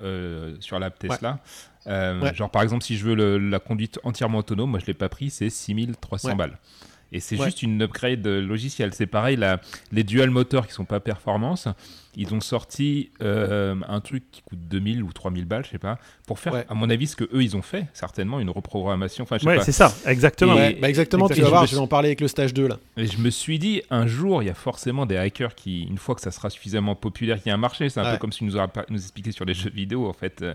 [0.60, 1.40] sur l'app Tesla.
[1.88, 2.32] Euh, Ouais.
[2.34, 5.08] Genre par exemple si je veux le- la conduite entièrement autonome, moi je l'ai pas
[5.08, 6.34] pris, c'est 6300 Ouais.
[6.36, 6.58] balles.
[7.12, 7.44] Et c'est Ouais.
[7.46, 8.94] juste une upgrade logicielle.
[8.94, 9.60] C'est pareil, la-
[9.92, 11.68] les dual moteurs qui sont pas performance,
[12.16, 15.98] ils ont sorti euh, un truc qui coûte 2000 ou 3000 balles, je sais pas,
[16.26, 16.66] pour faire, Ouais.
[16.68, 19.24] à mon avis, ce que eux ils ont fait, certainement une reprogrammation.
[19.24, 19.64] Enfin, je sais Ouais, pas.
[19.64, 20.54] c'est ça, exactement.
[20.54, 22.66] Et- Ouais, bah exactement, tu vas voir, je vais en parler avec le stage 2
[22.68, 22.78] là.
[22.96, 25.98] Et je me suis dit, un jour, il y a forcément des hackers qui, une
[25.98, 28.12] fois que ça sera suffisamment populaire, qu'il y a un marché, c'est un Ouais.
[28.12, 28.52] peu comme si nous,
[28.88, 30.54] nous expliquait sur les jeux vidéo, en fait, euh,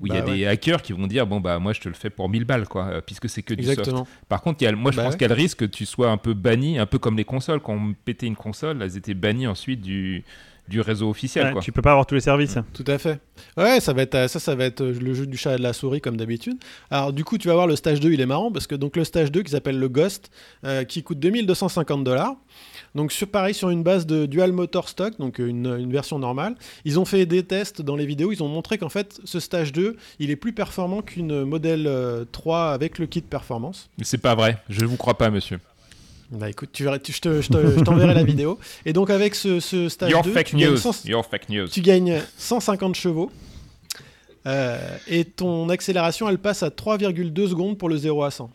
[0.00, 1.88] où il y a Bah des hackers qui vont dire, bon, bah, moi, je te
[1.88, 3.90] le fais pour 1000 balles, quoi, euh, puisque c'est que du soft.
[4.28, 5.18] Par contre, il y a, moi, je Bah pense ouais.
[5.18, 7.24] qu'il y a le risque que tu sois un peu banni, un peu comme les
[7.24, 7.60] consoles.
[7.60, 10.24] Quand on pétait une console, elles étaient bannies ensuite du,
[10.68, 11.46] du réseau officiel.
[11.46, 11.62] Ouais, quoi.
[11.62, 12.58] tu peux pas avoir tous les services.
[12.74, 13.20] Tout à fait.
[13.56, 15.56] Ouais, ça va être euh, ça, ça va être euh, le jeu du chat et
[15.58, 16.58] de la souris comme d'habitude.
[16.90, 18.96] Alors du coup, tu vas voir le stage 2, il est marrant parce que donc
[18.96, 20.30] le stage 2 qui s'appelle le Ghost,
[20.64, 22.34] euh, qui coûte 2250 dollars.
[22.94, 26.18] Donc sur, pareil sur une base de dual motor stock, donc euh, une, une version
[26.18, 26.54] normale.
[26.84, 29.72] Ils ont fait des tests dans les vidéos, ils ont montré qu'en fait ce stage
[29.72, 33.88] 2, il est plus performant qu'une modèle euh, 3 avec le kit performance.
[34.02, 35.60] C'est pas vrai, je ne vous crois pas, monsieur.
[36.30, 38.58] Bah écoute, tu verras, tu- je te- je te- je t'enverrai la vidéo.
[38.84, 40.76] Et donc avec ce, ce stage Your 2, fake tu gagnes news.
[40.76, 41.68] 100 Your fake news.
[41.68, 43.30] tu gagnes 150 chevaux.
[44.46, 44.78] Euh,
[45.08, 48.50] et ton accélération, elle passe à 3,2 secondes pour le 0 à 100.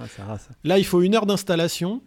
[0.00, 0.06] Ah,
[0.38, 0.48] ça.
[0.64, 2.02] Là, il faut une heure d'installation.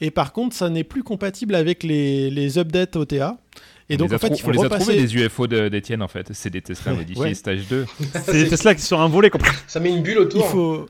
[0.00, 3.38] Et par contre, ça n'est plus compatible avec les, les updates OTA.
[3.90, 5.46] Et on donc, les a en fait, il faut on les a trouvés des UFO
[5.46, 6.30] de- d'Étienne en fait.
[6.32, 7.34] C'est des Tesla modifiés Ouais.
[7.34, 7.84] stage 2.
[8.24, 9.28] C'est des Tesla qui sont envolés.
[9.30, 10.46] comme- Ça met une bulle Il autour.
[10.46, 10.86] faut,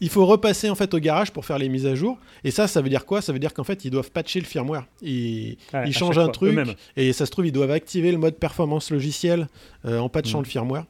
[0.00, 2.18] il faut repasser en fait au garage pour faire les mises à jour.
[2.42, 3.20] Et ça, ça veut dire quoi?
[3.20, 4.86] Ça veut dire qu'en fait, ils doivent patcher le firmware.
[5.02, 6.58] Ils, Ouais, ils à changent un fois, truc.
[6.96, 9.46] Et ça se trouve, ils doivent activer le mode performance logiciel
[9.84, 10.44] euh, en patchant Mm.
[10.44, 10.86] le firmware.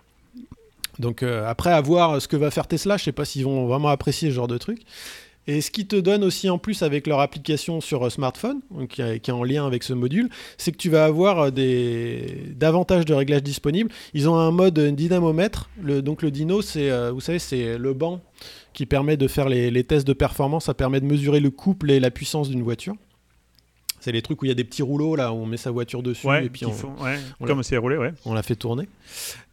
[1.00, 3.66] Donc euh, après, à voir ce que va faire Tesla, je sais pas s'ils vont
[3.66, 4.82] vraiment apprécier ce genre de truc.
[5.46, 9.00] Et ce qui te donne aussi en plus avec leur application sur euh, smartphone, qui,
[9.02, 10.28] est- en lien avec ce module,
[10.58, 13.90] c'est que tu vas avoir euh, des davantage de réglages disponibles.
[14.14, 15.70] Ils ont un mode dynamomètre.
[15.82, 18.20] Donc le dyno, c'est, euh, vous savez, c'est le banc
[18.74, 20.66] qui permet de faire les tests de performance.
[20.66, 22.94] Ça permet de mesurer le couple et la puissance d'une voiture.
[24.00, 25.70] C'est les trucs où il y a des petits rouleaux là où on met sa
[25.70, 28.12] voiture dessus Ouais, et puis on, font- ouais, on comme c'est roulé, ouais.
[28.24, 28.88] on la fait tourner.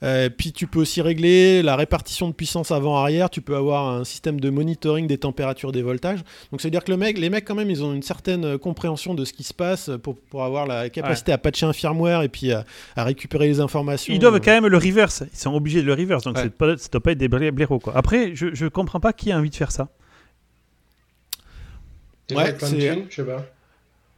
[0.03, 3.29] Euh, puis tu peux aussi régler la répartition de puissance avant-arrière.
[3.29, 6.19] Tu peux avoir un système de monitoring des températures, des voltages.
[6.51, 8.45] Donc c'est à dire que le mec, les mecs quand même, ils ont une certaine
[8.45, 11.73] euh, compréhension de ce qui se passe pour, pour avoir la capacité à patcher un
[11.73, 12.63] firmware et puis à,
[12.95, 14.13] à récupérer les informations.
[14.13, 15.23] Ils doivent quand même le reverse.
[15.33, 16.23] Ils sont obligés de le reverse.
[16.23, 16.43] Donc Ouais.
[16.43, 17.79] c'est pas, ça doit pas être des blé- blaireaux.
[17.79, 17.93] Quoi.
[17.97, 19.89] Après, je, je comprends pas qui a envie de faire ça.
[22.31, 23.45] Ouais, c'est- je sais pas.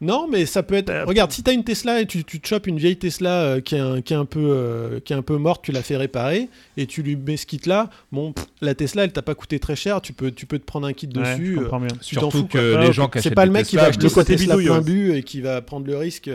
[0.01, 0.89] Non, mais ça peut être.
[0.89, 3.59] Euh, Regarde, si t'as une Tesla et tu, tu te chopes une vieille Tesla euh,
[3.61, 5.83] qui, est un- qui est un peu, euh, qui est un peu morte, tu la
[5.83, 6.47] fais réparer
[6.77, 7.89] et tu lui mets ce kit-là.
[8.13, 9.99] Bon, pff, la Tesla, elle t'a pas coûté très cher.
[10.01, 11.55] Tu peux, tu peux te prendre un kit Ouais, dessus.
[11.55, 12.81] je euh, tu Surtout fous, que quoi.
[12.81, 14.15] les Ah, gens qui achètent C'est pas le mec qui Tesla, va acheter le sa
[14.15, 14.83] côté Tesla bidouille, plein ouais.
[14.85, 16.29] but et qui va prendre le risque.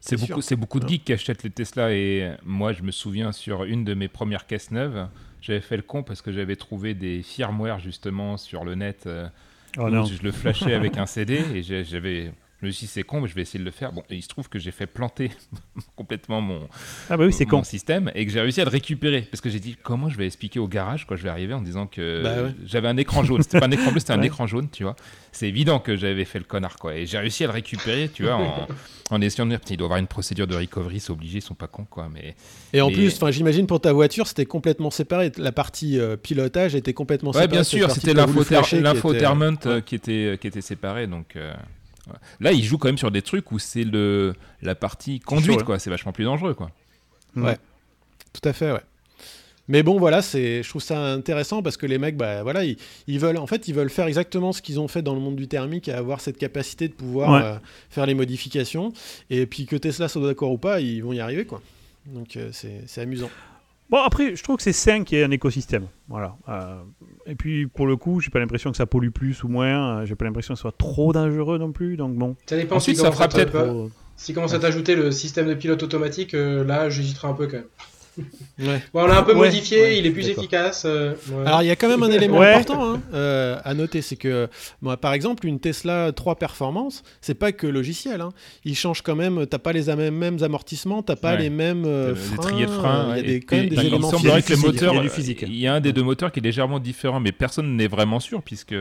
[0.00, 0.90] C'est beaucoup, c'est beaucoup de Ouais.
[0.92, 4.46] geeks qui achètent les Tesla et moi je me souviens sur une de mes premières
[4.46, 5.06] caisses neuves,
[5.42, 9.28] j'avais fait le con parce que j'avais trouvé des firmware justement sur le net euh,
[9.78, 13.20] Oh je le flashais avec un CD et j'avais je me suis dit c'est con
[13.20, 13.92] mais je vais essayer de le faire.
[13.92, 15.30] Bon, et il se trouve que j'ai fait planter
[15.96, 16.68] complètement mon,
[17.08, 17.64] Ah bah oui, c'est mon con.
[17.64, 20.26] système et que j'ai réussi à le récupérer parce que j'ai dit comment je vais
[20.26, 22.54] expliquer au garage quand je vais arriver en disant que Bah ouais.
[22.66, 23.42] j'avais un écran jaune.
[23.42, 24.26] C'était pas un écran bleu, c'était un Ouais.
[24.26, 24.96] écran jaune, tu vois.
[25.32, 28.24] C'est évident que j'avais fait le connard quoi et j'ai réussi à le récupérer, tu
[28.24, 28.66] vois, en,
[29.10, 31.42] en essayant de dire il doit y avoir une procédure de recovery, c'est obligé, ils
[31.42, 32.34] sont pas cons quoi, mais
[32.72, 35.30] Et en Mais- plus, enfin, j'imagine pour ta voiture, c'était complètement séparé.
[35.38, 37.48] La partie euh, pilotage était complètement Ouais, séparée.
[37.48, 41.06] bien sûr, c'était l'infoter- flasher qui était- l'infotainment euh, qui était qui était séparé.
[41.06, 41.54] Donc euh.
[42.40, 45.64] Là, il joue quand même sur des trucs où c'est le la partie conduite, ouais.
[45.64, 45.78] quoi.
[45.78, 46.70] C'est vachement plus dangereux, quoi.
[47.36, 47.56] Ouais.
[48.32, 48.80] Tout à fait, ouais.
[49.68, 52.76] Mais bon, voilà, c'est, je trouve ça intéressant parce que les mecs, bah voilà, ils,
[53.06, 55.36] ils veulent, en fait, ils veulent faire exactement ce qu'ils ont fait dans le monde
[55.36, 57.42] du thermique, et avoir cette capacité de pouvoir Ouais.
[57.44, 57.56] euh,
[57.88, 58.92] faire les modifications.
[59.30, 61.62] Et puis que Tesla soit d'accord ou pas, ils vont y arriver, quoi.
[62.06, 63.30] Donc euh, c'est, c'est amusant.
[63.90, 65.86] Bon, après, je trouve que c'est sain qu'il y ait un écosystème.
[66.08, 66.36] Voilà.
[66.48, 66.76] Euh,
[67.26, 69.98] et puis, pour le coup, j'ai pas l'impression que ça pollue plus ou moins.
[70.02, 71.96] Euh, J'ai pas l'impression que ce soit trop dangereux non plus.
[71.96, 72.36] Donc bon.
[72.46, 75.54] Ça dépend Ensuite, si ça fera peut-être- Trop- Si commence à t'ajouter le système de
[75.54, 77.64] pilote automatique, euh, là j'hésiterai un peu quand même.
[78.58, 78.82] Ouais.
[78.92, 80.82] Bon, on l'a un peu Ouais, modifié, ouais, il est plus efficace.
[80.86, 81.46] euh, ouais.
[81.46, 82.52] Alors il y a quand même un élément Ouais.
[82.54, 84.48] important hein, euh, à noter, c'est que
[85.00, 88.20] par exemple une Tesla 3 Performance, c'est pas que logiciel.
[88.20, 88.30] Hein.
[88.64, 89.46] Il change quand même.
[89.46, 91.42] T'as pas les mêmes amortissements, t'as pas Ouais.
[91.42, 92.36] les mêmes euh, freins.
[92.36, 93.04] des triers de freins.
[93.04, 93.22] Il y a ouais.
[93.22, 94.66] des, Et- quand même et des il éléments semblerait que les physiques.
[94.74, 95.44] moteurs, il y a du physique.
[95.46, 98.20] il y a un des deux moteurs qui est légèrement différent, mais personne n'est vraiment
[98.20, 98.74] sûr puisque,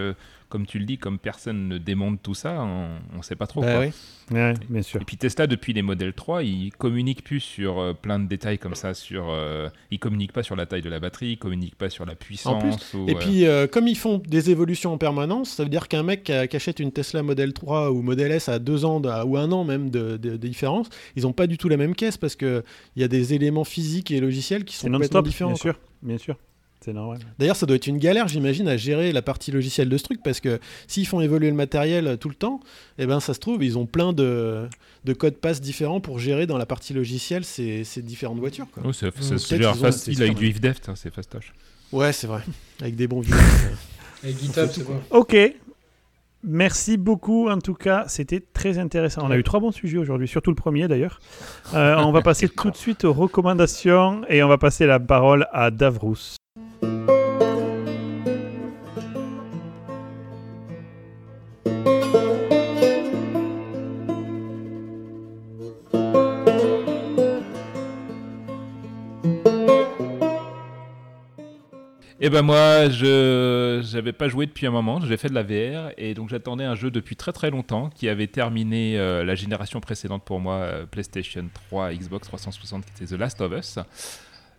[0.50, 3.62] comme tu le dis, comme personne ne démonte tout ça, on, ne sait pas trop.
[3.62, 3.86] Bah quoi.
[3.86, 3.92] oui.
[4.32, 5.02] Ouais, bien sûr.
[5.02, 8.60] Et puis Tesla, depuis les modèles 3, ils communiquent plus sur euh, plein de détails
[8.60, 8.94] comme ça.
[8.94, 12.06] Sur, euh, ils communiquent pas sur la taille de la batterie, ils communiquent pas sur
[12.06, 12.94] la puissance.
[12.94, 15.88] ou, Et euh, puis, euh, comme ils font des évolutions en permanence, ça veut dire
[15.88, 18.86] qu'un mec qui, a- qui achète une Tesla Model 3 ou Model S à deux
[18.86, 21.70] ans de- ou un an même de, de- de différence, ils n'ont pas du tout
[21.70, 22.64] la même caisse parce qu'il
[22.98, 25.50] y a des éléments physiques et logiciels qui sont complètement non-stop, différents.
[25.52, 25.72] bien quoi.
[25.74, 25.80] sûr.
[26.02, 26.38] Bien sûr.
[26.82, 27.20] C'est normal.
[27.38, 30.22] D'ailleurs, ça doit être une galère, j'imagine, à gérer la partie logicielle de ce truc
[30.24, 32.62] parce que s'ils font évoluer le matériel euh, tout le temps,
[32.98, 34.68] eh ben, ça se trouve, ils ont plein de,
[35.04, 38.68] de codes passes différents pour gérer dans la partie logicielle ces, ces différentes voitures.
[38.72, 38.84] Quoi.
[38.86, 40.34] oh, c'est facile testé, avec ouais.
[40.34, 41.54] du ifdeft, hein, c'est fastoche.
[41.92, 42.42] Ouais, c'est vrai.
[42.82, 43.36] Avec des bons vieux.
[44.24, 45.02] Avec GitHub, c'est bon.
[45.12, 45.36] Ok.
[46.44, 49.24] Merci beaucoup, en tout cas, c'était très intéressant.
[49.26, 51.20] On a eu trois bons sujets aujourd'hui, surtout le premier d'ailleurs.
[51.74, 55.48] Euh, on va passer tout de suite aux recommandations et on va passer la parole
[55.52, 56.39] à Davrous.
[72.30, 75.90] Et ben moi, je j'avais pas joué depuis un moment, j'ai fait de la VR
[75.98, 79.80] et donc j'attendais un jeu depuis très très longtemps qui avait terminé euh, la génération
[79.80, 83.80] précédente pour moi, euh, PlayStation 3, Xbox 360, qui était The Last of Us,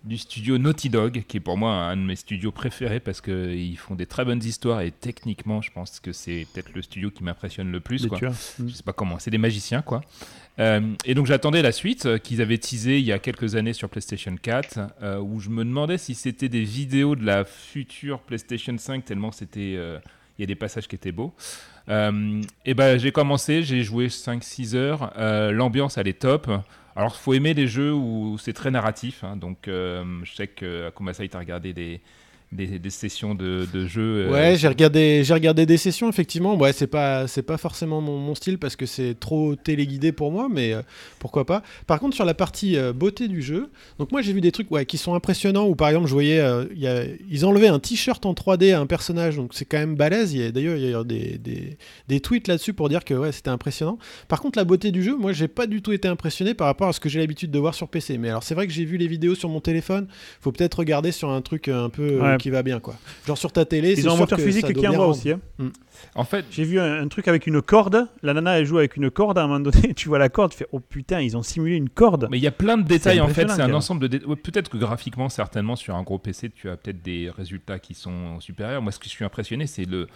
[0.02, 3.78] du studio Naughty Dog, qui est pour moi un de mes studios préférés parce qu'ils
[3.78, 7.22] font des très bonnes histoires et techniquement, je pense que c'est peut-être le studio qui
[7.22, 8.08] m'impressionne le plus.
[8.08, 8.18] Quoi.
[8.18, 10.00] Je sais pas comment, c'est des magiciens quoi.
[10.60, 13.72] Euh, et donc j'attendais la suite euh, qu'ils avaient teasé il y a quelques années
[13.72, 18.20] sur PlayStation 4, euh, où je me demandais si c'était des vidéos de la future
[18.20, 21.32] PlayStation 5, tellement c'était, il y a des passages qui étaient beaux.
[21.88, 25.12] Et ben j'ai commencé, j'ai joué 5-6 heures,
[25.52, 26.48] l'ambiance elle est top.
[26.94, 31.28] Alors faut aimer les jeux où c'est très narratif, hein, donc je sais que Akumasai
[31.28, 32.00] t'a regardé des,
[32.52, 34.26] des, des sessions de, de jeux.
[34.26, 36.56] euh, Ouais, j'ai regardé, j'ai regardé des sessions effectivement.
[36.56, 40.32] Ouais, c'est pas, c'est pas forcément mon, mon style parce que c'est trop téléguidé pour
[40.32, 40.82] moi, mais euh,
[41.20, 41.62] pourquoi pas.
[41.86, 43.70] Par contre, sur la partie euh, beauté du jeu,
[44.00, 45.66] donc moi j'ai vu des trucs ouais, qui sont impressionnants.
[45.68, 48.72] Où par exemple, je voyais, euh, il y a- ils enlevaient un t-shirt en 3D
[48.72, 50.32] à un personnage, donc c'est quand même balèze.
[50.32, 51.78] Il y a- D'ailleurs, il y a des, des,
[52.08, 53.96] des tweets là-dessus pour dire que ouais, c'était impressionnant.
[54.26, 56.88] Par contre, la beauté du jeu, moi j'ai pas du tout été impressionné par rapport
[56.88, 58.18] à ce que j'ai l'habitude de voir sur PC.
[58.18, 60.08] Mais alors c'est vrai que j'ai vu les vidéos sur mon téléphone.
[60.40, 62.39] Faut peut-être regarder sur un truc un peu Ouais.
[62.40, 62.96] Qui va bien quoi.
[63.26, 63.94] Genre sur ta télé.
[63.94, 65.10] c'est Ils ont un moteur que physique ça doit qui bien rendre.
[65.10, 65.30] aussi.
[65.30, 65.40] hein.
[66.14, 68.08] En fait, J'ai vu un, un truc avec une corde.
[68.22, 69.94] La nana, elle joue avec une corde à un moment donné.
[69.94, 72.26] Tu vois la corde, tu fais Oh putain, ils ont simulé une corde.
[72.30, 74.18] Mais il y a plein de détails en fait, impressionnant, c'est un quand ensemble de
[74.18, 77.78] dé- ouais, peut-être que graphiquement certainement sur un gros PC tu as peut-être des résultats
[77.78, 78.80] qui sont supérieurs.
[78.82, 80.06] Moi ce que je suis impressionné c'est le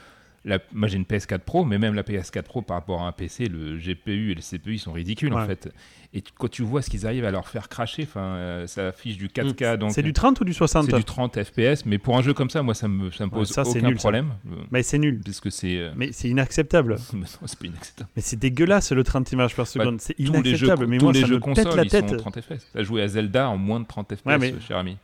[0.47, 3.12] la, moi j'ai une PS4 Pro mais même la PS4 Pro par rapport à un
[3.12, 5.47] PC le GPU et le CPU sont ridicules en Ouais.
[5.47, 5.72] fait.
[6.12, 9.16] Et tu- quand tu vois ce qu'ils arrivent à leur faire cracher euh, ça affiche
[9.16, 12.16] du 4K donc C'est du 30 ou du 60 c'est du 30 FPS mais pour
[12.18, 13.97] un jeu comme ça moi ça me ça me Ouais, pose ça, c'est aucun nul,
[13.99, 14.03] ça.
[14.03, 15.20] problème euh, Mais c'est nul.
[15.24, 16.97] parce que c'est euh, Mais c'est inacceptable.
[17.14, 18.11] mais c'est pas inacceptable.
[18.14, 20.01] Mais c'est dégueulasse le 30 images par seconde.
[20.01, 20.86] c'est jeux, inacceptable.
[20.86, 22.09] mais tous moi, les ça jeux me consoles, pète la ils tête.
[22.11, 22.66] sont 30 FPS.
[22.72, 24.99] T'as joué à Zelda en moins de 30 FPS, Ouais, mais- cher ami.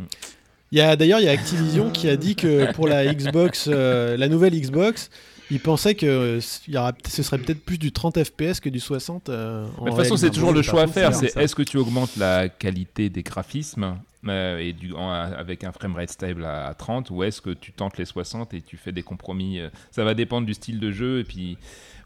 [0.00, 0.02] A
[0.72, 4.58] d'ailleurs il y a Activision qui a dit que pour la Xbox, euh, la nouvelle
[4.58, 5.10] Xbox,
[5.50, 8.68] ils pensaient que euh, il y aura, ce serait peut-être plus du 30 FPS que
[8.70, 9.28] du 60.
[9.28, 11.14] euh, en de toute façon, c'est toujours le choix à faire.
[11.14, 13.96] C'est est-ce que tu augmentes la qualité des graphismes
[14.28, 17.72] euh, et du, en- avec un framerate stable à, à 30 ou est-ce que tu
[17.72, 19.60] tentes les 60 et tu fais des compromis
[19.90, 21.18] Ça va dépendre du style de jeu.
[21.20, 21.58] Et puis,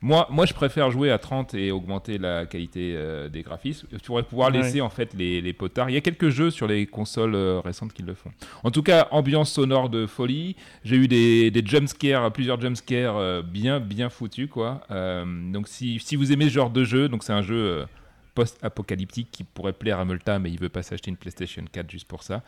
[0.02, 3.86] moi, moi, je préfère jouer à 30 et augmenter la qualité euh, des graphismes.
[3.90, 4.58] Tu pourrais pouvoir Ouais.
[4.62, 5.88] laisser en fait les, les potards.
[5.90, 8.30] Il y a quelques jeux sur les consoles euh, récentes qui le font.
[8.62, 10.54] En tout cas, ambiance sonore de folie.
[10.84, 14.82] J'ai eu des, des jumpscares, plusieurs jumpscares euh, bien, bien foutus, quoi.
[14.90, 17.86] Donc, si, si vous aimez ce genre de jeu, donc c'est un jeu
[18.34, 22.06] post-apocalyptique qui pourrait plaire à Multa, mais il veut pas s'acheter une PlayStation 4 juste
[22.06, 22.42] pour ça.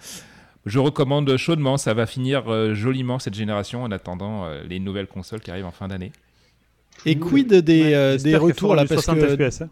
[0.67, 5.51] Je recommande chaudement, ça va finir joliment cette génération en attendant les nouvelles consoles qui
[5.51, 6.13] arrivent en fin d'année.
[7.07, 9.63] Et quid des, euh, des retours là parce 60 que FPS.
[9.63, 9.69] hein.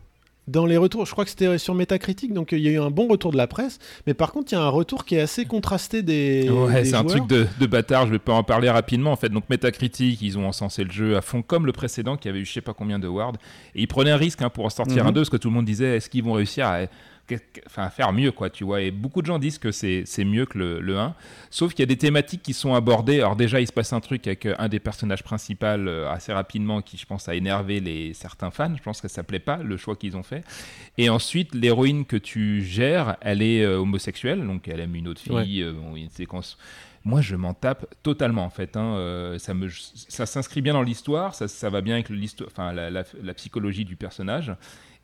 [0.48, 2.78] dans les retours, je crois que c'était sur Metacritic, donc euh, il y a eu
[2.80, 5.16] un bon retour de la presse, mais par contre il y a un retour qui
[5.16, 6.48] est assez contrasté des.
[6.48, 9.10] Ouais, c'est un truc de, de bâtard, je vais pas en parler rapidement.
[9.10, 12.28] En fait, donc Metacritic, ils ont encensé le jeu à fond, comme le précédent qui
[12.28, 13.32] avait eu je sais pas combien de awards.
[13.74, 15.08] Et ils prenaient un risque hein, pour en sortir Mhm.
[15.08, 16.82] un 2, parce que tout le monde disait est-ce qu'ils vont réussir à,
[17.66, 18.80] enfin, faire mieux, quoi, tu vois.
[18.82, 21.14] Et beaucoup de gens disent que c'est mieux que le, le 1.
[21.50, 23.18] Sauf qu'il y a des thématiques qui sont abordées.
[23.20, 26.32] Alors, déjà, il se passe un truc avec euh, un des personnages principaux euh, assez
[26.32, 28.74] rapidement qui, je pense, a énervé les, certains fans.
[28.76, 30.44] Je pense que ça plaît pas, le choix qu'ils ont fait.
[30.98, 35.20] Et ensuite, l'héroïne que tu gères, elle est euh, homosexuelle, donc elle aime une autre
[35.20, 35.62] fille.
[35.62, 36.56] euh, bon, une séquence.
[37.04, 38.76] Moi, je m'en tape totalement, en fait.
[38.76, 42.48] hein, euh, ça me, ça s'inscrit bien dans l'histoire, ça, ça va bien avec l'histoire,
[42.52, 44.52] enfin, la, la- la psychologie du personnage.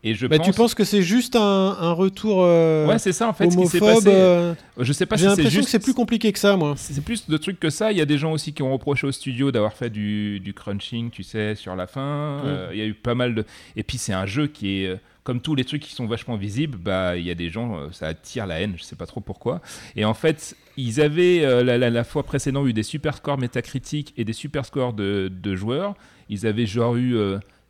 [0.04, 0.46] Et je Bah, pense.
[0.46, 1.40] Tu penses que c'est juste un,
[1.80, 4.16] un retour euh, Ouais, c'est ça, en fait, ce qui s'est homophobe passé.
[4.16, 5.64] euh, Je sais pas J'ai si c'est l'impression juste.
[5.66, 6.74] que c'est plus compliqué que ça, moi.
[6.76, 7.92] C'est plus de trucs que ça.
[7.92, 10.54] Il y a des gens aussi qui ont reproché au studio d'avoir fait du, du
[10.54, 12.40] crunching, tu sais, sur la fin.
[12.44, 13.44] Euh, Il y a eu pas mal de.
[13.76, 14.96] Et puis c'est un jeu qui est.
[15.24, 18.08] Comme tous les trucs qui sont vachement visibles, bah il y a des gens, ça
[18.08, 19.60] attire la haine, je sais pas trop pourquoi.
[19.94, 24.12] Et en fait, ils avaient la, la- la fois précédente eu des super scores métacritiques
[24.16, 25.94] et des super scores de, de joueurs.
[26.28, 27.16] Ils avaient genre eu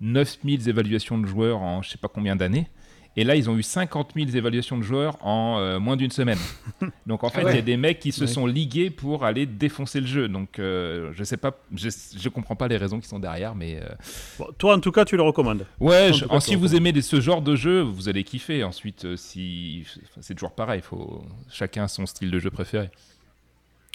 [0.02, 2.68] 9000 évaluations de joueurs en je sais pas combien d'années.
[3.14, 6.38] Et là, ils ont eu 50 000 évaluations de joueurs en euh, moins d'une semaine.
[7.06, 7.54] Donc en fait, il ouais.
[7.56, 8.26] y a des mecs qui se Ouais.
[8.26, 10.28] sont ligués pour aller défoncer le jeu.
[10.28, 13.80] Donc euh, je sais pas, je, je comprends pas les raisons qui sont derrière, mais
[13.82, 13.88] euh,
[14.38, 15.66] Bon, toi, en tout cas, tu le recommandes.
[15.78, 16.08] ouais.
[16.08, 18.24] En je- tout cas, en- si vous aimez des- ce genre de jeu, vous allez
[18.24, 18.64] kiffer.
[18.64, 19.84] Ensuite, euh, si
[20.22, 22.88] c'est toujours pareil, faut chacun a son style de jeu préféré.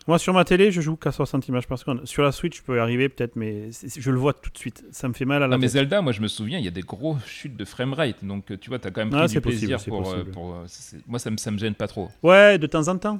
[0.08, 2.06] Moi, sur ma télé, je joue qu'à 60 images par seconde.
[2.06, 4.86] Sur la Switch, je peux y arriver peut-être, mais je le vois tout de suite.
[4.92, 5.74] Ça me fait mal à la Non, mais tête.
[5.74, 8.24] Zelda, moi je me souviens, il y a des gros chutes de framerate.
[8.24, 10.10] Donc tu vois, t'as quand même pris Ah, du possible, plaisir pour.
[10.12, 10.66] euh, pour, euh,
[11.08, 12.10] moi, ça me, ça me gêne pas trop.
[12.24, 13.20] Ouais, de temps en temps.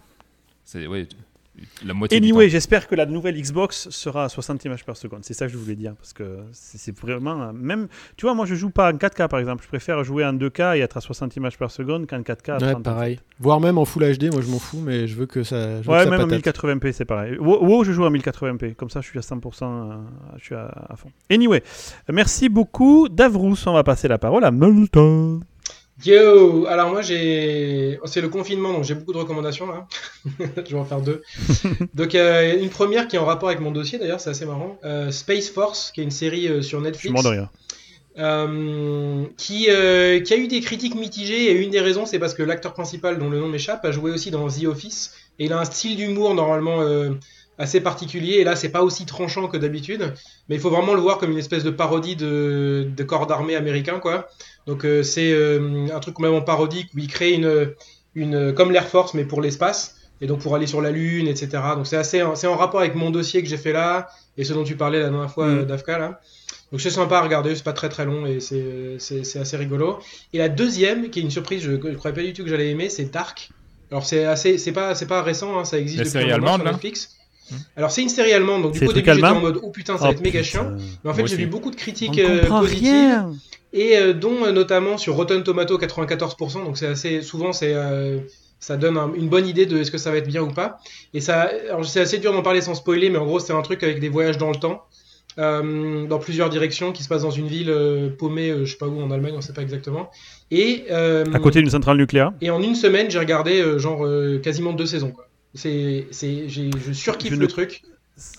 [0.64, 1.08] C'est ouais,
[1.86, 5.20] La moitié Anyway, j'espère que la nouvelle Xbox sera à 60 images par seconde.
[5.24, 5.94] C'est ça que je voulais dire.
[5.96, 7.42] Parce que c'est vraiment.
[7.42, 9.64] euh, Même, tu vois, moi je joue pas en 4K par exemple.
[9.64, 12.58] Je préfère jouer en 2K et être à 60 images par seconde qu'en 4K à
[12.58, 12.84] Ouais, 30.
[12.84, 13.20] pareil.
[13.40, 15.82] Voire même en Full HD, moi je m'en fous, mais je veux que ça.
[15.82, 16.56] Je veux Ouais, que ça même en patate.
[16.64, 17.38] 1080p, c'est pareil.
[17.38, 18.76] WoW, WoW, je joue en 1080p.
[18.76, 19.64] Comme ça, je suis à 100%.
[19.64, 19.96] euh,
[20.38, 21.10] je suis à, à fond.
[21.32, 21.64] Anyway,
[22.12, 23.10] merci beaucoup.
[23.10, 25.40] Davrous, on va passer la parole à Multon.
[26.06, 29.88] Yo, alors moi j'ai, c'est le confinement donc j'ai beaucoup de recommandations là.
[30.40, 31.24] je vais en faire deux.
[31.96, 34.78] donc euh, une première qui est en rapport avec mon dossier d'ailleurs, c'est assez marrant.
[34.86, 37.50] Euh, Space Force, qui est une série euh, sur Je Netflix, m'en de rien.
[39.38, 39.70] qui qui
[40.34, 43.30] a eu des critiques mitigées et une des raisons c'est parce que l'acteur principal dont
[43.30, 46.34] le nom m'échappe a joué aussi dans The Office et il a un style d'humour
[46.34, 47.12] normalement euh,
[47.58, 48.36] assez particulier.
[48.36, 50.14] Et là c'est pas aussi tranchant que d'habitude
[50.50, 53.56] mais il faut vraiment le voir comme une espèce de parodie de, de corps d'armée
[53.56, 54.28] américain quoi.
[54.66, 57.74] Donc euh, c'est euh, un truc complètement parodique où il crée une,
[58.16, 61.48] une comme l'Air Force mais pour l'espace et donc pour aller sur la lune etc
[61.76, 64.08] donc c'est assez c'est en rapport avec mon dossier que j'ai fait là
[64.38, 65.58] et ce dont tu parlais la dernière fois Mm.
[65.60, 66.20] euh, Dafka là.
[66.72, 70.00] Donc c'est sympa à regarder c'est pas très très long et c'est assez rigolo.
[70.34, 72.70] Et la deuxième qui est une surprise je, je croyais pas du tout que j'allais
[72.70, 73.50] aimer c'est Dark.
[73.90, 77.17] Alors c'est assez c'est pas c'est pas récent hein, ça existe depuis allemande, sur Netflix.
[77.76, 79.98] Alors c'est une série allemande donc du coup au début j'étais en mode oh putain
[79.98, 80.50] ça va Oh, être méga putain.
[80.52, 80.72] chiant
[81.04, 83.32] mais en fait j'ai vu beaucoup de On critiques euh, positives rien.
[83.74, 88.20] et euh, dont euh, notamment sur Rotten Tomato 94%, donc c'est assez souvent c'est euh,
[88.60, 90.80] ça donne un- une bonne idée de est-ce que ça va être bien ou pas.
[91.14, 93.62] Et ça, alors c'est assez dur d'en parler sans spoiler, mais en gros c'est un
[93.62, 94.84] truc avec des voyages dans le temps,
[95.38, 98.78] euh, dans plusieurs directions, qui se passe dans une ville euh, paumée, euh, je sais
[98.80, 100.10] pas où en Allemagne, on sait pas exactement.
[100.50, 102.32] Et euh, À côté d'une centrale nucléaire.
[102.42, 105.12] et en une semaine j'ai regardé euh, genre euh, quasiment deux saisons.
[105.12, 105.27] Quoi.
[105.58, 107.82] C'est, c'est, j'ai, je surkiffe Je ne- le truc.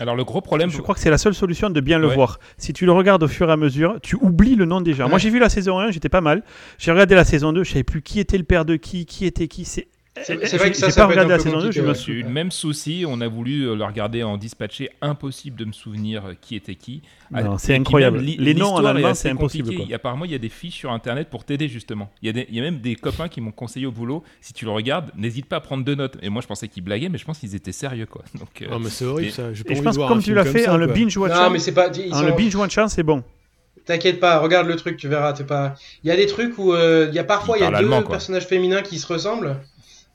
[0.01, 2.15] Alors le gros problème, Je crois que c'est la seule solution de bien le Ouais.
[2.15, 2.41] voir.
[2.57, 5.07] Si tu le regardes au fur et à mesure, tu oublies le nom déjà.
[5.07, 6.43] Moi, j'ai vu la saison 1, j'étais pas mal.
[6.79, 9.25] J'ai regardé la saison 2, je savais plus qui était le père de qui, qui
[9.25, 9.65] était qui.
[9.65, 9.87] C'est
[10.25, 12.23] C'est- c'est vrai que ça, ça pas regardé la saison 2, je me j'ai eu
[12.23, 13.05] le même souci.
[13.07, 16.75] On a voulu euh, le regarder en dispatché, impossible de me souvenir euh, qui était
[16.75, 17.03] qui.
[17.33, 18.19] Ah, Non, c'est incroyable.
[18.19, 19.87] même, Les noms en allemand, c'est impossible, quoi.
[19.95, 22.11] Apparemment, il y a des fiches sur internet pour t'aider justement.
[22.23, 24.23] Il y, a des- il y a même des copains qui m'ont conseillé au boulot.
[24.41, 26.17] Si tu le regardes, n'hésite pas à prendre deux notes.
[26.23, 28.23] Et moi, je pensais qu'ils blaguaient, mais je pense qu'ils étaient sérieux quoi.
[28.39, 29.51] Donc, euh, Oh, mais c'est horrible ça.
[29.51, 30.95] Et je pense que comme tu l'as fait en le quoi.
[30.95, 33.23] binge Non, watchant, le binge watchant, c'est bon.
[33.85, 35.33] T'inquiète pas, regarde le truc, tu verras.
[35.33, 35.75] t'es pas.
[36.05, 37.89] Il y a des trucs où euh, il y a parfois Il y a deux
[38.05, 39.57] personnages féminins qui se ressemblent.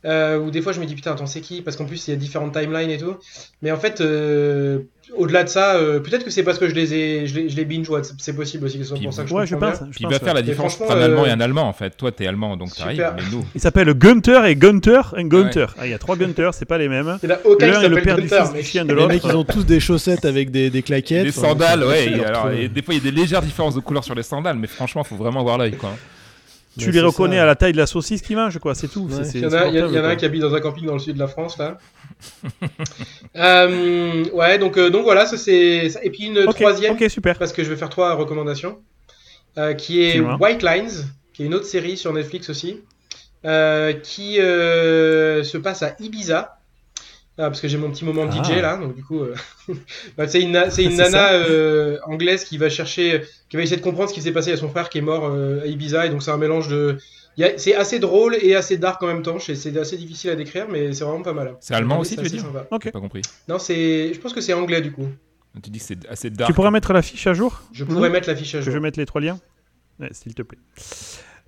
[0.05, 1.61] Euh, où des fois je me dis putain attends c'est qui?
[1.61, 3.15] Parce qu'en plus il y a différentes timelines et tout
[3.61, 4.79] mais en fait euh,
[5.17, 7.55] au-delà de ça euh, peut-être que c'est parce que je les ai je les, je
[7.55, 9.47] les binge watch c'est possible aussi que ce soit Puis- pour ça que je Ouais,
[9.47, 9.79] je comprends pense.
[9.79, 9.87] bien.
[9.91, 11.39] je Puis il pense, va faire la différence franchement, entre un allemand euh, et un
[11.39, 11.95] allemand en fait.
[11.95, 13.45] Toi, t'es allemand, donc t'arrives, mais nous.
[13.55, 15.73] Il s'appelle Gunther et Gunther et Gunther.
[15.79, 17.17] Ah, il y a trois Gunther, c'est pas les mêmes.
[17.23, 18.89] il y en a aucun qui L'un est le père du fils du chien de
[18.89, 19.07] Les l'autre.
[19.07, 21.23] mecs, ils ont tous des chaussettes avec des, des claquettes.
[21.23, 22.21] Des sandales, ouais.
[22.25, 24.67] alors, des fois, il y a des légères différences de couleur sur les sandales, mais
[24.67, 25.91] franchement, faut vraiment avoir l'œil, quoi.
[26.77, 27.43] Tu Ouais, les reconnais ça.
[27.43, 28.73] à la taille de la saucisse qu'ils mangent, quoi.
[28.73, 29.01] C'est tout.
[29.07, 29.23] Ouais.
[29.23, 30.93] C'est- c'est Il y en a, y y un qui habite dans un camping dans
[30.93, 31.77] le sud de la France là.
[33.35, 35.99] Euh, ouais donc euh, donc voilà ça c'est ça.
[36.03, 37.37] et puis une troisième Ok, super.
[37.39, 38.79] parce que je vais faire trois recommandations,
[39.57, 40.37] euh, qui est Dis-moi.
[40.39, 40.91] White Lines,
[41.33, 42.81] qui est une autre série sur Netflix aussi,
[43.45, 46.57] euh, qui euh, se passe à Ibiza.
[47.37, 48.43] Ah, parce que j'ai mon petit moment Ah.
[48.43, 49.33] DJ là, donc du coup, euh,
[50.17, 53.77] bah, c'est une, na- c'est une nana euh, anglaise qui va chercher, qui va essayer
[53.77, 56.05] de comprendre ce qui s'est passé à son frère qui est mort euh, à Ibiza,
[56.05, 56.97] et donc c'est un mélange de,
[57.37, 59.39] il y a- c'est assez drôle et assez dark en même temps.
[59.39, 61.55] C'est c'est assez difficile à décrire, mais c'est vraiment pas mal.
[61.59, 62.67] C'est allemand aussi, tu veux dire sympa.
[62.69, 62.91] Ok.
[62.91, 63.23] Pas compris.
[63.47, 65.07] Non, c'est, je pense que c'est anglais du coup.
[65.63, 66.49] Tu dis que c'est assez dark.
[66.51, 67.61] Tu pourras mettre la fiche à jour?
[67.73, 68.13] Je pourrais Mhm.
[68.13, 68.71] mettre l'affiche à jour.
[68.73, 69.39] je mette les trois liens?
[69.99, 70.57] Ouais, S'il te plaît.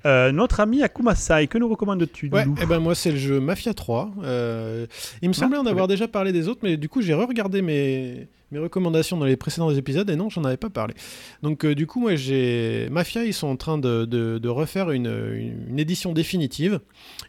[0.05, 3.73] Euh, notre ami Akumasai, que nous recommandes-tu Ouais, et ben moi c'est le jeu Mafia
[3.73, 4.11] 3.
[4.23, 4.85] Euh,
[5.23, 7.63] il me semblait en très avoir déjà parlé des autres, mais du coup j'ai re-regardé
[7.63, 10.93] mes, mes recommandations dans les précédents épisodes et non, j'en avais pas parlé.
[11.41, 14.91] Donc euh, du coup moi j'ai Mafia, ils sont en train de, de- de refaire
[14.91, 16.79] une, une- une édition définitive.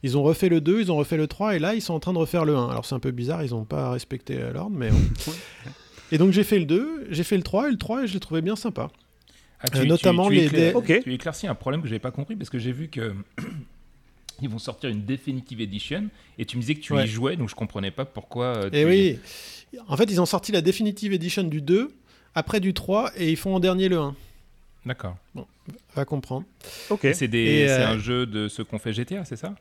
[0.02, 2.00] Ils ont refait le 2, ils ont refait le 3 et là ils sont en
[2.00, 2.68] train de refaire le 1.
[2.68, 4.90] Alors c'est un peu bizarre, ils n'ont pas respecté l'ordre, mais...
[4.90, 5.32] bon.
[6.12, 8.12] et donc j'ai fait le 2, j'ai fait le 3 et le 3 et je
[8.12, 8.88] l'ai trouvé bien sympa.
[9.60, 10.26] Ah, Euh, notamment
[10.74, 11.00] Ok.
[11.02, 13.14] tu éclaircis un problème que j'avais pas compris parce que j'ai vu que
[14.42, 16.08] ils vont sortir une definitive edition
[16.38, 17.04] et tu me disais que tu Ouais.
[17.04, 18.44] y jouais donc je comprenais pas pourquoi.
[18.56, 21.90] euh, Et tu- oui, en fait ils ont sorti la Definitive Edition du 2,
[22.34, 24.14] après du 3 et ils font en dernier le 1.
[24.84, 25.16] D'accord.
[25.94, 26.44] Va comprendre.
[26.90, 27.00] Ok.
[27.14, 29.54] C'est euh, un jeu de ce qu'on fait GTA, c'est ça?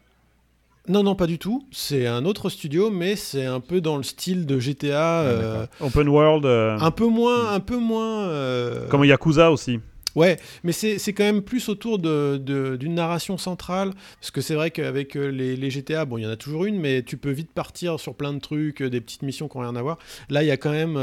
[0.88, 1.64] Non, non, pas du tout.
[1.72, 5.22] C'est un autre studio, mais c'est un peu dans le style de GTA.
[5.22, 8.28] euh, Open World, euh, un peu moins, un peu moins.
[8.28, 9.80] euh, comme Yakuza aussi.
[10.16, 13.92] Ouais, mais c'est quand même plus autour de- de- d'une narration centrale.
[14.22, 16.80] Parce que c'est vrai qu'avec les, les GTA, bon, il y en a toujours une,
[16.80, 19.76] mais tu peux vite partir sur plein de trucs, des petites missions qui n'ont rien
[19.76, 19.98] à voir.
[20.30, 20.96] Là, il y a quand même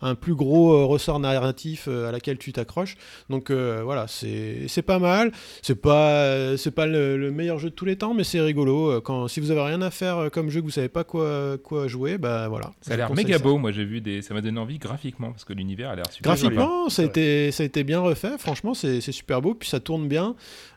[0.00, 2.96] un plus gros euh, ressort narratif euh, à laquelle tu t'accroches.
[3.30, 5.32] Donc euh, voilà, c'est c'est pas mal.
[5.62, 8.40] C'est pas euh, c'est pas le, le meilleur jeu de tous les temps, mais c'est
[8.40, 8.90] rigolo.
[8.92, 11.04] Euh, Quand si vous avez rien à faire euh, comme jeu que vous savez pas
[11.04, 12.72] quoi quoi jouer, bah voilà.
[12.80, 13.42] Ça a l'air méga ça.
[13.42, 14.22] beau, moi j'ai vu des.
[14.22, 16.32] Ça m'a donné envie graphiquement parce que l'univers a l'air super.
[16.32, 17.10] Graphiquement, ça a, Ouais.
[17.10, 18.38] été, ça a été bien refait.
[18.38, 19.54] Franchement, c'est c'est super beau.
[19.54, 20.34] Puis ça tourne bien.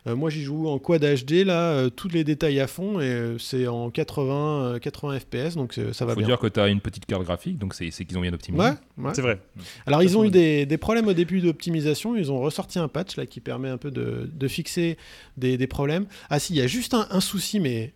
[0.07, 2.99] Euh, moi, j'y joue en quad HD, là, euh, tous les détails à fond.
[2.99, 6.27] Et euh, c'est en 80, euh, 80 FPS, donc ça va Faut bien.
[6.27, 8.63] dire que tu as une petite carte graphique, donc c'est qu'ils ont bien optimisé.
[8.63, 9.11] Ouais, ouais.
[9.13, 9.39] C'est vrai.
[9.85, 12.15] Alors, ils ont eu des, des problèmes au début d'optimisation.
[12.15, 14.97] Ils ont ressorti un patch là, qui permet un peu de, de fixer
[15.37, 16.05] des, des problèmes.
[16.31, 17.93] Ah, si, il y a juste un, un souci, mais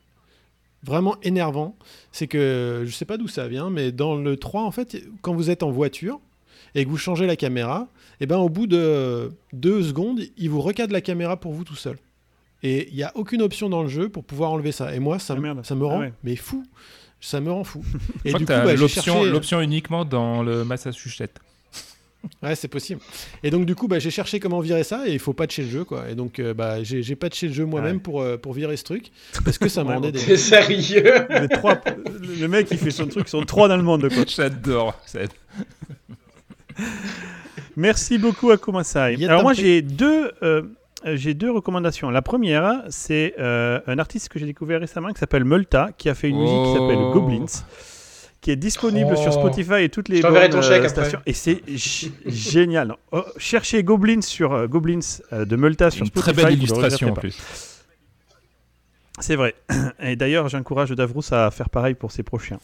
[0.84, 1.76] vraiment énervant.
[2.11, 5.34] C'est que je sais pas d'où ça vient, mais dans le 3, en fait, quand
[5.34, 6.19] vous êtes en voiture
[6.76, 7.88] et que vous changez la caméra,
[8.19, 11.75] et ben au bout de deux secondes, il vous recadre la caméra pour vous tout
[11.75, 11.97] seul.
[12.63, 14.95] Et il n'y a aucune option dans le jeu pour pouvoir enlever ça.
[14.95, 15.65] Et moi, ça, Ah, me- merde.
[15.65, 16.13] ça me Ah rend ouais.
[16.23, 16.65] mais fou.
[17.21, 17.83] Ça me rend fou.
[18.25, 21.39] Et du coup, bah, j'ai l'option cherché- uniquement dans le Massachusetts.
[22.41, 23.01] Ouais, c'est possible.
[23.43, 25.69] Et donc, du coup, bah, j'ai cherché comment virer ça et il faut patcher le
[25.69, 26.09] jeu, quoi.
[26.09, 28.01] Et donc, euh, bah, j'ai patché le jeu moi-même Ouais.
[28.01, 29.11] pour, euh, pour virer ce truc
[29.43, 30.17] parce que ça me rendait des.
[30.19, 31.27] T'es sérieux?
[31.29, 31.79] Les trois,
[32.39, 34.23] le mec, il fait son truc, ils sont trois dans le monde, quoi.
[34.27, 34.99] J'adore.
[37.76, 39.23] Merci beaucoup à Kumasai.
[39.26, 40.61] Alors moi j'ai deux, euh,
[41.06, 42.10] euh, j'ai deux recommandations.
[42.10, 46.15] La première, c'est euh, un artiste que j'ai découvert récemment qui s'appelle Multa, qui a
[46.15, 47.11] fait une musique qui s'appelle Oh.
[47.14, 47.45] Goblins,
[48.41, 49.22] qui est disponible Oh.
[49.22, 50.89] sur Spotify et toutes les Je t'enverrai bonnes ton chèque euh, après.
[50.89, 51.19] stations.
[51.26, 51.61] Et c'est
[52.26, 52.95] génial.
[53.11, 54.99] Oh, cherchez Goblins sur euh, Goblins
[55.34, 56.34] euh, de Multa sur Une Spotify.
[56.34, 57.38] très belle illustration en plus.
[59.19, 59.55] C'est vrai.
[60.01, 62.57] Et d'ailleurs, j'encourage Davrous à faire pareil pour ses prochains.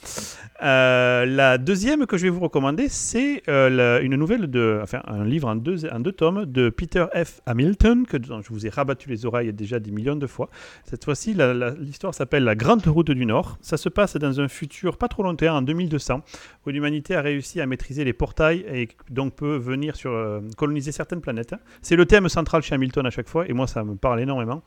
[0.61, 5.23] Euh, la deuxième que je vais vous recommander, c'est euh, une nouvelle de, enfin, un
[5.23, 7.39] livre en deux, en deux tomes de Peter F.
[7.45, 10.49] Hamilton, que dont je vous ai rabattu les oreilles déjà des millions de fois.
[10.83, 11.35] Cette fois-ci,
[11.79, 13.57] l'histoire s'appelle La Grande Route du Nord.
[13.61, 16.21] Ça se passe dans un futur pas trop lointain, en 2200,
[16.65, 20.91] où l'humanité a réussi à maîtriser les portails et donc peut venir sur, euh, coloniser
[20.91, 21.55] certaines planètes.
[21.81, 24.63] C'est le thème central chez Hamilton à chaque fois, et moi, ça me parle énormément.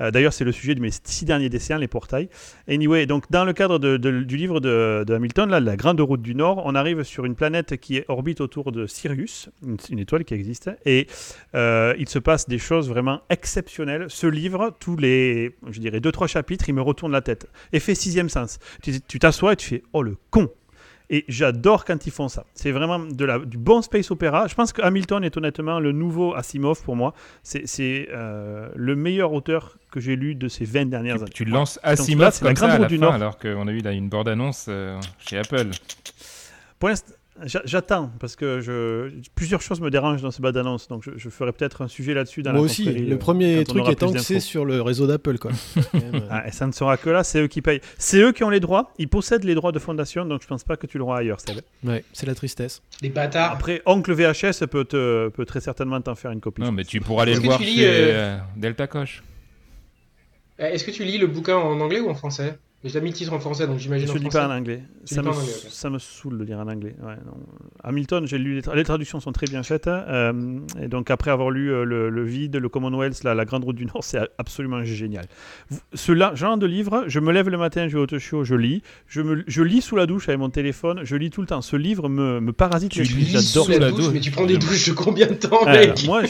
[0.00, 2.28] Euh, D'ailleurs, c'est le sujet de mes six derniers dessins, les portails.
[2.68, 6.62] Anyway, donc dans le cadre du livre de, Hamilton, là, la Grande Route du Nord,
[6.64, 11.06] on arrive sur une planète qui orbite autour de Sirius, une, étoile qui existe, et
[11.54, 14.06] euh, il se passe des choses vraiment exceptionnelles.
[14.08, 17.46] Ce livre, tous les, je dirais, deux trois chapitres, il me retourne la tête.
[17.72, 18.58] Effet sixième sens.
[18.82, 20.50] Tu t'assois et tu fais, oh le con.
[21.12, 22.46] Et j'adore quand ils font ça.
[22.54, 24.46] C'est vraiment du bon space opéra.
[24.46, 27.14] Je pense que Hamilton est honnêtement le nouveau Asimov pour moi.
[27.42, 31.30] C'est, euh, le meilleur auteur que j'ai lu de ces 20 dernières Tu, années.
[31.34, 31.58] tu Voilà.
[31.58, 33.14] lances Asimov comme grande ça à la du fin, Nord.
[33.14, 35.68] alors qu'on a eu là une bande-annonce euh, chez Apple.
[36.78, 37.12] Pour l'instant,
[37.44, 40.88] j'a- j'attends parce que je, plusieurs choses me dérangent dans ce bas d'annonce.
[40.88, 43.64] Donc je, je ferai peut-être un sujet là-dessus dans Moi la aussi, le euh, premier
[43.64, 45.50] truc étant que c'est sur le réseau d'Apple, quoi.
[46.30, 47.80] Ah, et ça ne sera que là, c'est eux qui payent.
[47.98, 48.92] C'est eux qui ont les droits.
[48.98, 51.58] Ils possèdent les droits de fondation, donc je pense pas que tu l'auras ailleurs, Seb.
[51.84, 52.82] ouais, c'est la tristesse.
[53.02, 53.52] Les bâtards.
[53.52, 56.62] Après, Oncle VHS peut, te, peut très certainement t'en faire une copie.
[56.62, 59.22] Non, mais tu pourras aller le voir chez euh, Delta Coche.
[60.60, 62.58] Euh, Est-ce que tu lis le bouquin en anglais ou en français?
[62.82, 64.38] J'ai mis le titre en français, donc j'imagine Je en ne lis français.
[64.48, 64.82] pas en anglais.
[65.06, 66.96] Tu Ça lis me, pas en anglais, ça me saoule de lire en anglais.
[67.02, 67.34] Ouais, non.
[67.84, 69.86] Hamilton, j'ai lu les, tra- les traductions sont très bien faites.
[69.86, 73.44] hein, euh, et donc après avoir lu euh, le, le Vide, le Commonwealth, la, la
[73.44, 75.26] Grande Route du Nord, c'est absolument génial.
[75.92, 78.82] Ce genre de livre, je me lève le matin, je vais au je lis.
[79.06, 81.00] Je, me, je lis sous la douche avec mon téléphone.
[81.04, 81.60] Je lis tout le temps.
[81.60, 82.92] Ce livre me, me parasite.
[82.92, 83.66] Tu lis J'adore.
[83.66, 84.14] Sous la douche, douche.
[84.14, 86.02] mais tu prends des douches de combien de temps, mec?
[86.06, 86.22] moi,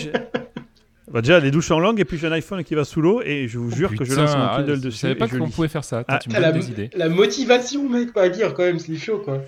[1.13, 3.21] Bah, déjà, les douches sont longues et puis j'ai un iPhone qui va sous l'eau
[3.25, 4.99] et je vous jure que je lance mon ah, Kindle Je dessus.
[4.99, 5.99] savais pas je qu'on pouvait faire ça.
[5.99, 6.91] Attends, Ah, tu me Ah, la, donnes des idées.
[6.95, 9.43] la motivation, mec, pas à lire quand même, c'est chaud quoi.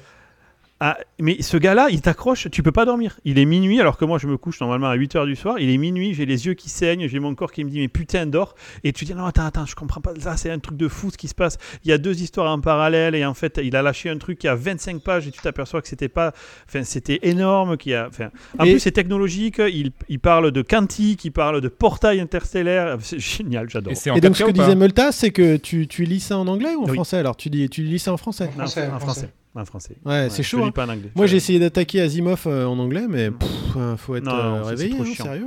[0.85, 3.21] Ah, mais ce gars-là, il t'accroche, tu peux pas dormir.
[3.25, 5.61] Il est minuit, alors que moi je me couche normalement à 8h du soir.
[5.61, 7.87] Il est minuit, j'ai les yeux qui saignent, j'ai mon corps qui me dit mais
[7.87, 8.57] putain dors.
[8.83, 10.13] Et tu dis non, attends, attends, je comprends pas.
[10.19, 11.57] Ça, c'est un truc de fou ce qui se passe.
[11.85, 14.41] Il y a deux histoires en parallèle et en fait, il a lâché un truc
[14.41, 16.33] qui a 25 pages et tu t'aperçois que c'était pas.
[16.69, 17.77] Enfin, c'était énorme.
[17.77, 18.09] Qui a...
[18.09, 19.59] enfin, en Et- plus, c'est technologique.
[19.61, 22.97] Il, il parle de quantique, il parle de portail interstellaire.
[23.03, 23.93] C'est génial, j'adore.
[23.93, 26.19] Et c'est en Et donc, ce 4K que disait Multa, c'est que tu, tu lis
[26.21, 26.95] ça en anglais ou en Oui.
[26.95, 29.05] français Alors, tu, dis, tu lis ça en français français, en en français.
[29.21, 29.29] français.
[29.55, 29.97] En français.
[30.05, 30.59] Ouais, c'est je chaud.
[30.61, 30.71] lis hein.
[30.71, 31.11] pas en anglais.
[31.15, 34.43] Moi, j'ai essayé d'attaquer Asimov euh, en anglais, mais pff, euh, faut être Non, euh,
[34.59, 35.25] non, c'est- réveillé, hein, chiant.
[35.25, 35.47] sérieux.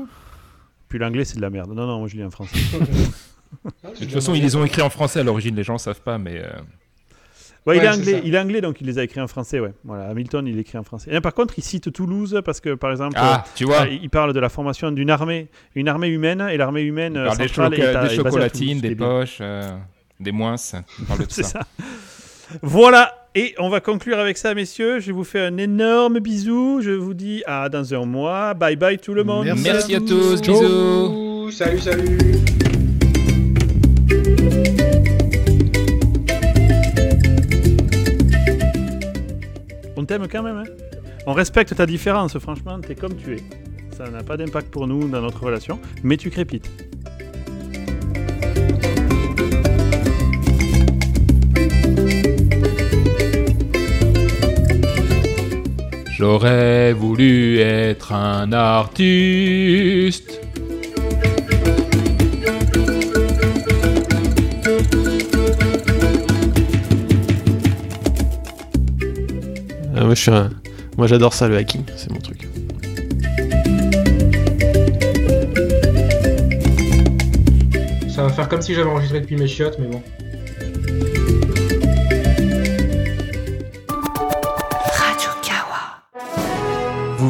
[0.90, 1.70] Puis l'anglais, c'est de la merde.
[1.74, 2.60] Non, non, moi je lis en français.
[3.84, 6.18] De toute façon, ils les ont écrits en français à l'origine, les gens savent pas,
[6.18, 6.40] mais.
[6.40, 6.50] euh,
[7.66, 8.20] Ouais, il, est anglais, ça.
[8.24, 9.74] il est anglais, donc il les a écrits en français, ouais.
[9.84, 11.10] Voilà, Hamilton, il écrit en français.
[11.12, 14.08] Et par contre, il cite Toulouse parce que, par exemple, Ah, tu euh, vois, il
[14.12, 17.38] parle de la formation d'une armée, une armée humaine, et l'armée humaine il euh, parle
[17.40, 19.76] des, centrale chocola- est à- des est chocolatines, Toulouse, des poches, euh,
[20.20, 20.56] des moins.
[21.00, 21.50] Il parle de tout C'est ça.
[21.62, 21.86] ça.
[22.62, 25.00] Voilà, et on va conclure avec ça, messieurs.
[25.00, 26.80] Je vous fais un énorme bisou.
[26.82, 28.54] Je vous dis à dans un mois.
[28.54, 29.46] Bye bye tout le monde.
[29.46, 29.64] Merci.
[29.64, 30.60] Merci à tous, Ciao.
[30.62, 31.46] bisous.
[31.48, 32.18] Ouh, Salut, salut.
[39.98, 40.64] On t'aime quand même, hein
[41.26, 43.44] On respecte ta différence, franchement, t'es comme tu es.
[43.96, 46.70] Ça n'a pas d'impact pour nous dans notre relation, mais tu crépites.
[56.18, 60.40] J'aurais voulu être un artiste.
[69.96, 70.50] Ah, moi, je suis un-
[70.98, 72.48] moi, j'adore ça, le hacking, c'est mon truc.
[78.10, 80.02] Ça va faire comme si j'avais enregistré depuis mes chiottes, mais bon.